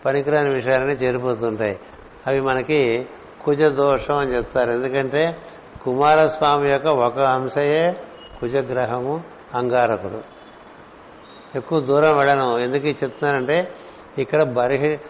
పనికిరాని 0.06 0.54
విషయాలన్నీ 0.54 0.94
చేరిపోతుంటాయి. 0.94 1.80
అవి 2.26 2.40
మనకి 2.40 3.08
కుజ 3.44 3.64
దోషం 3.64 4.16
అని 4.16 4.36
చెప్తారు. 4.36 4.70
ఎందుకంటే 4.70 5.38
కుమారస్వామి 5.84 6.70
యొక్క 6.70 6.86
ఒక 6.86 7.18
అంశయే 7.18 7.96
కుజగ్రహము 8.40 9.24
అంగారకుడు. 9.54 10.22
ఎక్కువ 11.56 11.80
దూరం 11.80 12.18
వెళ్ళను. 12.18 12.58
ఎందుకు 12.58 12.86
చెప్తున్నానంటే 12.86 13.72
ఇక్కడ 14.18 14.42
బరిహి 14.42 15.00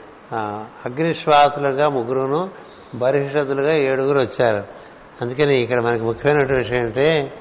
అగ్నిశ్వాతులుగా 0.87 1.89
ముగ్గురును 1.89 2.51
బరిహిషతులుగా 2.95 3.73
ఏడుగురు 3.73 4.19
వచ్చారు. 4.19 4.65
అందుకని 5.23 5.61
ఇక్కడ 5.61 5.83
మనకి 5.83 6.05
ముఖ్యమైనటువంటి 6.05 6.63
విషయం 6.63 6.87
అంటే 6.87 7.33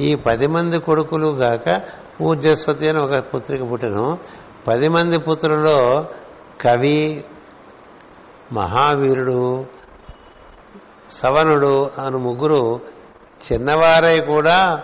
ఈ 0.00 0.14
పది 0.14 0.46
మంది 0.46 0.78
కొడుకులు 0.78 1.26
గాక 1.26 1.82
ఊర్జస్వతి 2.22 2.88
అని 2.88 2.98
ఒక 2.98 3.18
పుత్రిక 3.18 3.72
పుట్టను. 3.72 4.18
పది 4.66 4.88
మంది 4.88 5.18
పుత్రుల్లో 5.18 6.06
కవి 6.60 7.24
మహావీరుడు 8.52 9.66
సవనుడు 11.10 11.90
అను 12.06 12.18
ముగ్గురు 12.18 12.80
చిన్నవారై 13.52 14.16
కూడా 14.16 14.82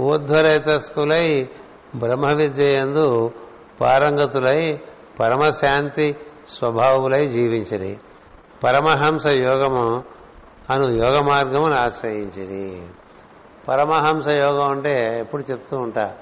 ఊర్ధ్వరేతస్కులై 0.00 1.48
బ్రహ్మ 1.96 2.36
విద్యయందు 2.36 3.32
పారంగతులై 3.80 4.78
పరమశాంతి 5.20 6.16
స్వభావులై 6.48 7.26
జీవించిరి. 7.26 7.98
పరమహంస 8.64 9.26
యోగము 9.26 10.04
అను 10.70 10.84
యోగ 10.90 11.20
మార్గమును 11.20 11.74
ఆశ్రయించింది. 11.74 12.88
పరమహంస 13.68 14.28
యోగం 14.28 14.70
అంటే 14.70 15.18
ఎప్పుడు 15.18 15.50
చెప్తూ 15.50 15.78
ఉంటా 15.78 16.16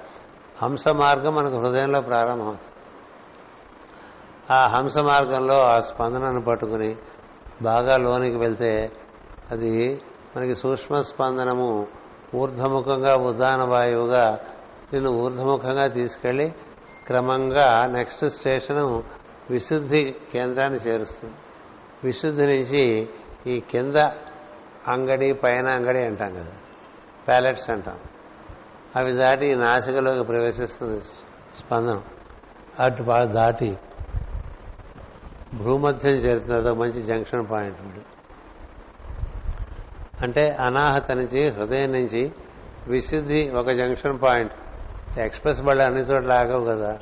హంస 0.62 0.89
మార్గం 0.89 1.34
మనకు 1.34 1.57
హృదయంలో 1.57 2.01
ప్రారంభమవుతుంది. 2.01 2.74
ఆ 4.53 4.78
హంస 4.78 4.99
మార్గంలో 4.99 5.57
ఆ 5.62 5.80
స్పందనను 5.80 6.41
పట్టుకుని 6.41 6.97
బాగా 7.62 7.97
లోనికి 7.97 8.36
వెళ్తే 8.36 8.93
అది 9.51 10.03
మనకి 10.36 10.55
సూక్ష్మ 10.55 11.01
స్పందనము 11.01 11.86
ఊర్ధముఖంగా 12.34 13.14
ఉదాన 13.14 13.62
వాయువుగా 13.62 14.39
నిన్ను 14.93 15.11
ఊర్ధముఖంగా 15.11 15.86
తీసుకెళ్ళి 15.86 16.53
క్రమంగా 17.07 17.86
నెక్స్ట్ 17.86 18.28
స్టేషను 18.28 19.03
విశుద్ధి 19.51 20.14
కేంద్రాన్ని 20.32 20.78
చేరుస్తుంది. 20.78 21.34
విశుద్ధి 22.05 22.42
నుంచి 22.42 23.09
ఈ 23.46 23.61
కింద 23.61 23.96
అంగడి 24.88 25.32
పైన 25.32 25.68
అంగడి 25.68 26.05
అంటాం 26.05 26.34
కదా. 26.34 26.53
ప్యాలెట్స్ 27.28 27.70
అంటాం. 27.70 27.99
అవి 28.96 29.12
దాటి 29.12 29.55
నాసికలోకి 29.55 30.24
ప్రవేశిస్తుంది 30.24 31.01
స్పందనం 31.59 32.03
అటు 32.80 33.03
బాగా 33.03 33.24
దాటి 33.24 33.78
భూమధ్యం 35.55 36.12
చేరుతుంది. 36.12 36.57
అదొక 36.57 36.78
మంచి 36.78 37.03
జంక్షన్ 37.03 37.46
పాయింట్ 37.51 37.76
వీడు 37.82 38.18
అంటే 40.22 40.51
అనాహత 40.51 41.12
నుంచి 41.12 41.51
హృదయం 41.51 41.92
నుంచి 41.92 42.32
విశుద్ధి 42.86 43.51
ఒక 43.51 43.70
జంక్షన్ 43.70 44.18
పాయింట్. 44.22 44.53
ఎక్స్ప్రెస్ 45.18 45.62
బళ్ళు 45.62 45.82
అన్ని 45.82 46.01
చోట్ల 46.01 46.32
ఆగవు 46.32 46.64
కదా. 46.64 46.99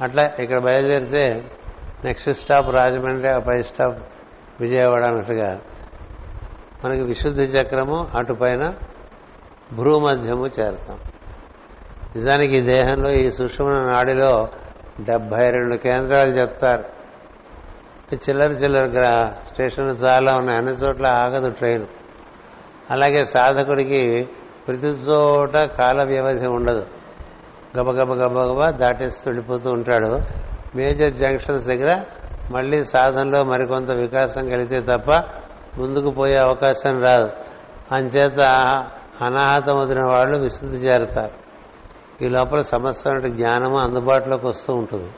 అట్లా 0.00 0.22
ఇక్కడ 0.38 0.58
బయలుదేరితే 0.58 1.50
నెక్స్ట్ 2.04 2.32
స్టాప్ 2.32 2.70
రాజమండ్రి 2.70 3.28
ఆ 3.28 3.38
పై 3.38 3.62
స్టాప్ 3.62 4.02
విజయవాడ 4.60 5.04
అన్నట్టుగా. 5.04 5.60
మనకి 6.84 7.00
విశుద్ధి 7.00 7.42
చక్రము 7.42 8.06
అటుపైన 8.16 8.74
భ్రూమధ్యము 9.72 10.46
చేరతాం. 10.46 10.98
నిజానికి 12.16 12.56
ఈ 12.56 12.60
దేహంలో 12.60 13.10
ఈ 13.10 13.30
సుషుమ్న 13.30 13.72
నాడిలో 13.72 14.48
డెబ్బై 15.00 15.50
రెండు 15.50 15.76
కేంద్రాలు 15.76 16.28
చెప్తారు. 16.28 16.84
చిల్లర 18.14 18.50
చిల్లర 18.50 18.84
గ్రా 18.84 19.34
స్టేషన్లు 19.52 19.92
చాలా 19.92 20.32
ఉన్నాయి. 20.38 20.58
అన్ని 20.58 20.72
చోట్ల 20.72 21.06
ఆగదు 21.06 21.50
ట్రైన్. 21.50 21.86
అలాగే 22.90 23.24
సాధకుడికి 23.24 24.28
ప్రతి 24.68 24.86
చోట 24.86 25.56
కాల 25.56 26.02
వ్యవధి 26.06 26.48
ఉండదు 26.48 26.86
గబగబ 27.78 28.14
గబగబా 28.14 28.70
దాటేస్తూ 28.70 29.30
వెళ్ళిపోతూ 29.30 29.70
ఉంటాడు. 29.70 30.47
మేజర్ 30.76 31.12
జంక్షన్స్ 31.12 31.66
దగ్గర 31.66 32.00
మళ్ళీ 32.50 32.82
సాధనలో 32.82 33.44
మరికొంత 33.44 33.90
వికాసం 33.90 34.48
కలిగితే 34.48 34.80
తప్ప 34.80 35.10
ముందుకు 35.80 36.10
పోయే 36.10 36.36
అవకాశం 36.36 37.02
రాదు. 37.02 37.28
అంచేత 37.92 38.40
అనాహతం 39.22 39.78
వదిన 39.78 40.00
వాళ్ళు 40.00 40.38
విశుద్ధి 40.38 40.76
చేరతారు. 40.76 41.48
ఈ 42.24 42.28
లోపల 42.28 42.60
సమస్తమైన 42.60 43.26
జ్ఞానము 43.26 43.78
అందుబాటులోకి 43.78 44.46
వస్తూ 44.46 44.74
ఉంటుంది. 44.74 45.10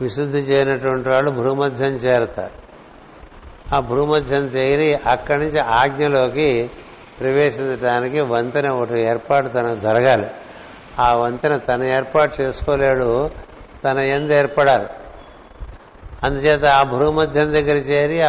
విశుద్ధి 0.00 0.38
చేయనటువంటి 0.38 1.08
వాళ్ళు 1.08 1.30
భూమధ్యం 1.30 1.88
చేరతారు. 1.88 2.68
ఆ 3.76 3.80
భూమధ్యం 3.80 4.42
చేరి 4.42 4.94
అక్కడి 5.06 5.38
నుంచి 5.38 5.60
ఆజ్ఞలోకి 5.60 6.70
ప్రవేశించడానికి 7.20 8.20
వంతెన 8.20 8.70
ఒకటి 8.70 9.00
ఏర్పాటు 9.00 9.48
తనకు 9.48 9.80
జరగాలి. 9.80 10.26
ఆ 11.00 11.16
వంతెన 11.16 11.56
తను 11.56 11.84
ఏర్పాటు 11.84 12.42
చేసుకోలేడు. 12.42 13.30
తన 13.84 13.98
ఎందు 13.98 14.32
ఏర్పడాలి. 14.32 14.86
అందుచేత 16.24 16.64
ఆ 16.64 16.82
భూమధ్యం 16.82 17.44
దగ్గర 17.44 17.76
చేరి 17.76 18.20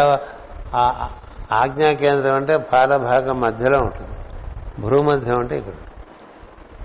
ఆజ్ఞా 1.51 1.91
కేంద్రం 1.91 2.35
అంటే 2.35 2.57
పాలభాగం 2.57 3.39
మధ్యలో 3.39 3.79
ఉంటుంది. 3.79 4.15
భూమధ్యం 4.81 5.39
అంటే 5.39 5.57
ఇక్కడ. 5.57 5.73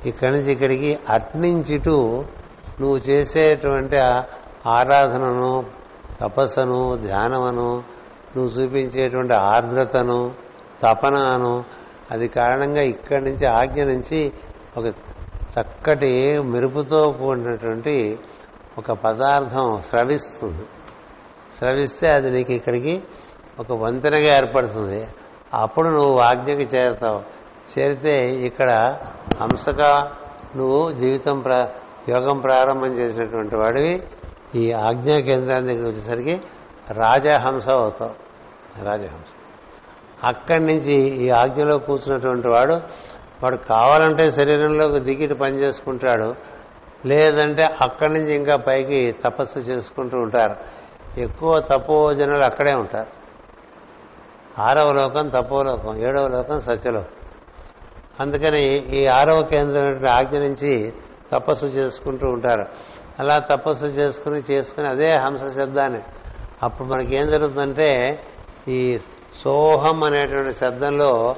ఇక్కడి 0.06 0.32
నుంచి 0.32 0.52
ఇక్కడికి 0.52 0.98
అట్నుంచి 1.08 1.74
ఇటు 1.74 2.24
నువ్వు 2.80 2.96
చేసేటువంటి 2.96 3.98
ఆరాధనను 4.66 5.64
తపస్సును 6.20 6.96
ధ్యానమును 6.96 7.82
నువ్వు 8.36 8.48
చూపించేటువంటి 8.48 9.34
ఆర్ద్రతను 9.34 10.32
తపనను 10.82 11.64
అది 12.10 12.28
కారణంగా 12.28 12.82
ఇక్కడి 12.82 13.24
నుంచి 13.24 13.46
ఆజ్ఞ 13.46 13.82
నుంచి 13.82 14.32
ఒక 14.76 14.86
చక్కటి 15.60 16.38
మెరుపుతో 16.38 17.10
కూడినటువంటి 17.10 18.18
ఒక 18.79 18.93
పదార్థం 18.93 19.81
స్రవిస్తుంది. 19.81 20.66
స్రవిస్తే 21.59 22.09
అది 22.09 22.31
నీకు 22.31 22.53
ఇక్కడికి 22.53 23.03
ఒక 23.61 23.72
వంతెనగా 23.72 24.35
ఏర్పడుతుంది. 24.35 25.07
అప్పుడు 25.55 25.89
నువ్వు 25.89 26.18
ఆజ్ఞకి 26.18 26.62
చేరుతావు. 26.62 27.22
చేరితే 27.79 28.18
ఇక్కడ 28.18 28.97
హంసగా 29.41 30.12
నువ్వు 30.57 30.93
జీవితం 30.93 31.41
ప్ర 31.41 31.66
యోగం 32.09 32.39
ప్రారంభం 32.39 32.93
చేసినటువంటి 32.93 33.57
వాడివి. 33.57 34.03
ఈ 34.55 34.72
ఆజ్ఞా 34.72 35.14
కేంద్రాన్ని 35.14 35.75
దగ్గర 35.75 35.87
వచ్చేసరికి 35.87 36.41
రాజహంస 36.91 37.68
అవుతావు. 37.68 38.14
రాజహంస. 38.85 39.29
అక్కడి 40.25 40.64
నుంచి 40.64 40.95
ఈ 40.95 41.31
ఆజ్ఞలో 41.31 41.79
కూర్చున్నటువంటి 41.79 42.49
వాడు 42.49 42.72
వాడు 43.43 43.57
కావాలంటే 43.57 44.31
శరీరంలోకి 44.31 45.01
దిగిటి 45.01 45.35
పని 45.35 45.55
చేసుకుంటాడు. 45.55 46.53
లేదంటే 47.07 47.62
అక్కడి 47.82 48.12
నుంచి 48.12 48.34
ఇంకా 48.34 48.57
పైకి 48.57 49.12
తపస్సు 49.12 49.59
చేసుకుంటూ 49.59 50.18
ఉంటారు. 50.18 50.57
ఎక్కువ 51.20 51.61
తపోజనులు 51.61 52.44
అక్కడే 52.44 52.72
ఉంటారు. 52.72 53.24
ఆరవ 54.61 54.92
లోకం 54.92 55.28
తపోలోకం 55.28 55.96
ఏడవ 55.96 56.28
లోకం 56.28 56.61
సత్యలోకం. 56.61 57.07
అందుకని 58.20 58.62
ఈ 58.76 59.07
ఆరవ 59.07 59.42
కేంద్రం 59.42 60.09
ఆజ్ఞ 60.09 60.38
నుంచి 60.38 60.92
తపస్సు 61.32 61.66
చేసుకుంటూ 61.66 62.26
ఉంటారు. 62.26 62.66
అలా 63.18 63.38
తపస్సు 63.38 63.84
చేసుకుని 63.84 64.42
చేసుకుని 64.50 64.86
అదే 64.86 65.16
హంస 65.16 65.40
శబ్దాన్ని. 65.40 66.00
అప్పుడు 66.62 66.88
మనకేం 66.88 67.30
జరుగుతుందంటే 67.30 68.20
ఈ 68.68 68.98
సోహం 69.42 70.02
అనేటువంటి 70.05 70.55
శబ్దంలో 70.55 71.36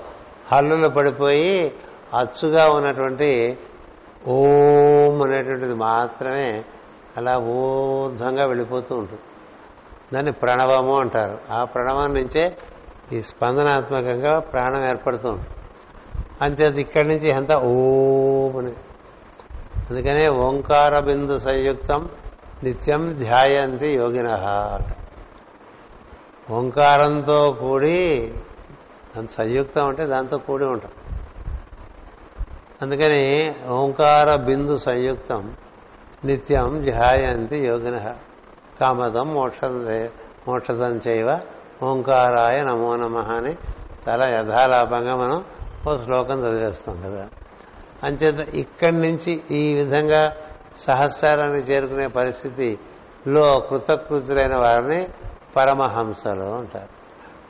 హల్లులు 0.52 0.88
పడిపోయి 0.88 1.72
అచ్చుగా 2.14 2.66
ఉన్నటువంటి 2.66 3.58
ఓం 4.28 5.22
అనేటువంటిది 5.22 5.74
మాత్రమే 5.74 6.64
అలా 7.16 7.38
ఊర్ధ్వంగా 7.38 8.46
వెళ్ళిపోతూ 8.46 8.96
ఉంటుంది. 8.96 9.22
దాన్ని 10.14 10.32
ప్రణవము 10.32 11.00
అంటారు. 11.00 11.38
ఆ 11.50 11.64
ప్రణవం 11.64 12.14
నుంచే 12.14 12.56
ఈ 13.12 13.22
స్పందనాత్మకంగా 13.22 14.38
ప్రాణం 14.38 14.88
ఏర్పడుతూ 14.88 15.28
ఉంటుంది. 15.28 15.50
అంచేది 16.42 16.80
ఇక్కడి 16.80 17.08
నుంచి 17.08 17.30
ఎంత 17.30 17.52
ఓం 17.52 18.58
అని. 18.58 18.72
అందుకనే 19.90 20.28
ఓంకార 20.28 21.00
బిందు 21.00 21.38
సంయుక్తం 21.38 22.08
నిత్యం 22.64 23.16
ధ్యాయంతి 23.18 23.92
యోగిన. 23.92 24.38
ఓంకారంతో 26.50 27.56
కూడి 27.60 28.34
దాని 29.16 29.28
సంయుక్తం 29.28 29.88
అంటే 29.88 30.06
దాంతో 30.06 30.38
కూడి 30.38 30.64
ఉంటాం. 30.64 30.92
అందుకని 32.82 33.54
ఓంకార 33.68 34.36
బిందు 34.36 34.76
సంయుక్తం 34.76 35.54
నిత్యం 36.24 36.82
ధ్యాయంతి 36.82 37.58
యోగిన. 37.66 38.14
కామదం 38.80 39.34
మోక్ష 39.34 39.64
మోక్షదం 40.48 41.00
చేయవ 41.08 41.40
ఓంకారాయ 41.82 42.64
నమో 42.64 42.96
నమ 42.96 43.18
అని 43.18 43.54
చాలా 44.08 44.28
యథాలాపంగా 44.28 45.16
మనం 45.16 45.44
ఓ 45.88 45.96
శ్లోకం 45.96 46.38
చదివేస్తాం 46.38 47.02
కదా. 47.06 47.28
అంచేత 48.04 48.54
ఇక్కడి 48.54 48.96
నుంచి 48.96 49.42
ఈ 49.50 49.74
విధంగా 49.74 50.36
సహస్రానికి 50.76 51.72
చేరుకునే 51.72 52.06
పరిస్థితిలో 52.06 53.66
కృతకృతులైన 53.70 54.56
వారిని 54.56 55.08
పరమహంసలు 55.56 56.48
అంటారు. 56.56 56.92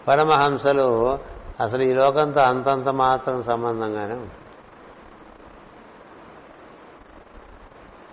పరమహంసలు 0.09 1.19
అసలు 1.61 1.83
ఈ 1.83 1.93
లోకంతో 1.93 2.41
అంతంత 2.41 2.89
మాత్రం 2.89 3.43
సంబంధంగానే 3.43 4.13
ఉంటుంది 4.13 4.46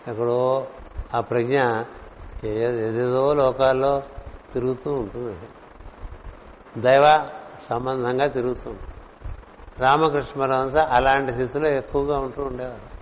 ఎక్కడో 0.08 0.68
ఆ 1.16 1.20
ప్రజ్ఞ 1.20 1.60
ఏదేదో 2.48 3.34
లోకాల్లో 3.34 4.04
తిరుగుతూ 4.54 4.92
ఉంటుంది. 4.92 5.38
దైవ 6.82 7.26
సంబంధంగా 7.70 8.28
తిరుగుతూ 8.28 8.70
ఉంటుంది. 8.70 8.94
రామకృష్ణ 9.80 10.42
పరమహంస 10.42 10.76
అలాంటి 10.76 11.32
స్థితిలో 11.32 11.70
ఎక్కువగా 11.70 12.18
ఉంటూ 12.18 12.44
ఉండేవారు. 12.44 12.94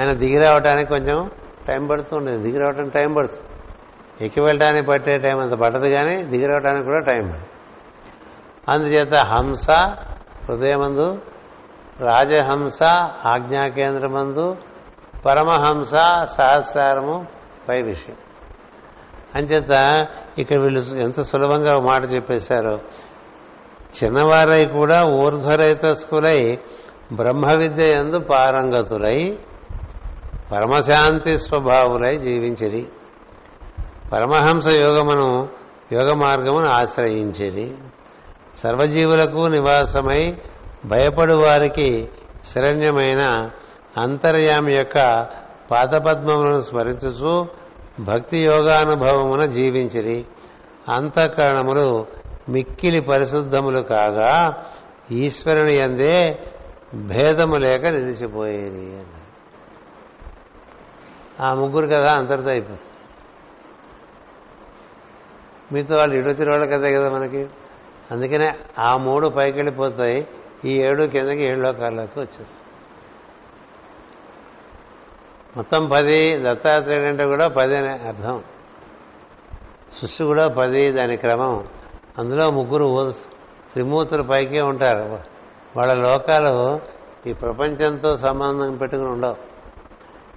ఆయన 0.00 0.12
దిగిరావటానికి 0.12 0.88
కొంచెం 0.88 1.30
టైం 1.68 1.86
పడుతూ 1.86 2.16
ఉండేది. 2.16 2.42
దిగి 2.42 2.58
రావడానికి 2.58 2.94
టైం 2.94 3.14
పడుతుంది 3.14 3.42
ఎక్కి 4.24 4.40
వెళ్ళడానికి 4.40 4.86
పట్టే 4.86 5.18
టైం 5.18 5.40
అంత 5.40 5.52
పడదు 5.52 5.86
కానీ 5.88 6.22
దిగి 6.22 6.46
రావడానికి 6.46 6.84
కూడా 6.84 6.98
టైం 6.98 7.24
పడుతుంది. 7.28 7.48
అందుచేత 8.68 9.14
హంస 9.14 9.70
హృదయమందు 10.48 11.18
రాజహంస 12.00 12.82
ఆజ్ఞాకేంద్రమందు 13.26 14.56
పరమహంస 15.26 15.90
సహస్రారము 16.24 17.26
పై 17.68 17.82
విషయం. 17.82 18.16
అంచేత 19.34 20.06
ఇక్కడ 20.38 20.58
వీళ్ళు 20.58 20.80
ఎంత 20.80 21.22
సులభంగా 21.22 21.78
మాట 21.78 22.12
చెప్పేశారో. 22.12 22.78
చిన్నవారై 24.04 24.64
కూడా 24.64 25.04
ఊర్ధ్వరైతస్కులై 25.04 26.58
బ్రహ్మ 27.12 27.52
విద్య 27.52 27.82
ఎందు 27.82 28.18
పారంగతులై 28.18 29.38
పరమశాంతి 30.52 31.38
స్వభావులై 31.38 32.14
జీవించేది 32.14 32.88
పరమహంస 34.12 34.66
యోగమును 34.66 35.48
యోగ 35.92 36.14
మార్గమును 36.14 36.68
ఆశ్రయించేది 36.68 37.74
సర్వజీవులకు 38.58 39.46
నివాసమై 39.46 40.36
భయపడు 40.84 41.34
వారికి 41.34 42.08
శరణ్యమైన 42.54 43.48
అంతర్యామి 44.00 44.74
యొక్క 44.74 45.28
పాదపద్మములను 45.70 46.60
స్మరించుచు 46.60 47.46
భక్తి 48.00 48.38
యోగానుభవమున 48.38 49.44
జీవించిరి. 49.44 50.24
అంతఃకరణములు 50.94 52.06
మిక్కిలి 52.48 53.00
పరిశుద్ధములు 53.00 53.80
కాగా 53.80 54.64
ఈశ్వరుని 55.10 55.74
ఎందే 55.74 56.42
భేదము 56.94 57.56
లేక 57.56 57.80
నిలిచిపోయేది 57.80 58.86
అన్నారు. 58.86 59.22
ఆ 61.42 61.54
ముగ్గురు 61.54 61.86
కదా 61.86 62.16
అంతటితో 62.16 62.50
అయిపోతుంది. 62.50 62.80
మీతో 65.72 65.96
వాళ్ళు 65.96 66.16
ఇడొచ్చిన 66.16 66.50
వాళ్ళ 66.50 66.64
కదే 66.64 66.94
కదా 66.94 67.08
మనకి. 67.10 67.46
అందుకనే 68.10 68.54
ఆ 68.78 68.96
మూడు 68.96 69.28
పైకి 69.28 69.58
వెళ్ళిపోతాయి 69.58 70.26
ఈ 70.64 70.70
ఏడు 70.72 71.04
కిందకి 71.04 71.42
ఏడు 71.44 71.60
లోకాల్లోకి 71.60 72.20
వచ్చేస్తాయి. 72.20 72.61
మొత్తం 75.56 75.88
పది 75.88 76.36
దత్తాత్రేయుడు 76.36 77.06
అంటే 77.06 77.24
కూడా 77.24 77.48
పది 77.48 77.76
అనే 77.78 77.88
అర్థం. 77.88 78.42
సృష్టి 80.00 80.24
కూడా 80.24 80.48
పది 80.48 80.92
దాని 80.92 81.16
క్రమం. 81.16 81.64
అందులో 82.18 82.50
ముగ్గురు 82.50 83.12
త్రిమూర్తులు 83.72 84.22
పైకే 84.22 84.62
ఉంటారు. 84.62 85.18
వాళ్ళ 85.76 85.94
లోకాలు 85.94 86.80
ఈ 87.26 87.32
ప్రపంచంతో 87.32 88.16
సంబంధం 88.16 88.76
పెట్టుకుని 88.76 89.08
ఉండవు. 89.08 89.36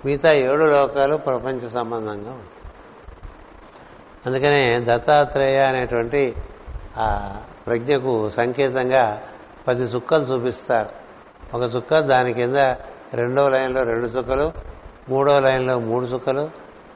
మిగతా 0.05 0.33
ఏడు 0.37 0.63
లోకాలు 0.63 1.15
ప్రపంచ 1.15 1.69
సంబంధంగా 1.69 2.31
ఉంటాయి. 2.31 2.71
అందుకనే 4.25 4.79
దత్తాత్రేయ 4.79 5.59
అనేటువంటి 5.59 6.35
ఆ 6.97 7.37
ప్రజ్ఞకు 7.67 8.29
సంకేతంగా 8.29 9.21
పది 9.67 9.83
చుక్కలు 9.83 10.23
చూపిస్తారు. 10.23 10.89
ఒక 11.57 11.75
చుక్క 11.75 11.99
దాని 11.99 12.33
కింద 12.33 12.55
రెండో 13.13 13.49
లైన్లో 13.49 13.83
రెండు 13.83 14.05
చుక్కలు 14.05 14.74
మూడో 15.09 15.39
లైన్లో 15.39 15.79
మూడు 15.79 16.05
చుక్కలు 16.05 16.49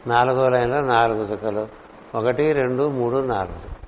నాలుగో 0.08 0.50
లైన్లో 0.50 0.82
నాలుగు 0.82 1.24
చుక్కలు 1.24 1.68
ఒకటి 2.16 2.54
రెండు 2.54 2.90
మూడు 2.90 3.18
నాలుగు 3.18 3.80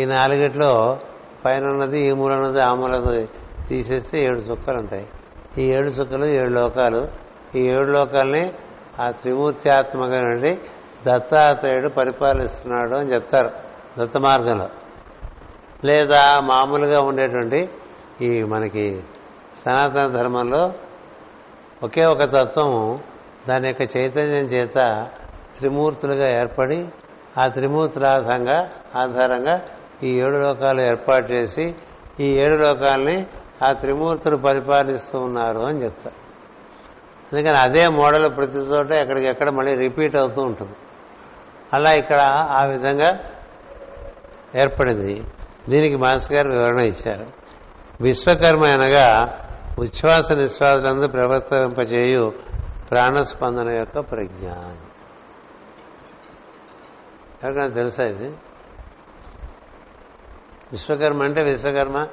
ఈ 0.00 0.04
నాలుగిట్లో 0.04 0.98
పైన 1.44 1.64
ఉన్నది 1.64 2.00
ఈ 2.00 2.12
మూల 2.12 2.32
ఉన్నది 2.32 2.62
ఆ 2.62 2.74
మూలది 2.74 3.28
తీసేస్తే 3.68 4.24
ఏడు 4.24 4.38
చుక్కలు 4.38 4.78
ఉంటాయి. 4.78 5.06
ఈ 5.58 5.62
ఏడు 5.62 5.86
చుక్కలు 5.86 6.24
ఏడు 6.24 6.48
లోకాలు. 6.48 7.08
ఈ 7.54 7.60
ఏడు 7.60 7.90
లోకాలని 7.90 8.52
ఆ 9.00 9.10
త్రిమూర్త్యాత్మక 9.10 10.10
నుండి 10.10 10.58
దత్తాత్రేయుడు 11.06 11.88
పరిపాలిస్తున్నాడు 11.88 12.94
అని 12.94 13.12
చెప్తారు 13.14 13.50
దత్త 13.98 14.18
మార్గంలో. 14.18 14.68
లేదా 15.84 16.40
మామూలుగా 16.40 17.00
ఉండేటువంటి 17.00 17.68
ఈ 18.22 18.42
మనకి 18.42 19.00
సనాతన 19.66 20.06
ధర్మంలో 20.06 20.72
ఒకే 21.82 22.04
ఒక 22.04 22.22
తత్వము 22.24 23.00
దాని 23.48 23.68
యొక్క 23.68 23.96
చైతన్యం 23.96 24.44
చేత 24.44 25.06
త్రిమూర్తులుగా 25.58 26.40
ఏర్పడి 26.40 26.86
ఆ 27.38 27.46
త్రిమూర్తుల 27.48 28.06
ఆధారంగా 28.06 28.70
ఆధారంగా 28.96 29.60
ఈ 30.02 30.08
ఏడు 30.10 30.36
లోకాలు 30.36 30.80
ఏర్పాటు 30.80 31.32
చేసి 31.32 31.74
ఈ 32.20 32.24
ఏడు 32.24 32.56
లోకాలని 32.56 33.26
ఆ 33.68 33.72
త్రిమూర్తులు 33.72 34.36
పరిపాలిస్తూ 34.36 35.18
ఉన్నారు 35.18 35.58
అని 35.58 35.84
చెప్తారు 35.84 36.24
అందుకని 37.32 37.58
అదే 37.58 37.88
మోడల్ 37.88 38.36
ప్రతి 38.36 38.58
చోట 38.58 38.92
ఎక్కడికెక్కడ 38.92 39.50
మళ్ళీ 39.50 39.74
రిపీట్ 39.74 40.16
అవుతూ 40.16 40.42
ఉంటుంది. 40.42 40.72
అలా 41.74 41.92
ఇక్కడ 41.92 42.16
ఆ 42.50 42.64
విధంగా 42.64 43.18
ఏర్పడింది. 44.56 45.24
దీనికి 45.68 45.96
మాస్ 45.96 46.32
గారు 46.32 46.50
వివరణ 46.50 46.80
ఇచ్చారు. 46.80 47.26
విశ్వకర్మ 48.00 48.66
అనగా 48.66 49.38
ఉచ్ఛ్వాస 49.78 50.32
నిశ్వాసాలందు 50.32 51.06
ప్రవర్తింపచేయు 51.06 52.32
ప్రాణస్పందన 52.90 53.68
యొక్క 53.68 53.98
ప్రజ్ఞానం. 53.98 54.78
ఎవరికైనా 57.42 57.68
తెలుసా 57.68 58.04
ఇది? 58.04 58.28
విశ్వకర్మ 60.72 61.22
అంటే 61.22 61.42
Vishwakarma. 61.42 62.06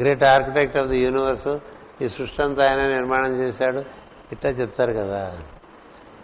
Great 0.00 0.24
architect 0.24 0.76
of 0.76 0.88
the 0.88 0.98
universe 0.98 1.56
ఈ 2.02 2.08
సృష్టి 2.08 2.42
అంతా 2.42 2.70
ఆయన 2.70 2.86
నిర్మాణం 2.86 3.36
చేశాడు. 3.36 3.84
ఇట్లా 4.32 4.50
చెప్తారు 4.50 4.92
కదా. 4.92 5.38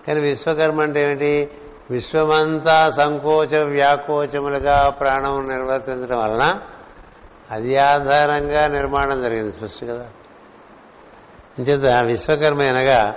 కానీ 0.06 0.20
విశ్వకర్మ 0.20 0.82
అంటే 0.82 1.02
ఏమిటి? 1.02 1.50
విశ్వమంతా 1.90 2.90
సంకోచ 2.90 3.64
వ్యాకోచములుగా 3.64 4.90
ప్రాణం 4.90 5.48
నిర్వర్తించడం 5.48 6.18
వలన 6.18 6.60
అది 7.50 7.76
ఆధారంగా 7.76 8.66
నిర్మాణం 8.66 9.22
జరిగింది 9.22 9.52
సృష్టి 9.52 9.86
కదా. 9.86 10.10
అంచేత 11.58 12.02
విశ్వకర్మ 12.06 12.62
అనగా 12.62 13.14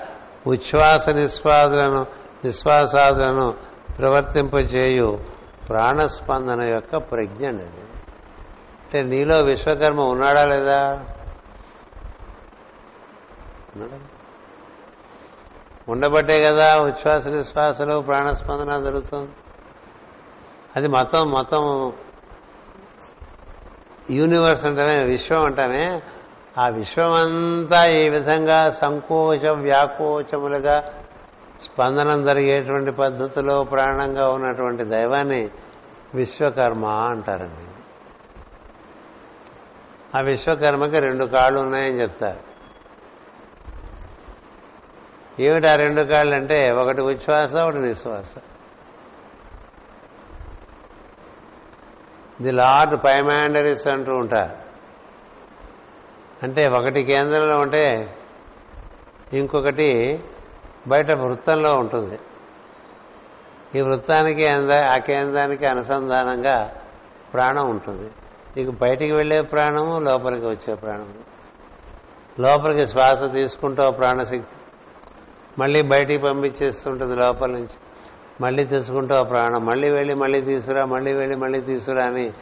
ఉచ్ఛ్వాస 0.47 1.09
నిశ్వాదులను 1.09 2.05
నిశ్వాసాదులను 2.45 3.53
ప్రవర్తింపజేయు 3.97 5.19
ప్రాణస్పందన 5.69 6.61
యొక్క 6.61 6.95
ప్రజ్ఞ 6.97 7.47
అండి 7.47 7.63
అది 7.63 7.81
అంటే 8.83 9.03
నీలో 9.03 9.43
విశ్వకర్మ 9.43 10.01
ఉన్నాడా 10.01 10.45
లేదా? 10.45 11.05
ఉండబట్టే 15.89 16.43
కదా 16.43 16.75
ఉచ్ఛ్వాస 16.77 17.27
నిశ్వాసలు 17.27 18.01
ప్రాణస్పందన 18.01 18.81
జరుగుతుంది. 18.83 19.31
అది 20.75 20.87
మతం 20.87 21.31
మతం 21.31 21.93
యూనివర్స్ 24.11 24.65
అంటేనే 24.65 25.03
విశ్వం 25.03 25.45
అంటేనే 25.45 26.01
ఆ 26.59 26.67
విశ్వమంతా 26.67 27.85
ఈ 27.85 28.09
విధంగా 28.09 28.71
సంకోచ 28.71 29.49
వ్యాకోచములుగా 29.49 30.93
స్పందనం 31.61 32.23
జరిగేటువంటి 32.23 32.91
పద్ధతిలో 32.91 33.63
ప్రాణంగా 33.63 34.29
ఉన్నటువంటి 34.29 34.83
దైవాన్ని 34.83 35.49
విశ్వకర్మ 36.15 36.85
అంటారండి. 36.85 37.69
ఆ 40.17 40.21
విశ్వకర్మకి 40.21 40.99
రెండు 40.99 41.25
కాళ్ళు 41.25 41.59
ఉన్నాయని 41.59 42.01
చెప్తారు. 42.01 42.39
ఏమిటి 45.41 45.67
ఆ 45.67 45.75
రెండు 45.75 46.01
కాళ్ళు 46.01 46.35
అంటే 46.35 46.71
ఒకటి 46.71 47.01
ఉచ్ఛ్వాస 47.01 47.55
ఒకటి 47.55 47.77
నిశ్వాస. 47.77 48.35
ది 52.41 52.51
లార్డ్ 52.51 53.03
పైమాండరీస్ 53.03 53.87
అంటూ 53.87 54.15
ఉంటారు. 54.15 54.62
అంటే 56.43 56.67
ఒకటి 56.67 57.03
కేంద్రంలో 57.03 57.57
ఉంటే 57.57 58.15
ఇంకొకటి 59.33 60.19
బయట 60.87 61.11
వృత్తంలో 61.11 61.73
ఉంటుంది. 61.73 62.19
ఈ 63.75 63.81
వృత్తానికి 63.81 64.47
ఆ 64.75 64.97
కేంద్రానికి 64.97 65.65
అనుసంధానంగా 65.65 66.75
ప్రాణం 67.33 67.69
ఉంటుంది. 67.69 68.11
నీకు 68.57 68.71
బయటికి 68.71 69.11
వెళ్ళే 69.11 69.41
ప్రాణము 69.41 69.99
లోపలికి 69.99 70.45
వచ్చే 70.45 70.75
ప్రాణము. 70.75 71.33
లోపలికి 72.41 72.87
శ్వాస 72.87 73.33
తీసుకుంటావు 73.33 73.91
ప్రాణశక్తి. 73.91 74.55
మళ్ళీ 75.59 75.81
బయటికి 75.81 76.23
పంపించేస్తుంటుంది 76.23 77.15
లోపల 77.15 77.51
నుంచి. 77.51 77.77
మళ్ళీ 78.41 78.63
తెచ్చుకుంటూ 78.63 79.23
ప్రాణం. 79.23 79.65
మళ్ళీ 79.65 79.89
వెళ్ళి 79.89 80.13
మళ్ళీ 80.13 80.41
తీసుకురా 80.41 80.85
మళ్ళీ 80.85 81.13
వెళ్ళి 81.13 81.37
మళ్ళీ 81.37 81.61
తీసుకురా 81.61 82.05
అని 82.05 82.33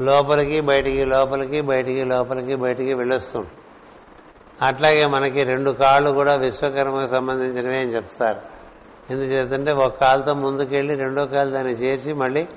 లోపలికి 0.00 0.60
బయటికి 0.60 1.04
లోపలికి 1.04 1.60
బయటికి 1.60 2.04
లోపలికి 2.04 2.54
బయటికి 2.54 2.94
వెళ్ళొస్తుంది 2.94 3.48
అట్లాగే 4.62 5.06
మనకి 5.06 5.42
రెండు 5.42 5.70
కాళ్ళు 5.70 6.10
కూడా 6.10 6.34
విశ్వకర్మకు 6.34 7.06
సంబంధించినవి 7.06 7.78
అని 7.78 7.94
చెప్తారు. 7.94 8.40
ఎందుచేతంటే 9.10 9.72
ఒక 9.72 10.00
కాలుతో 10.00 10.34
ముందుకెళ్ళి 10.34 10.94
రెండో 10.94 11.26
కాలు 11.26 11.50
దాన్ని 11.50 11.72
చేర్చి 11.72 12.12
మళ్ళీ 12.12 12.48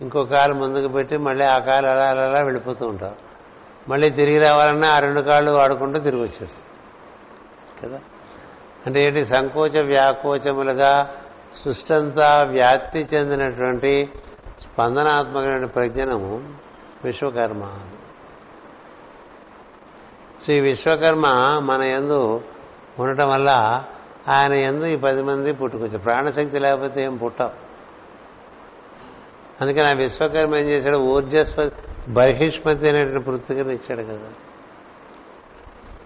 ఇంకో 0.00 0.24
కాలు 0.24 0.54
ముందుకు 0.54 0.92
పెట్టి 0.92 1.16
మళ్ళీ 1.16 1.44
ఆ 1.44 1.58
కాలు 1.58 1.86
అలా 1.86 2.04
అలా 2.04 2.22
అలా 2.22 2.40
వెళ్ళిపోతూ 2.40 2.86
ఉంటాం. 2.86 3.14
మళ్ళీ 3.88 4.10
తిరిగి 4.10 4.38
రావాలన్నా 4.38 4.88
ఆ 4.88 4.98
రెండు 4.98 5.20
కాళ్ళు 5.20 5.50
వాడుకుంటూ 5.50 6.00
తిరిగి 6.00 6.22
వచ్చేస్తాం. 6.22 6.62
కదా? 7.82 8.00
అంటే 8.86 9.04
ఏంటి? 9.04 9.24
సంకోచ 9.24 9.82
వ్యాకోచములుగా 9.82 11.10
సృష్టంతా 11.64 12.42
వ్యాప్తి 12.42 13.06
చెందినటువంటి 13.14 14.10
స్పందనాత్మకమైన 14.62 15.64
ప్రజ్ఞనము 15.64 16.52
విశ్వకర్మ. 17.04 17.78
సో 20.46 20.52
ఈ 20.52 20.60
విశ్వకర్మ 20.60 21.26
మన 21.64 21.82
ఎందు 21.82 22.40
ఉండటం 22.98 23.28
వల్ల 23.28 23.82
ఆయన 24.36 24.52
ఎందు 24.52 24.84
ఈ 24.84 24.96
పది 24.96 25.22
మంది 25.22 25.52
పుట్టుకొచ్చు 25.52 25.98
ప్రాణశక్తి 25.98 26.58
లేకపోతే 26.58 27.04
ఏం 27.04 27.16
పుట్టవు. 27.16 27.50
అందుకని 29.60 29.86
ఆ 29.86 29.92
విశ్వకర్మ 29.92 30.56
ఏం 30.56 30.68
చేశాడు? 30.68 30.96
ఊర్జస్వ 30.96 31.70
బహిష్మతి 32.08 32.88
అనేటువంటి 32.88 33.24
పృథ్వీని 33.24 33.74
ఇచ్చాడు 33.74 34.02
కదా. 34.02 34.32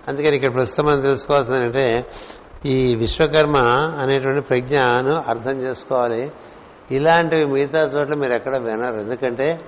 అందుకని 0.09 0.37
ఇక్కడ 0.37 0.55
ప్రస్తుతం 0.55 0.85
మనం 0.85 1.01
తెలుసుకోవాల్సిందంటే 1.01 2.07
ఈ 2.67 2.95
విశ్వకర్మ 2.95 3.57
అనేటువంటి 4.01 4.41
ప్రజ్ఞను 4.41 5.25
అర్థం 5.29 5.53
చేసుకోవాలి. 5.53 6.33
ఇలాంటివి 6.91 7.45
మిగతా 7.45 7.79
చోట్ల 7.79 8.15
మీరు 8.15 8.33
ఎక్కడ 8.33 8.57
వినరు. 8.57 8.95
ఎందుకంటే 8.95 9.61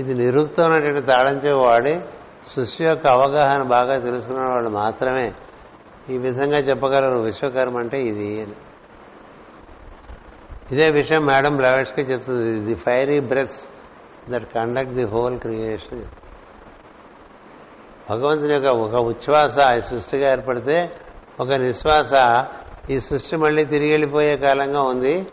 ఇది 0.00 0.14
నిరుక్తమైనటువంటి 0.14 1.00
తాళంచే 1.00 1.52
వాడి 1.52 2.00
సృష్టి 2.46 2.84
యొక్క 2.84 3.06
అవగాహన 3.06 3.62
బాగా 3.62 3.98
తెలుసుకున్న 3.98 4.40
వాళ్ళు 4.40 4.70
మాత్రమే 4.70 5.32
ఈ 6.10 6.18
విధంగా 6.18 6.56
చెప్పగలరు 6.56 7.18
విశ్వకర్మ 7.18 7.78
అంటే 7.78 8.02
ఇది 8.02 8.42
అని. 8.42 8.52
ఇదే 10.72 10.90
విషయం 10.90 11.26
మేడం 11.26 11.56
బ్లవెట్స్కి 11.56 12.00
చెప్తుంది. 12.00 12.60
The 12.60 12.74
fiery 12.74 13.20
breaths 13.20 13.68
that 14.30 14.54
conduct 14.54 14.92
the 14.92 15.04
whole 15.04 15.38
creation. 15.38 16.04
భగవంతుని 18.10 18.54
యొక్క 18.54 18.66
ఒక 18.66 18.94
ఉచ్ఛ్వాస 18.94 19.56
ఈ 19.76 19.80
సృష్టిగా 19.80 20.30
ఏర్పడితే 20.30 20.92
ఒక 21.40 21.52
నిశ్వాస 21.52 22.12
ఈ 22.90 22.98
సృష్టి 22.98 23.36
మళ్ళీ 23.36 23.64
తిరిగి 23.64 23.90
వెళ్ళిపోయే 23.90 24.36
కాలంగా 24.36 24.80
ఉంది. 24.82 25.26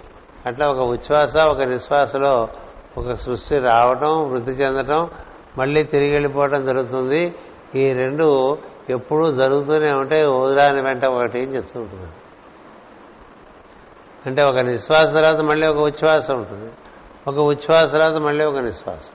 అట్లా 0.45 0.67
ఒక 0.67 0.79
ఉచ్ఛ్వాస 0.79 1.37
ఒక 1.37 1.61
నిశ్వాసలో 1.61 2.47
ఒక 2.97 3.13
సృష్టి 3.13 3.59
రావటం 3.59 4.29
వృద్ధి 4.29 4.51
చెందటం 4.51 5.09
మళ్ళీ 5.57 5.83
తిరిగి 5.83 6.11
వెళ్ళిపోవటం 6.11 6.65
జరుగుతుంది. 6.65 7.35
ఈ 7.75 7.93
రెండు 7.93 8.57
ఎప్పుడూ 8.89 9.31
జరుగుతూనే 9.31 9.93
ఉంటాయి. 9.93 10.25
ఓదాని 10.25 10.81
వెంట 10.81 11.05
ఒకటి 11.05 11.41
అని 11.41 11.55
చెప్తూ 11.55 11.79
ఉంటుంది. 11.79 12.11
అంటే 14.25 14.43
ఒక 14.43 14.57
నిశ్వాస 14.57 15.13
తర్వాత 15.13 15.39
మళ్ళీ 15.39 15.67
ఒక 15.67 15.77
ఉచ్ఛ్వాసం 15.77 16.37
ఉంటుంది. 16.37 16.71
ఒక 17.27 17.37
ఉచ్ఛ్వాస 17.37 17.91
తర్వాత 17.91 18.13
మళ్ళీ 18.13 18.45
ఒక 18.45 18.57
నిశ్వాసం. 18.57 19.13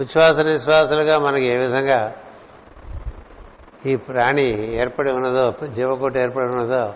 ఉచ్ఛ్వాస 0.00 0.40
నిశ్వాసాలుగా 0.40 1.18
మనకి 1.18 1.48
ఏ 1.48 1.56
విధంగా 1.56 2.12
ఈ 3.86 3.96
ప్రాణి 3.96 4.74
ఏర్పడి 4.76 5.12
ఉన్నదో 5.12 5.54
జీవకోటి 5.66 6.20
ఏర్పడి 6.20 6.46
ఉన్నదో 6.46 6.94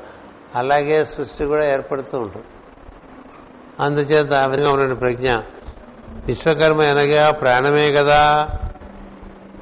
అలాగే 0.54 1.04
సృష్టి 1.04 1.44
కూడా 1.44 1.64
ఏర్పడుతూ 1.64 2.18
ఉంటుంది. 2.18 2.46
అందుచేత 3.80 4.32
ఆ 4.32 4.46
విధంగా 4.46 4.72
ఉన్న 4.72 4.92
ప్రజ్ఞ. 4.92 5.28
విశ్వకర్మ 6.26 6.82
అనగా 6.82 7.30
ప్రాణమే 7.30 7.90
కదా 7.90 8.46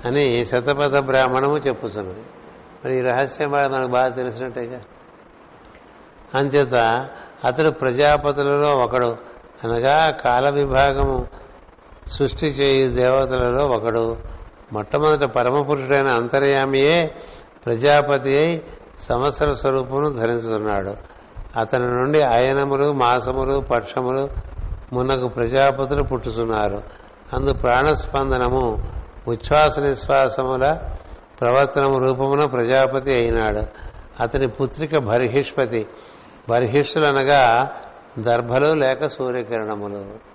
అని 0.05 0.45
శతపథ 0.45 0.99
బ్రాహ్మణము 0.99 1.59
చెప్పుతున్నది 1.59 2.21
మరి 2.85 2.99
ఈ 2.99 3.01
రహస్యం 3.01 3.51
మనకు 3.51 3.91
బాగా 3.91 4.09
తెలిసినట్టేగా. 4.09 4.81
అంచేత 6.35 6.75
అతడు 7.45 7.71
ప్రజాపతులలో 7.71 8.69
ఒకడు. 8.69 9.17
అనగా 9.65 10.11
కాల 10.25 10.51
విభాగము 10.51 11.27
సృష్టి 12.07 12.47
చేయు 12.47 12.91
దేవతలలో 12.91 13.67
ఒకడు. 13.67 14.17
మొట్టమొదట 14.73 15.25
పరమపురుషుడైన 15.25 16.07
అంతర్యామియే 16.07 17.15
ప్రజాపతి 17.67 18.39
అయి 18.39 18.63
సంవత్సర 19.09 19.53
స్వరూపమును 19.53 20.11
ధరిస్తున్నాడు 20.11 21.12
అతని 21.57 21.87
నుండి 21.87 22.23
అయనములు 22.23 22.93
మాసములు 22.93 23.61
పక్షములు 23.61 24.29
మున్నకు 24.93 25.29
ప్రజాపతులు 25.29 26.03
పుట్టుతున్నారు 26.03 26.83
అందు 27.35 27.53
ప్రాణస్పందనము 27.53 28.89
ఉచ్ఛ్వాస 29.29 29.81
నిశ్వాసముల 29.81 30.79
ప్రవర్తనము 31.41 31.99
రూపమున 31.99 32.47
ప్రజాపతి 32.47 33.11
అయినాడు. 33.11 33.63
అతని 34.23 34.49
పుత్రిక 34.49 34.99
బర్హిష్పతి. 34.99 35.87
బర్హిష్ఠులు 36.49 37.07
అనగా 37.07 37.71
దర్భలు 38.19 38.75
లేక 38.75 39.07
సూర్యకిరణములు. 39.07 40.33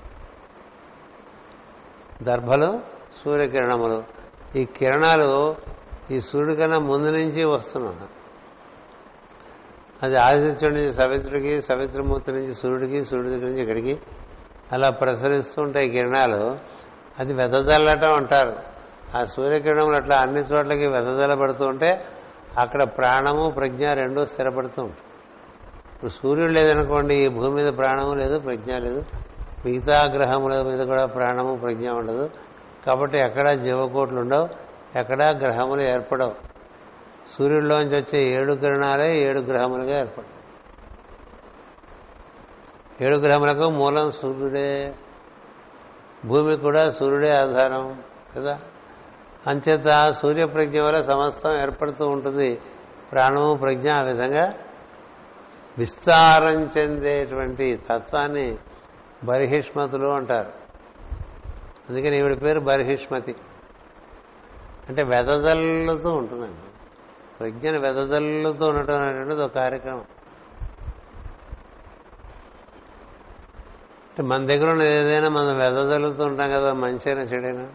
దర్భలు 2.24 2.80
సూర్యకిరణములు. 3.26 4.04
ఈ 4.56 4.66
కిరణాలు 4.66 5.56
ఈ 6.12 6.20
సూర్యుడి 6.20 6.56
కన్నా 6.56 6.80
ముందు 6.80 7.10
నుంచి 7.10 7.44
వస్తున్నాయి. 7.44 8.10
అది 10.04 10.18
ఆదిత్యుడి 10.18 10.76
నుంచి 10.76 10.94
సవిత్రుడికి 10.94 11.62
సవిత్రమూర్తి 11.62 12.32
నుంచి 12.32 12.54
సూర్యుడికి 12.54 13.06
సూర్యుడి 13.06 13.30
దగ్గర 13.30 13.46
నుంచి 13.46 13.62
ఇక్కడికి. 13.62 14.00
అలా 14.72 14.90
ప్రసరిస్తూ 14.90 15.62
ఉంటాయి 15.62 15.90
కిరణాలు 15.90 16.58
అది 17.20 17.34
వెదజల్లటం 17.34 18.14
అంటారు. 18.14 18.56
ఆ 19.18 19.24
సూర్యకిరణములు 19.24 19.96
అట్లా 19.96 20.18
అన్ని 20.18 20.42
చోట్లకి 20.42 20.88
వెదజల్లబడుతూ 20.88 21.66
ఉంటే 21.66 22.06
అక్కడ 22.58 22.84
ప్రాణము 22.84 23.50
ప్రజ్ఞ 23.50 23.94
రెండూ 23.94 24.26
స్థిరపడుతూ 24.26 24.82
ఉంటాయి. 24.82 25.02
ఇప్పుడు 25.94 26.12
సూర్యుడు 26.12 26.52
లేదనుకోండి 26.52 27.16
ఈ 27.16 27.28
భూమి 27.28 27.64
మీద 27.64 27.74
ప్రాణము 27.78 28.14
లేదు 28.14 28.40
ప్రజ్ఞ 28.40 28.78
లేదు. 28.78 29.06
మిగతా 29.66 30.00
గ్రహముల 30.06 30.62
మీద 30.62 30.88
కూడా 30.88 31.06
ప్రాణము 31.06 31.56
ప్రజ్ఞ 31.56 31.90
ఉండదు. 31.90 32.30
కాబట్టి 32.86 33.18
ఎక్కడా 33.18 33.54
జీవకోట్లు 33.56 34.20
ఉండవు 34.20 34.50
ఎక్కడా 35.00 35.30
గ్రహములు 35.30 35.82
ఏర్పడవు. 35.82 36.36
సూర్యుడిలోంచి 37.36 37.98
వచ్చే 37.98 38.24
ఏడు 38.24 38.54
కిరణాలే 38.54 39.20
ఏడు 39.22 39.40
గ్రహములుగా 39.40 40.00
ఏర్పడు 40.00 40.38
ఏడు 43.04 43.18
గ్రహములకు 43.18 43.70
మూలం 43.70 44.12
సూర్యుడే 44.12 44.96
భూమి 46.26 46.58
కూడా 46.58 46.90
సూర్యుడే 46.90 47.32
ఆధారం 47.32 48.04
కదా? 48.38 48.60
అంచేత 49.48 50.12
సూర్యప్రజ్ఞ 50.12 50.82
వల్ల 50.82 51.02
సమస్తం 51.02 51.62
ఏర్పడుతూ 51.62 52.08
ఉంటుంది. 52.08 52.60
ప్రాణము 53.12 53.54
ప్రజ్ఞ 53.56 53.92
ఆ 53.92 54.02
విధంగా 54.02 54.54
విస్తారం 55.78 56.70
చెందేటువంటి 56.78 57.80
తత్వాన్ని 57.92 58.58
బర్హిష్మతులు 59.24 60.08
అంటారు. 60.08 60.52
అందుకని 61.90 62.20
ఈవిడ 62.20 62.42
పేరు 62.42 62.60
బర్హిష్మతి 62.60 63.36
అంటే 64.90 65.04
వెదజల్లుతూ 65.04 66.10
ఉంటుందండి. 66.10 66.67
ప్రజ్ఞను 67.40 67.80
వెదజల్లుతూ 67.80 68.66
ఉండటం 68.66 69.02
అనేటువంటిది 69.02 69.42
ఒక 69.42 69.56
కార్యక్రమం. 69.56 70.06
మన 74.28 74.46
దగ్గర 74.46 74.72
ఉన్నది 74.72 74.90
ఏదైనా 74.90 75.30
మనం 75.30 75.58
వెదజల్లుతూ 75.58 76.24
ఉంటాం 76.24 76.50
కదా 76.50 76.74
మంచైనా 76.74 77.22
చెడైనా. 77.22 77.68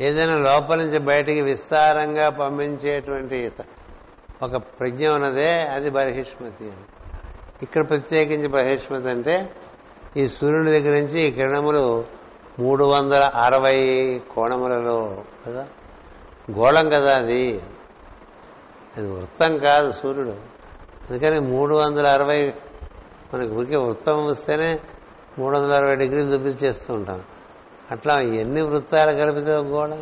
ఏదైనా 0.00 0.38
లోపల 0.38 0.78
నుంచి 0.78 0.98
బయటికి 0.98 1.40
విస్తారంగా 1.40 2.28
పంపించేటువంటి 2.28 3.52
ఒక 4.42 4.56
ప్రజ్ఞ 4.56 5.08
ఉన్నదే 5.08 5.60
అది 5.60 5.90
బహిష్మతి 5.90 6.64
అని. 6.64 6.84
ఇక్కడ 7.62 7.88
ప్రత్యేకించి 7.88 8.48
బహిష్మతి 8.48 9.08
అంటే 9.08 9.52
ఈ 10.16 10.28
సూర్యుని 10.28 10.70
దగ్గర 10.70 11.00
నుంచి 11.00 11.22
ఈ 11.22 11.30
కిరణములు 11.30 12.04
మూడు 12.58 12.84
వందల 12.84 13.30
అరవై 13.34 14.20
కోణములలో 14.34 15.24
కదా? 15.46 15.66
గోళం 16.50 16.88
కదా 16.88 17.18
అది. 17.18 17.62
అది 18.96 19.10
వృత్తం 19.10 19.58
కాదు 19.58 19.92
సూర్యుడు. 19.92 20.54
అందుకని 21.10 21.40
మూడు 21.40 21.74
వందల 21.74 22.06
అరవై 22.06 22.54
మనకి 23.34 23.50
ఊరికే 23.50 23.76
వృత్తం 23.76 24.26
వస్తేనే 24.26 24.80
మూడు 25.38 25.58
వందల 25.58 25.74
అరవై 25.74 25.96
డిగ్రీలు 25.96 26.34
చూపించేస్తూ 26.34 26.94
ఉంటాం. 26.94 27.22
అట్లా 27.90 28.20
ఎన్ని 28.20 28.62
వృత్తాలు 28.62 29.16
కలిపితే 29.16 29.52
గోడ 29.52 29.94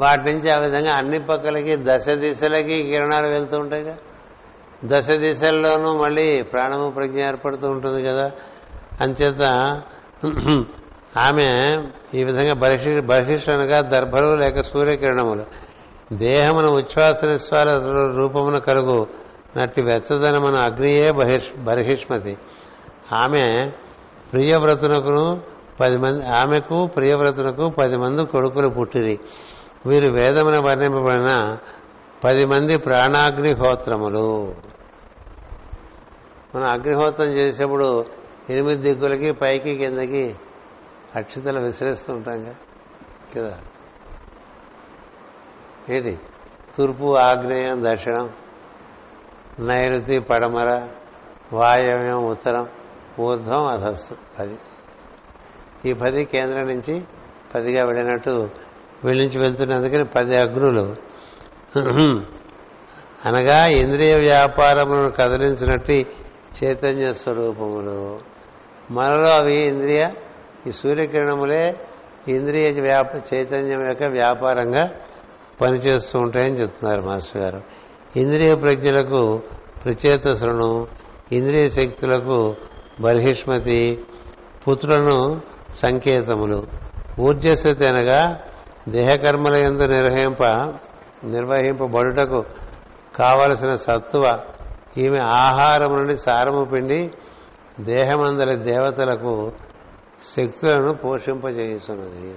వాటి 0.00 0.32
నుంచి 0.32 0.50
ఆ 0.50 0.58
విధంగా 0.58 0.92
అన్ని 0.92 1.18
పక్కలకి 1.18 1.76
దశ 1.76 2.08
దిశలకి 2.08 2.82
కిరణాలు 2.82 3.28
వెళ్తూ 3.28 3.58
ఉంటాయిగా. 3.58 3.96
దశ 4.84 5.10
దిశల్లోనూ 5.10 5.98
మళ్ళీ 5.98 6.42
ప్రాణము 6.42 6.90
ప్రజ్ఞ 6.90 7.26
ఏర్పడుతూ 7.26 7.68
ఉంటుంది 7.68 8.04
కదా. 8.04 8.32
అంచేత 9.00 9.40
ఆమె 11.16 11.46
ఈ 12.14 12.24
విధంగా 12.24 12.54
బహిషి 12.54 13.00
బహిష్ఠనగా 13.00 13.80
దర్భలు 13.80 14.36
లేక 14.36 14.60
సూర్యకిరణములు. 14.60 15.44
దేహమును 16.12 16.68
ఉచ్ఛ్వాస 16.68 17.24
నిశ్వాస 17.24 17.68
రూపమున 18.16 18.58
కలుగు 18.58 19.06
నట్టి 19.56 19.82
వెచ్చదనమున 19.82 20.54
అగ్నియే 20.54 21.10
బహిష్ 21.10 21.60
బర్హిష్మతి 21.60 22.36
ఆమె 23.24 23.70
ప్రియవ్రతునకును 24.32 25.40
పది 25.80 25.96
మంది 25.96 26.26
ఆమెకు 26.26 26.86
ప్రియవ్రతునకు 26.86 27.68
పది 27.68 27.96
మంది 27.96 28.24
కొడుకులు 28.24 28.68
పుట్టిరి. 28.68 29.18
వీరు 29.86 30.08
వేదమున 30.08 30.58
వర్ణింపబడిన 30.58 31.56
పది 32.24 32.46
మంది 32.46 32.78
ప్రాణాగ్నిహోత్రములు. 32.78 34.54
మనం 36.54 36.70
అగ్నిహోత్రం 36.70 37.26
చేసేప్పుడు 37.26 38.04
ఎనిమిది 38.50 38.82
దిక్కులకి 38.82 39.32
పైకి 39.32 39.74
కిందకి 39.74 40.34
అక్షతలు 41.18 41.60
విసిరేస్తూ 41.60 42.12
ఉంటాం 42.12 42.54
కదా? 43.36 43.60
ఏంటి? 45.90 46.18
తూర్పు 46.78 47.16
ఆగ్నేయం 47.16 47.84
దక్షిణం 47.84 48.30
నైరుతి 49.60 50.18
పడమర 50.18 50.88
వాయవ్యం 51.52 52.24
ఉత్తరం 52.24 52.68
ఊర్ధ్వం 53.20 53.66
అధస్సు 53.66 54.16
పది. 54.38 54.58
ఈ 55.90 55.92
పది 55.92 56.24
కేంద్రం 56.24 56.66
నుంచి 56.66 57.04
పదిగా 57.54 57.84
వెళ్ళినట్టు 57.84 58.50
వెళ్ళించి 59.04 59.40
వెళ్తున్నందుకని 59.40 60.04
పది 60.04 60.36
అగ్నులు. 60.36 60.96
అనగా 63.26 63.66
ఇంద్రియ 63.66 64.16
వ్యాపారములను 64.16 65.10
కదిలించినట్టు 65.10 65.92
చైతన్య 66.64 67.12
స్వరూపములు. 67.12 68.20
మనలో 68.90 69.30
అవి 69.30 69.66
ఇంద్రియ 69.66 70.08
ఈ 70.68 70.70
సూర్యకిరణములే 70.70 71.76
ఇంద్రియ 72.28 72.80
వ్యాప 72.80 73.34
చైతన్యం 73.34 73.86
యొక్క 73.86 74.02
వ్యాపారంగా 74.02 74.90
పనిచేస్తూ 75.60 76.18
ఉంటాయని 76.18 76.60
చెప్తున్నారు 76.60 77.00
మాస్టర్ 77.00 77.42
గారు. 77.42 77.62
ఇంద్రియ 78.16 78.54
ప్రజ్ఞలకు 78.54 79.42
ప్రచేతసులను 79.84 80.86
ఇంద్రియ 81.32 81.66
శక్తులకు 81.66 82.56
బర్హిష్మతి 83.00 84.04
పుత్రులను 84.68 85.40
సంకేతములు. 85.74 86.66
ఊర్జస్వతి 87.20 87.86
అనగా 87.86 88.40
దేహకర్మల 88.88 89.56
ఎందు 89.56 89.82
నిర్వహింప 89.82 90.44
నిర్వహింపబడుటకు 91.24 92.44
కావలసిన 93.16 93.74
సత్తువ. 93.74 94.38
ఈమె 94.98 95.18
ఆహారం 95.18 95.96
నుండి 95.96 96.16
సారము 96.16 96.64
పిండి 96.64 97.10
దేహమందలి 97.80 98.56
దేవతలకు 98.56 99.52
శక్తులను 100.26 100.94
పోషింపజేస్తున్నది 100.94 102.34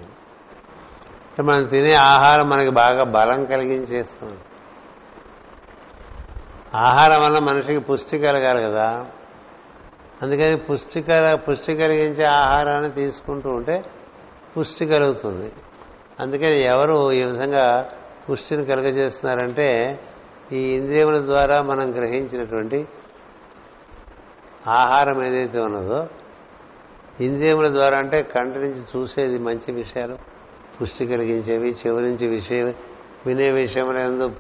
మనం 1.44 1.66
తినే 1.66 1.94
ఆహారం 1.96 2.50
మనకి 2.50 2.70
బాగా 2.70 3.04
బలం 3.04 3.46
కలిగించేస్తుంది. 3.46 4.40
ఆహారం 6.76 7.26
వల్ల 7.26 7.40
మనిషికి 7.40 7.80
పుష్టి 7.80 8.18
కలగాలి 8.18 8.64
కదా. 8.64 9.06
అందుకని 10.22 10.58
పుష్టి 10.58 11.02
కల 11.02 11.36
పుష్టి 11.36 11.76
కలిగించే 11.76 12.26
ఆహారాన్ని 12.26 12.92
తీసుకుంటూ 12.92 13.50
ఉంటే 13.50 13.84
పుష్టి 14.58 14.86
కలుగుతుంది. 14.86 15.52
అందుకని 16.20 16.64
ఎవరు 16.64 17.12
ఈ 17.12 17.24
విధంగా 17.24 17.90
పుష్టిని 18.32 18.66
కలుగజేస్తున్నారంటే 18.66 20.00
ఈ 20.52 20.60
ఇంద్రియముల 20.60 21.26
ద్వారా 21.26 21.62
మనం 21.62 21.92
గ్రహించినటువంటి 21.92 22.88
ఆహారం 24.68 25.26
ఏదైతే 25.26 25.62
ఉన్నదో 25.62 26.08
ఇంద్రియముల 27.22 27.74
ద్వారా 27.74 27.98
అంటే 27.98 28.22
కంటి 28.22 28.60
నుంచి 28.60 28.84
చూసేది 28.98 29.40
మంచి 29.40 29.72
విషయాలు 29.72 30.18
పుష్టి 30.82 31.06
కలిగించేవి 31.06 31.76
చెవి 31.88 32.02
నుంచి 32.02 32.28
విషయం 32.28 32.74
వినే 33.26 33.52
విషయములందు 33.52 34.32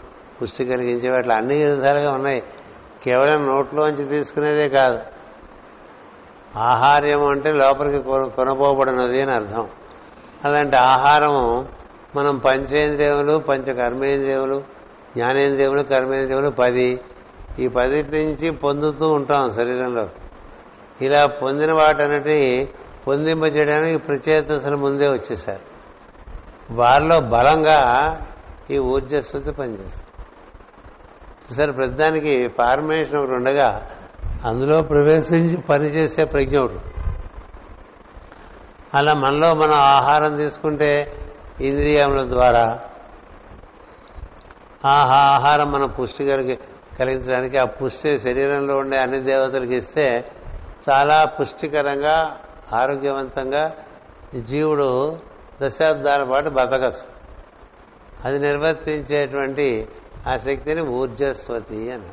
పుష్టి 0.42 0.66
కలిగించేవి 0.66 1.16
అట్లా 1.16 1.36
అన్ని 1.36 1.66
విధాలుగా 1.66 2.12
ఉన్నాయి. 2.12 2.44
కేవలం 3.04 3.46
నోట్లోంచి 3.46 4.10
తీసుకునేదే 4.10 4.68
కాదు. 4.68 5.00
ఆహార్యం 6.58 7.28
అంటే 7.28 7.52
లోపలికి 7.52 8.04
కొనబోబడినది 8.36 9.22
అని 9.22 9.32
అర్థం. 9.32 9.68
అలాంటి 10.46 10.76
ఆహారము 10.76 11.70
మనం 12.16 12.38
పంచేంద్రియములు 12.38 13.38
పంచ 13.38 13.74
కర్మేంద్రియములు 13.74 14.64
జ్ఞానేంద్రియములు 15.18 15.84
కర్మేంద్రియములు 15.84 16.50
పది. 16.50 17.00
ఈ 17.60 17.68
పదిటి 17.68 18.26
నుంచి 18.26 18.52
పొందుతూ 18.52 19.08
ఉంటాం 19.08 19.50
శరీరంలో. 19.50 20.10
ఇలా 21.02 21.26
పొందిన 21.26 21.74
వాటన్నిటి 21.74 22.70
పొందింప 23.08 23.44
చేయడానికి 23.44 23.98
ప్రచేతసలు 23.98 24.78
ముందే 24.78 25.08
వచ్చేసారు 25.08 25.72
వారిలో 26.74 27.20
బలంగా 27.20 27.80
ఈ 28.72 28.78
ఊర్జస్వతి 28.78 29.52
పనిచేస్తుంది. 29.52 30.06
చూసారు 31.46 31.72
ప్రతిదానికి 31.72 32.48
ఫార్మేషన్ 32.48 33.18
ఒకటి 33.18 33.32
ఉండగా 33.32 33.90
అందులో 34.46 34.82
ప్రవేశించి 34.82 35.58
పనిచేసే 35.58 36.24
ప్రజ్ఞ 36.24 36.58
ఒకటి 36.58 36.80
అలా 38.94 39.14
మనలో 39.14 39.54
మనం 39.54 39.74
ఆహారం 39.74 40.38
తీసుకుంటే 40.38 41.18
ఇంద్రియముల 41.62 42.28
ద్వారా 42.30 42.80
ఆహా 44.86 45.20
ఆహారం 45.38 45.72
మన 45.72 45.86
పుష్టి 45.86 46.24
కలిగి 46.26 46.60
కలిగించడానికి 47.00 47.58
ఆ 47.58 47.64
పుష్టి 47.64 48.18
శరీరంలో 48.18 48.76
ఉండే 48.76 48.98
అన్ని 48.98 49.20
దేవతలకు 49.20 49.72
ఇస్తే 49.72 50.32
చాలా 50.90 51.26
పుష్టికరంగా 51.26 52.40
ఆరోగ్యవంతంగా 52.74 53.76
జీవుడు 54.40 55.20
దశాబ్దాల 55.62 56.24
పాటు 56.24 56.50
బతకచ్చు. 56.50 57.22
అది 58.26 58.40
నిర్వర్తించేటువంటి 58.40 59.88
ఆ 60.28 60.36
శక్తిని 60.36 60.82
ఊర్జస్వతి 60.82 61.92
అని. 61.92 62.10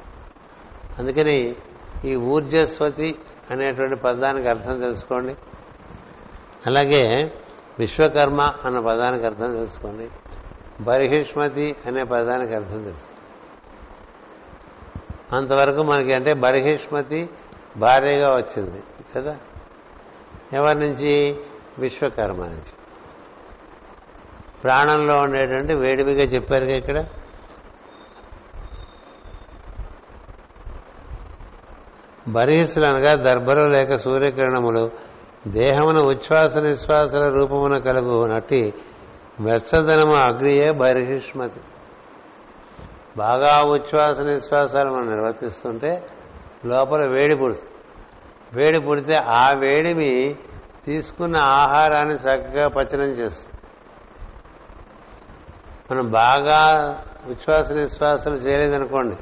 అందుకని 0.98 1.56
ఈ 2.04 2.16
ఊర్జస్వతి 2.16 3.18
అనేటువంటి 3.50 3.96
పదానికి 3.96 4.48
అర్థం 4.48 4.80
తెలుసుకోండి. 4.80 5.36
అలాగే 6.66 7.32
విశ్వకర్మ 7.78 8.52
అన్న 8.64 8.80
పదానికి 8.80 9.26
అర్థం 9.26 9.54
తెలుసుకోండి. 9.54 10.08
బరిహిష్మతి 10.80 11.76
అనే 11.86 12.04
పదానికి 12.04 12.54
అర్థం 12.54 12.84
తెలుసు. 12.84 13.18
అంతవరకు 15.34 15.82
మనకి 15.82 16.12
అంటే 16.12 16.32
బరిహిష్మతి 16.32 17.30
భార్యగా 17.78 18.34
వచ్చింది 18.34 18.82
కదా? 19.16 19.36
ఎవరి 20.52 20.78
నుంచి? 20.78 21.36
విశ్వకర్మ 21.78 22.44
నుంచి. 22.44 22.72
ప్రాణంలో 24.64 25.14
ఉండేటువంటి 25.14 25.74
వేడివిగా 25.74 26.22
చెప్పారుగా 26.22 26.76
ఇక్కడ? 26.76 27.04
బరీసులు 32.28 32.86
అనగా 32.86 33.14
దర్భలు 33.14 33.68
లేక 33.68 33.94
సూర్యకిరణములు 33.94 34.90
దేహమున 35.46 35.96
ఉచ్ఛ్వాస 35.96 36.56
నిశ్వాసల 36.56 37.28
రూపమున 37.28 37.78
కలుగు 37.78 38.26
నట్టి 38.26 38.74
వెచ్చదనము 39.40 40.14
అగ్నియే 40.14 40.70
బర్హిష్మతి. 40.70 41.60
బాగా 43.16 43.62
ఉచ్ఛ్వాస 43.62 44.20
నిశ్వాసాలు 44.20 44.90
మనం 44.90 45.10
నిర్వర్తిస్తుంటే 45.10 46.06
లోపల 46.66 47.06
వేడి 47.06 47.34
పుడుతుంది 47.34 47.68
వేడి 48.52 48.80
పుడితే 48.80 49.14
ఆ 49.14 49.52
వేడిమి 49.52 50.36
తీసుకున్న 50.84 51.36
ఆహారాన్ని 51.36 52.14
చక్కగా 52.14 52.68
పచనం 52.68 53.04
చేస్తుంది. 53.04 53.54
మనం 55.90 56.10
బాగా 56.10 56.88
ఉచ్ఛ్వాస 57.26 57.72
నిశ్వాసాలు 57.72 58.34
చేయలేదనుకోండి. 58.34 59.16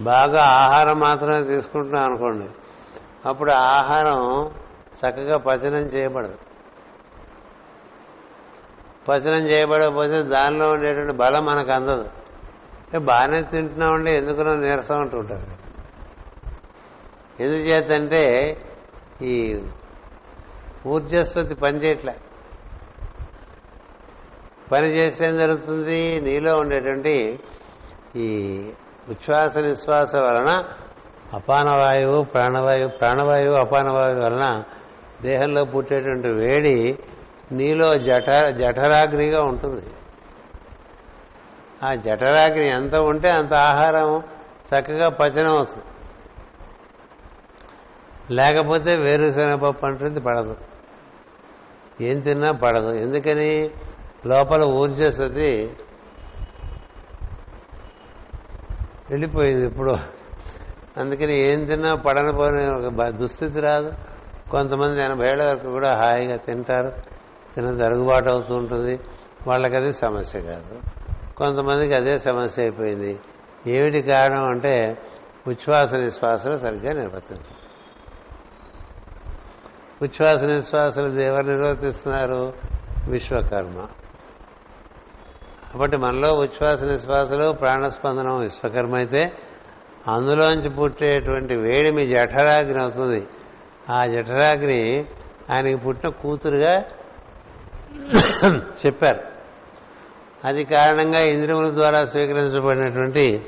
బాగా 0.00 0.42
ఆహారం 0.42 0.98
మాత్రమే 0.98 1.42
తీసుకుంటున్నాం 1.42 2.04
అనుకోండి. 2.04 2.46
అప్పుడు 3.28 3.50
ఆహారం 3.50 4.50
చక్కగా 5.00 5.36
పచనం 5.36 5.78
చేయబడదు. 5.78 6.38
పచనం 9.08 9.48
చేయబడకపోతే 9.48 10.22
దానిలో 10.22 10.68
ఉండేటువంటి 10.68 11.12
బలం 11.12 11.46
మనకు 11.46 11.72
అందదు. 11.72 12.08
బాగానే 12.98 13.42
తింటున్నామండి 13.42 14.12
ఎందుకునో 14.12 14.54
నీరసం 14.54 15.00
అంటుంటారు 15.00 15.59
ఎందుచేతంటే 17.40 18.56
ఈ 19.22 19.60
ఊర్జస్వతి 20.86 21.54
పనిచేయట్లే. 21.54 22.14
పని 24.72 24.86
చేస్తే 24.86 25.30
జరుగుతుంది? 25.30 26.20
నీలో 26.20 26.58
ఉండేటువంటి 26.58 27.38
ఈ 28.16 28.58
ఉచ్ఛ్వాస 29.08 29.58
నిశ్వాస 29.58 30.16
వలన 30.16 30.64
అపానవాయువు 31.34 32.22
ప్రాణవాయువు 32.22 32.88
ప్రాణవాయువు 32.88 33.54
అపానవాయువు 33.54 34.24
వలన 34.24 34.62
దేహంలో 35.22 35.64
పుట్టేటువంటి 35.64 36.28
వేడి 36.28 36.98
నీలో 37.52 37.98
జఠ 37.98 38.48
జఠరాగ్నిగా 38.48 39.42
ఉంటుంది. 39.42 39.86
ఆ 41.86 41.94
జఠరాగ్ని 41.94 42.66
ఎంత 42.66 42.96
ఉంటే 42.96 43.30
అంత 43.30 43.54
ఆహారం 43.54 44.22
చక్కగా 44.70 45.08
పచనం 45.08 45.52
అవుతుంది. 45.52 45.89
లేకపోతే 48.30 48.96
వేరుశనగపప్పు 48.96 49.86
అంటుంది 49.86 50.20
పడదు. 50.20 50.56
ఏం 52.00 52.20
తిన్నా 52.20 52.52
పడదు. 52.52 52.94
ఎందుకని? 52.94 53.70
లోపల 54.26 54.62
ఊర్జస్వతి 54.62 55.72
వెళ్ళిపోయింది 59.10 59.66
ఇప్పుడు. 59.66 59.96
అందుకని 60.96 61.52
ఏం 61.52 61.64
తిన్నా 61.64 61.94
పడని 61.94 62.30
ఒక 62.30 63.08
దుస్థితి 63.08 63.60
రాదు. 63.60 63.92
కొంతమంది 64.50 65.02
ఎనభై 65.02 65.26
ఏళ్ళ 65.26 65.48
వరకు 65.48 65.70
కూడా 65.70 65.94
హాయిగా 65.94 66.36
తింటారు. 66.36 66.92
తిన 67.54 67.76
జరుగుబాటు 67.76 68.30
అవుతూ 68.30 68.54
ఉంటుంది. 68.54 69.00
వాళ్ళకి 69.46 69.76
అది 69.76 69.92
సమస్య 69.92 70.40
కాదు. 70.40 70.80
కొంతమందికి 71.36 71.94
అదే 71.94 72.18
సమస్య 72.18 72.62
అయిపోయింది. 72.62 73.20
ఏమిటి 73.66 74.02
కారణం 74.02 74.44
అంటే 74.46 74.98
ఉచ్ఛ్వాస 75.46 75.94
నిశ్వాసలు 75.94 76.56
సరిగ్గా 76.56 76.92
నిర్వర్తించారు. 76.92 77.59
ఉచ్ఛ్వాస 80.02 80.44
నిశ్వాసలు 80.44 81.20
ఎవరు 81.20 81.46
నిర్వర్తిస్తున్నారు? 81.46 82.52
విశ్వకర్మ. 83.08 83.86
కాబట్టి 85.72 85.96
మనలో 85.96 86.34
ఉచ్ఛ్వాస 86.34 86.84
నిశ్వాసలు 86.84 87.52
ప్రాణస్పందనం 87.52 88.40
విశ్వకర్మ 88.40 88.94
అయితే 88.94 89.32
అందులోంచి 90.08 90.68
పుట్టేటువంటి 90.68 91.56
వేడి 91.56 91.90
మీ 91.90 92.06
జఠరాగ్ని 92.06 92.82
అవుతుంది. 92.82 93.26
ఆ 93.92 94.04
జఠరాగ్ని 94.04 95.04
ఆయనకి 95.52 95.76
పుట్టిన 95.76 96.10
కూతురుగా 96.10 96.84
చెప్పారు. 98.86 99.20
అది 100.44 100.64
కారణంగా 100.64 101.20
ఇంద్రియముల 101.20 101.74
ద్వారా 101.74 102.04
స్వీకరించబడినటువంటి 102.04 103.42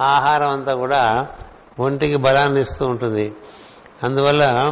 ఆహారం 0.00 0.52
అంతా 0.52 0.74
కూడా 0.74 1.26
ఒంటికి 1.80 2.16
బలాన్ని 2.16 2.60
ఇస్తూ 2.60 2.86
ఉంటుంది. 2.86 3.32
అందువల్ల 4.02 4.70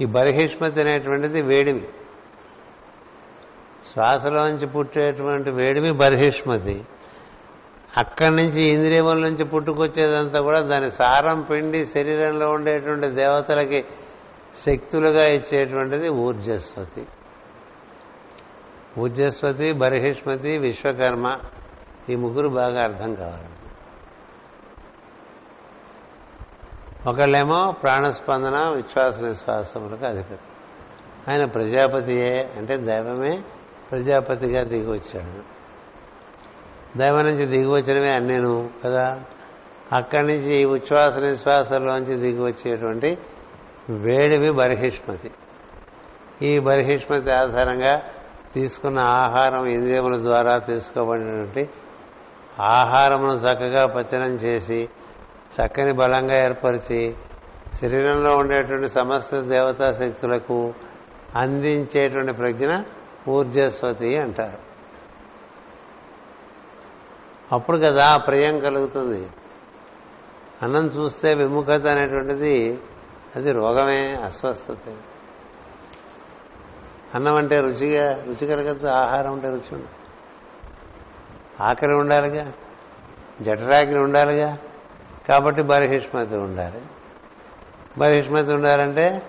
ఈ 0.00 0.06
బర్హిష్మతి 0.06 0.80
అనేటువంటిది 0.80 1.40
వేడిమి. 1.42 1.86
శ్వాసలోంచి 3.90 4.66
పుట్టేటువంటి 4.66 5.50
వేడిమి 5.50 5.92
బర్హిష్మతి 5.92 6.76
అక్కడి 7.96 8.34
నుంచి 8.36 8.60
ఇంద్రియముల 8.74 9.18
నుంచి 9.26 9.44
పుట్టుకొచ్చేదంతా 9.44 10.40
కూడా 10.40 10.60
దాని 10.60 10.90
సారం 10.90 11.38
పిండి 11.42 11.80
శరీరంలో 11.86 12.46
ఉండేటువంటి 12.50 13.08
దేవతలకి 13.20 13.80
శక్తులుగా 14.64 15.24
ఇచ్చేటువంటిది 15.36 16.08
ఊర్జస్వతి. 16.08 17.04
ఊర్జస్వతి 18.98 19.72
బర్హిష్మతి 19.72 20.52
విశ్వకర్మ 20.58 21.26
ఈ 22.10 22.16
ముగ్గురు 22.16 22.48
బాగా 22.48 22.80
అర్థం 22.88 23.10
కావాలి. 23.14 23.50
ఒకళ్ళేమో 27.06 27.74
ప్రాణస్పందన 27.82 28.72
విశ్వాస 28.76 29.20
నిశ్వాసములకు 29.20 30.06
అధిపతి. 30.06 30.38
ఆయన 31.30 31.44
ప్రజాపతియే 31.44 32.50
అంటే 32.58 32.76
దైవమే 32.76 33.42
ప్రజాపతిగా 33.90 34.62
దిగి 34.62 34.90
వచ్చాడు 34.90 35.60
దైవం 36.98 37.26
నుంచి 37.26 37.46
దిగి 37.46 37.66
వచ్చినవే 37.66 38.18
నేను 38.18 38.70
కదా? 38.84 39.20
అక్కడి 39.92 40.26
నుంచి 40.26 40.62
ఈ 40.62 40.64
ఉచ్ఛ్వాస 40.64 41.18
నిశ్వాసంలోంచి 41.18 42.14
దిగి 42.16 42.42
వచ్చేటువంటి 42.42 43.18
వేడివి 43.90 44.50
బర్హిష్మతి. 44.50 45.30
ఈ 46.46 46.58
బర్హిష్మతి 46.58 47.32
ఆధారంగా 47.32 48.02
తీసుకున్న 48.54 48.98
ఆహారం 48.98 49.66
ఇంద్రియముల 49.66 50.22
ద్వారా 50.22 50.58
తీసుకోబడినటువంటి 50.58 51.68
ఆహారమును 52.60 53.32
చక్కగా 53.32 53.86
పచనం 53.86 54.28
చేసి 54.28 54.88
చక్కని 55.56 55.92
బలంగా 55.92 56.44
ఏర్పరిచి 56.44 57.14
శరీరంలో 57.80 58.36
ఉండేటువంటి 58.36 58.88
సమస్త 58.88 59.40
దేవతా 59.40 59.92
శక్తులకు 59.92 60.74
అందించేటువంటి 61.36 62.32
ప్రజ్ఞ 62.32 62.76
ఊర్జస్వతి 63.28 64.16
అంటారు. 64.16 64.58
అప్పుడు 67.54 67.78
కదా 67.78 68.16
ప్రియం 68.16 68.58
కలుగుతుంది. 68.58 69.28
అన్నం 70.62 70.86
చూస్తే 70.86 71.34
విముఖత 71.34 71.86
అనేటువంటిది 71.86 72.78
అది 73.36 73.52
రోగమే 73.52 74.14
అస్వస్థత. 74.14 74.92
అన్నం 77.14 77.34
అంటే 77.34 77.56
రుచిగా 77.56 78.24
రుచి 78.26 78.46
కలగద్దు 78.46 78.86
ఆహారం 78.86 79.32
అంటే 79.32 79.48
రుచి 79.48 79.74
ఉండదు. 79.74 79.88
ఆకలి 81.62 81.94
ఉండాలిగా 81.94 82.52
జఠరాకిని 83.42 83.98
ఉండాలిగా 83.98 84.58
కాబట్టి 85.28 85.62
బర్హిష్మతి 85.62 86.36
ఉండాలి. 86.36 86.80
బర్హిష్మతి 87.98 88.52
ఉండాలంటే 88.52 89.22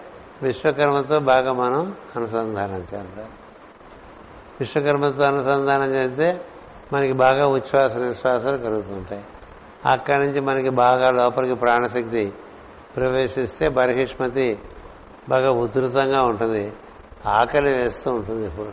విశ్వకర్మతో 0.43 1.19
బాగా 1.19 1.53
మనం 1.53 1.95
అనుసంధానం 2.15 2.75
చేద్దాం. 2.75 3.29
విశ్వకర్మతో 4.59 5.23
అనుసంధానం 5.23 5.85
చేస్తే 5.85 6.41
మనకి 6.93 7.13
బాగా 7.13 7.47
ఉచ్ఛ్వాస 7.47 7.97
నిశ్వాసాలు 7.97 8.57
కలుగుతుంటాయి. 8.57 9.23
అక్కడి 9.85 10.19
నుంచి 10.19 10.39
మనకి 10.39 10.69
బాగా 10.69 11.11
లోపలికి 11.11 11.53
ప్రాణశక్తి 11.53 12.33
ప్రవేశిస్తే 12.95 13.69
బర్హిష్మతి 13.69 14.59
బాగా 15.29 15.51
ఉధృతంగా 15.51 16.21
ఉంటుంది. 16.21 16.73
ఆకలి 17.25 17.77
వేస్తూ 17.77 18.11
ఉంటుంది 18.11 18.47
ఇప్పుడు. 18.47 18.71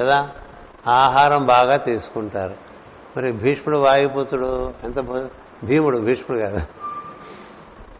కదా? 0.00 0.30
ఆహారం 0.88 1.46
బాగా 1.46 1.76
తీసుకుంటారు. 1.76 2.69
మరి 3.16 3.32
భీష్ముడు 3.32 3.78
వాయుపుత్రుడు 3.78 4.72
ఎంత 4.84 5.00
భీముడు 5.64 5.98
భీష్ముడు 5.98 6.40
కాదు. 6.40 6.60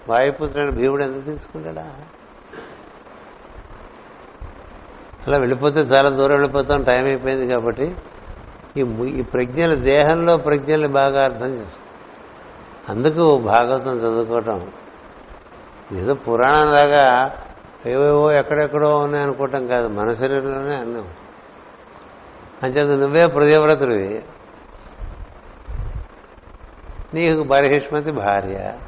వాయుపుత్రుడు 0.09 0.71
భీముడు 0.71 1.03
ఎంత 1.03 1.25
తీసుకుంటాడా? 1.25 1.97
అలా 5.27 5.39
వెళ్ళిపోతే 5.39 5.81
చాలా 5.81 6.11
దూరం 6.11 6.31
వెళ్ళిపోతాం 6.31 6.83
టైం 6.83 7.05
అయిపోయింది 7.05 7.55
కాబట్టి 7.55 7.95
ఈ 8.77 8.81
ఈ 9.05 9.23
ప్రజ్ఞలు 9.23 9.75
దేహంలో 9.75 10.37
ప్రజ్ఞలు 10.37 10.89
బాగా 10.89 11.25
అర్థం 11.25 11.55
చేసుకో. 11.55 11.81
అందుకు 12.93 13.39
భాగవతం 13.39 13.99
చదువుకోవటం. 13.99 14.71
ఏదో 15.93 16.15
పురాణంలాగా 16.15 17.31
ఏవేవో 17.87 18.33
ఎక్కడెక్కడో 18.33 18.99
ఉన్నాయి 18.99 19.25
అనుకోవటం 19.25 19.67
కాదు 19.67 19.89
మన 19.89 20.13
శరీరంలోనే 20.13 20.75
అన్నాం. 20.77 21.09
అంచేత 22.63 22.99
నువ్వే 22.99 23.27
ప్రజవ్రతుడివి 23.27 24.23
నీకు 27.15 27.43
బర్హిష్మతి 27.43 28.11
భార్య. 28.11 28.79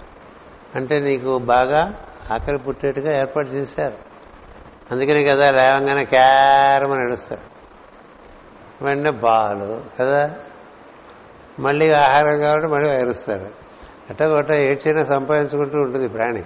అంటే 0.75 1.01
నీకు 1.01 1.39
బాగా 1.39 1.95
ఆకలి 2.33 2.59
పుట్టేట్టుగా 2.59 3.19
ఏర్పాటు 3.19 3.49
చేశారు. 3.49 3.95
అందుకని 4.93 5.25
కదా 5.25 5.51
లేవంగానే 5.51 6.05
క్యారమని 6.05 7.05
నడుస్తారు 7.05 7.53
వెంటనే 8.85 9.11
పాలు 9.11 9.85
కదా? 10.01 10.37
మళ్ళీ 11.59 11.93
ఆహారం 11.93 12.41
కాబట్టి 12.41 12.67
మళ్ళీ 12.67 12.91
అరుస్తారు. 12.91 13.47
అట్ట 14.11 14.23
కొట్ట 14.23 14.53
ఏడ్చైనా 14.53 15.05
సంపాదించుకుంటూ 15.05 15.79
ఉంటుంది 15.79 16.09
ప్రాణి. 16.09 16.43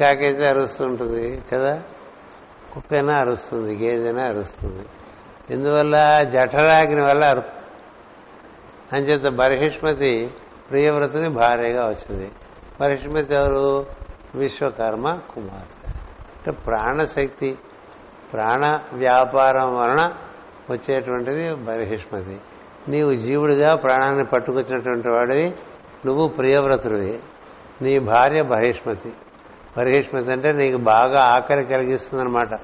కాకైతే 0.00 0.48
అరుస్తూ 0.48 0.84
ఉంటుంది 0.84 1.42
కదా? 1.52 1.82
కుక్కైనా 2.74 3.14
అరుస్తుంది 3.14 3.74
గేదైనా 3.74 4.22
అరుస్తుంది. 4.22 4.86
ఇందువల్ల 5.50 6.18
జఠరాగ్ని 6.32 7.02
వల్ల 7.02 7.24
అరు 7.24 7.42
అంచేత 8.92 9.22
బర్హిష్మతి 9.22 10.30
ప్రియవ్రతని 10.70 11.28
భార్యగా 11.28 11.88
వచ్చింది. 11.88 12.32
పరిష్మితి 12.80 13.34
ఎవరు? 13.34 13.86
విశ్వకర్మ 14.34 15.20
కుమార్తె 15.34 15.88
అంటే 16.36 16.50
ప్రాణశక్తి 16.50 17.58
ప్రాణ 18.32 18.78
వ్యాపారం 18.92 19.76
వలన 19.76 20.14
వచ్చేటువంటిది 20.70 21.54
బహిష్మతి 21.54 22.38
నీవు 22.88 23.14
జీవుడిగా 23.14 23.74
ప్రాణాన్ని 23.74 24.24
పట్టుకొచ్చినటువంటి 24.24 25.08
వాడివి 25.08 25.54
నువ్వు 26.06 26.28
ప్రియవ్రతుడివి. 26.28 27.18
నీ 27.82 27.98
భార్య 27.98 28.42
బహిష్మతి 28.42 29.12
బహిష్మతి 29.78 30.32
అంటే 30.32 30.52
నీకు 30.52 30.76
బాగా 30.76 31.20
ఆకలి 31.32 31.64
కలిగిస్తుందన్నమాట. 31.64 32.60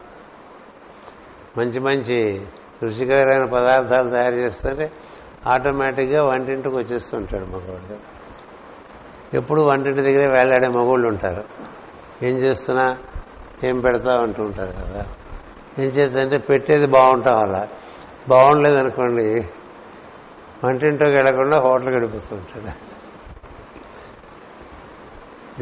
మంచి 1.58 1.80
మంచి 1.80 2.46
రుచికరమైన 2.82 3.44
పదార్థాలు 3.44 4.10
తయారు 4.10 4.34
చేస్తుంటే 4.34 4.92
ఆటోమేటిక్గా 5.48 6.24
వంటింటికి 6.24 6.76
వచ్చేస్తుంటాడు 6.76 7.44
మగవాడు. 7.44 8.22
ఎప్పుడు 9.36 9.60
వంటింటి 9.60 10.02
దగ్గరే 10.02 10.26
వేలాడే 10.26 10.68
మగవాళ్ళు 10.68 11.08
ఉంటారు. 11.08 11.44
ఏం 12.22 12.36
చేస్తున్నా? 12.36 12.96
ఏం 13.64 13.80
పెడతా 13.80 14.20
అంటూ 14.22 14.42
ఉంటారు 14.42 14.72
కదా. 14.72 15.06
ఏం 15.78 15.88
చేద్దంటే 15.88 16.38
పెట్టేది 16.38 16.86
బాగుంటాం 16.86 17.38
అలా. 17.38 17.68
బాగుండలేదు 18.28 18.78
అనుకోండి. 18.78 19.48
వంటింట్లోకి 20.64 21.16
వెళ్ళకుండా 21.16 21.58
హోటల్కి 21.58 21.94
గడిపిస్తూ 21.94 22.36
ఉంటాడు. 22.36 22.92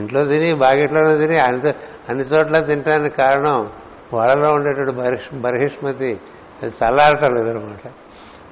ఇంట్లో 0.01 0.25
తిని 0.25 0.55
బాగిట్లోనే 0.55 1.17
తిని 1.17 1.39
అన్ని 1.39 1.75
అన్ని 2.09 2.25
చోట్ల 2.25 2.61
తినడానికి 2.61 3.17
కారణం 3.17 3.71
వాళ్ళలో 4.13 4.55
ఉండేటువంటి 4.55 4.93
బహిష్ 4.93 5.35
బహిష్మతి 5.35 6.21
అది 6.63 6.73
చల్లారటం 6.85 7.35
లేదనమాట. 7.35 7.93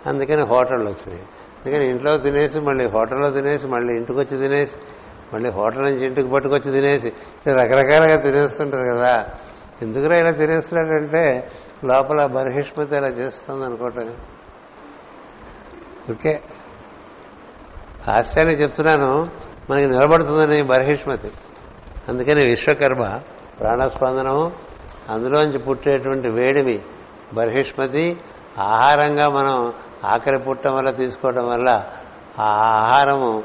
అందుకని 0.06 0.42
హోటళ్ళు 0.42 0.90
వచ్చినాయి. 0.90 1.22
అందుకని 1.22 1.90
ఇంట్లో 1.90 2.18
తినేసి 2.18 2.60
మళ్ళీ 2.60 2.86
హోటల్లో 2.86 3.30
తినేసి 3.30 3.66
మళ్ళీ 3.66 3.94
ఇంటికి 3.94 4.18
వచ్చి 4.18 4.48
తినేసి 4.48 4.76
మళ్ళీ 5.34 5.50
హోటల్ 5.50 5.82
నుంచి 5.82 6.06
ఇంటికి 6.06 6.28
పట్టుకొచ్చి 6.30 6.72
తినేసి 6.72 7.12
రకరకాలుగా 7.48 8.16
తినేస్తుంటారు 8.16 8.96
కదా. 8.96 9.26
ఎందుకురా 9.82 10.18
ఇలా 10.18 10.30
తినేస్తున్నాడంటే 10.30 11.50
లోపల 11.84 12.26
బర్హిష్మతి 12.26 12.96
ఇలా 12.96 13.08
చేస్తుంది 13.08 13.64
అనుకోవటం 13.64 14.14
ఓకే. 16.10 16.40
హాస్యాన్ని 18.08 18.54
చెప్తున్నాను 18.54 19.30
మనకి 19.70 19.86
నిలబడుతుందని 19.86 20.62
బర్హిష్మతి 20.62 21.30
అందుకని 22.08 22.48
విశ్వకర్మ 22.48 23.20
ప్రాణస్పందనము 23.60 24.52
అందులోంచి 25.08 25.58
పుట్టేటువంటి 25.58 26.28
వేడిమి 26.28 26.78
బర్హిష్మతి 27.34 28.16
ఆహారంగా 28.58 29.28
మనం 29.28 29.72
ఆకలి 30.06 30.38
పుట్టడం 30.38 30.74
వల్ల 30.74 30.90
తీసుకోవడం 30.90 31.48
వల్ల 31.48 31.84
ఆ 32.38 32.48
ఆహారము 32.48 33.42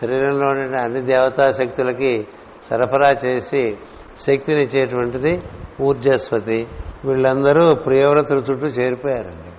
శరీరంలో 0.00 0.50
ఉండే 0.50 0.80
అన్ని 0.80 1.00
దేవతా 1.00 1.52
శక్తులకి 1.52 2.26
సరఫరా 2.70 3.10
చేసి 3.24 3.76
శక్తినిచ్చేటువంటిది 4.20 5.42
ఊర్జస్వతి. 5.80 6.68
వీళ్ళందరూ 7.04 7.74
ప్రియవ్రతుల 7.74 8.36
చుట్టూ 8.36 8.66
చేరిపోయారండి. 8.66 9.50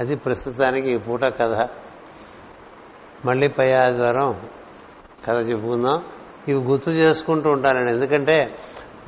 అది 0.00 0.16
ప్రస్తుతానికి 0.16 0.94
ఈ 0.94 0.98
పూట 0.98 1.24
కథ. 1.24 1.68
మళ్ళీ 3.24 3.48
పై 3.48 3.72
ఆదివారం 3.72 4.40
కథ 5.26 5.50
చెప్పుకుందాం. 5.50 6.02
ఇవి 6.48 6.60
గుర్తు 6.60 6.90
చేసుకుంటూ 6.90 7.50
ఉంటానండి. 7.50 7.92
ఎందుకంటే 7.92 8.58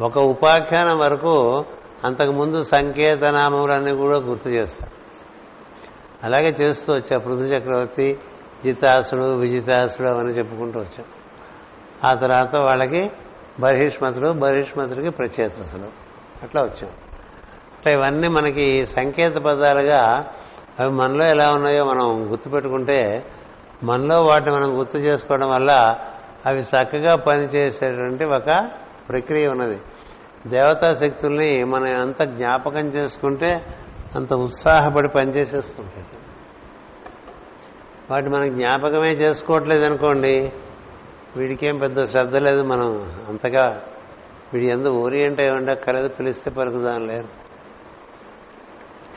ఒక 0.01 0.19
ఉపాఖ్యానం 0.19 0.99
వరకు 0.99 1.65
అంతకుముందు 2.05 2.63
సంకేతనామములన్నీ 2.63 3.95
కూడా 3.95 4.17
గుర్తు 4.17 4.49
చేస్తారు 4.49 5.01
అలాగే 6.25 6.57
చేస్తూ 6.61 6.95
వచ్చా. 6.95 7.19
పృథు 7.19 7.43
చక్రవర్తి 7.43 8.19
జితాసుడు 8.65 9.25
విజితాసుడు 9.25 10.09
అవన్నీ 10.09 10.33
చెప్పుకుంటూ 10.33 10.81
వచ్చాం. 10.81 11.07
ఆ 12.05 12.15
తర్వాత 12.15 12.57
వాళ్ళకి 12.57 13.11
బహిష్మతుడు 13.61 14.29
బహిష్మతుడికి 14.29 15.11
ప్రచేతసుడు. 15.11 15.89
అట్లా 16.43 16.63
వచ్చాం. 16.63 16.91
అట్లా 17.79 17.93
ఇవన్నీ 17.93 18.29
మనకి 18.29 18.87
సంకేత 18.87 19.37
పదాలుగా 19.37 20.27
అవి 20.81 20.91
మనలో 20.91 21.25
ఎలా 21.29 21.53
ఉన్నాయో 21.55 21.85
మనం 21.85 22.31
గుర్తుపెట్టుకుంటే 22.31 23.27
మనలో 23.83 24.23
వాటిని 24.23 24.57
మనం 24.57 24.79
గుర్తు 24.79 24.99
చేసుకోవడం 24.99 25.51
వల్ల 25.51 25.95
అవి 26.47 26.61
చక్కగా 26.61 27.17
పనిచేసేటువంటి 27.17 28.25
ఒక 28.25 28.71
ప్రక్రియ 29.09 29.49
ఉన్నది. 29.49 29.81
దేవతా 30.47 30.95
శక్తుల్ని 30.95 31.65
మనం 31.65 31.87
ఎంత 31.87 32.23
జ్ఞాపకం 32.23 32.87
చేసుకుంటే 32.87 33.63
అంత 34.15 34.35
ఉత్సాహపడి 34.35 35.09
పనిచేసేస్తుంటాయి. 35.09 36.07
వాటి 38.11 38.29
మనం 38.29 38.59
జ్ఞాపకమే 38.59 39.09
చేసుకోవట్లేదు 39.09 39.85
అనుకోండి 39.85 40.53
వీడికేం 41.37 41.79
పెద్ద 41.79 42.05
శ్రద్ధ 42.05 42.37
లేదు 42.37 42.63
మనం 42.63 43.13
అంతగా 43.29 43.83
వీడి 44.55 44.67
ఎందుకు 44.67 44.95
ఓరియంట్ 44.95 45.41
అయి 45.41 45.51
ఉండక్కర్లేదు 45.51 46.09
పిలిస్తే 46.09 46.51
పలుకుదాం 46.51 47.07
లేరు. 47.07 47.29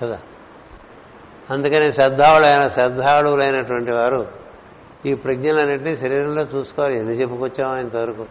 కదా? 0.02 0.20
అందుకని 1.52 1.92
శ్రద్ధావులైన 1.92 2.68
శ్రద్ధాళువులైనటువంటి 2.68 3.92
వారు 3.92 4.28
ఈ 5.06 5.14
ప్రజ్ఞలన్నింటినీ 5.14 5.96
శరీరంలో 5.96 6.42
చూసుకోవాలి. 6.42 7.00
ఎన్ని 7.00 7.14
చెప్పుకొచ్చామో 7.14 7.78
ఇంతవరకు? 7.78 8.26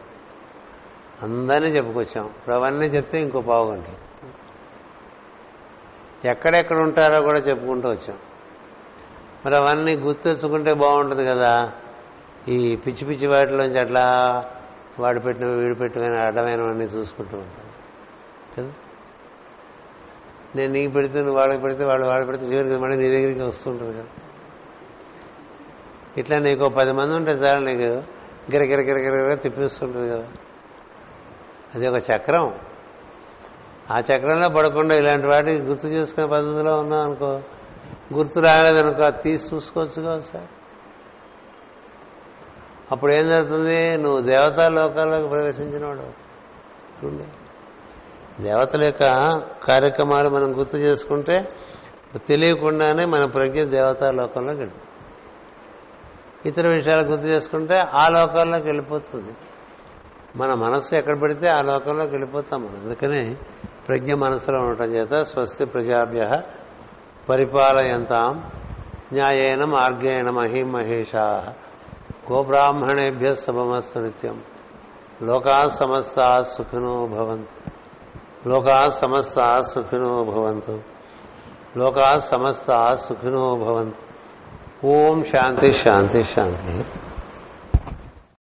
అందరినీ 1.23 1.69
చెప్పుకొచ్చాం. 1.69 2.27
ఇప్పుడు 2.27 2.55
అవన్నీ 2.55 2.87
చెప్తే 2.87 3.23
ఇంకో 3.23 3.41
పావుగంట 3.41 3.85
ఎక్కడెక్కడ 6.27 6.77
ఉంటారో 6.77 7.23
కూడా 7.23 7.39
చెప్పుకుంటూ 7.39 7.89
వచ్చాం. 7.89 8.19
మరి 9.47 9.57
అవన్నీ 9.57 9.97
గుర్తెచ్చుకుంటే 9.97 10.75
బాగుంటుంది 10.75 11.25
కదా. 11.25 11.73
ఈ 12.49 12.77
పిచ్చి 12.77 13.05
పిచ్చి 13.05 13.27
వాటిలోంచి 13.27 13.81
అట్లా 13.81 14.03
వాడు 14.99 15.21
పెట్టిన 15.21 15.47
వీడు 15.47 15.75
పెట్టిన 15.75 16.15
అడ్డమైనవన్నీ 16.15 16.85
చూసుకుంటూ 16.85 17.37
ఉంటాను 17.37 17.73
కదా? 18.57 18.75
నేను 20.57 20.73
నీకు 20.73 20.93
పెడితే 20.93 21.19
నువ్వు 21.19 21.37
వాడికి 21.37 21.63
పెడితే 21.63 21.85
వాడు 21.85 22.07
వాడు 22.07 22.25
పెడితే 22.25 22.45
చివరికి 22.45 22.77
మళ్ళీ 22.77 22.97
నీ 22.97 23.17
దగ్గరికి 23.17 23.41
వస్తుంటుంది 23.41 23.93
కదా. 23.93 24.05
ఇట్లా 26.17 26.39
నీకు 26.39 26.69
పది 26.69 26.93
మంది 26.93 27.15
ఉంటే 27.15 27.31
చాలు 27.31 27.65
నీకు 27.65 27.93
గిరగిరగిరగిరగిర 28.53 29.35
తిప్పిస్తుంటుంది 29.35 30.11
కదా. 30.11 30.29
అది 31.75 31.87
ఒక 31.87 32.03
చక్రం. 32.11 32.47
ఆ 33.91 33.99
చక్రంలో 33.99 34.49
పడకుండా 34.49 34.97
ఇలాంటి 34.97 35.27
వాటికి 35.27 35.63
గుర్తు 35.63 35.87
చేసుకునే 35.87 36.27
పద్ధతిలో 36.27 36.79
ఉన్నాం 36.79 37.01
అనుకో. 37.01 37.41
గుర్తు 38.15 38.41
రాలేదనుకో 38.41 39.05
అది 39.05 39.23
తీసి 39.23 39.55
చూసుకోవచ్చుగా 39.55 40.21
సార్ 40.21 40.51
అప్పుడు 42.93 43.13
ఏం 43.13 43.29
జరుగుతుంది? 43.29 43.97
నువ్వు 43.97 44.21
దేవతా 44.21 44.69
లోకాల్లోకి 44.69 45.29
ప్రవేశించినవాడు. 45.29 46.07
దేవతల 48.43 48.85
యొక్క 48.85 49.05
కార్యక్రమాలు 49.65 50.29
మనం 50.29 50.59
గుర్తు 50.59 50.77
చేసుకుంటే 50.77 51.49
తెలియకుండానే 52.29 53.05
మన 53.05 53.25
ప్రజ్ఞ 53.25 53.63
దేవతా 53.63 54.11
లోకంలోకి 54.11 54.59
వెళ్ళి 54.59 54.77
ఇతర 56.49 56.69
విషయాలు 56.69 57.03
గుర్తు 57.03 57.27
చేసుకుంటే 57.27 57.79
ఆ 57.79 58.09
లోకాల్లోకి 58.09 58.67
వెళ్ళిపోతుంది. 58.67 59.33
మన 60.37 60.55
మనస్సు 60.55 60.95
ఎక్కడ 60.95 61.23
పెడితే 61.23 61.49
ఆ 61.49 61.63
లోకంలోకి 61.63 62.11
వెళ్ళిపోతాం 62.11 62.63
మనం. 62.63 62.81
అందుకని 62.85 63.37
ప్రజ్ఞ 63.89 64.15
మనసులో 64.15 64.61
ఉండటం 64.61 64.85
చేత 64.85 65.23
స్వస్తి 65.23 65.65
ప్రజాభ్య 65.65 66.43
పరిపాలయంతాం. 67.29 68.51
న్యాయేన 69.13 69.65
మార్గేణ 69.65 70.31
మహిం 70.31 70.73
మహేషా 70.73 71.55
గోబ్రాహ్మణేభ్య 72.33 73.35
శుభమస్తు 73.35 73.99
నిత్యం. 73.99 74.43
లోకా 75.23 75.69
సమస్త 75.69 76.41
సుఖినో 76.41 77.07
భవంతు. 77.07 77.79
లోకా 78.49 78.89
సమస్త 78.89 79.61
సుఖినో 79.61 80.25
భవంతు. 80.25 80.81
లోకా 81.77 82.19
సమస్త 82.19 82.95
సుఖినో 82.95 83.55
భవంతు. 83.55 84.13
ఓం 84.87 85.25
శాంతి 85.25 85.73
శాంతి 85.73 86.25
శాంతి. 86.25 86.85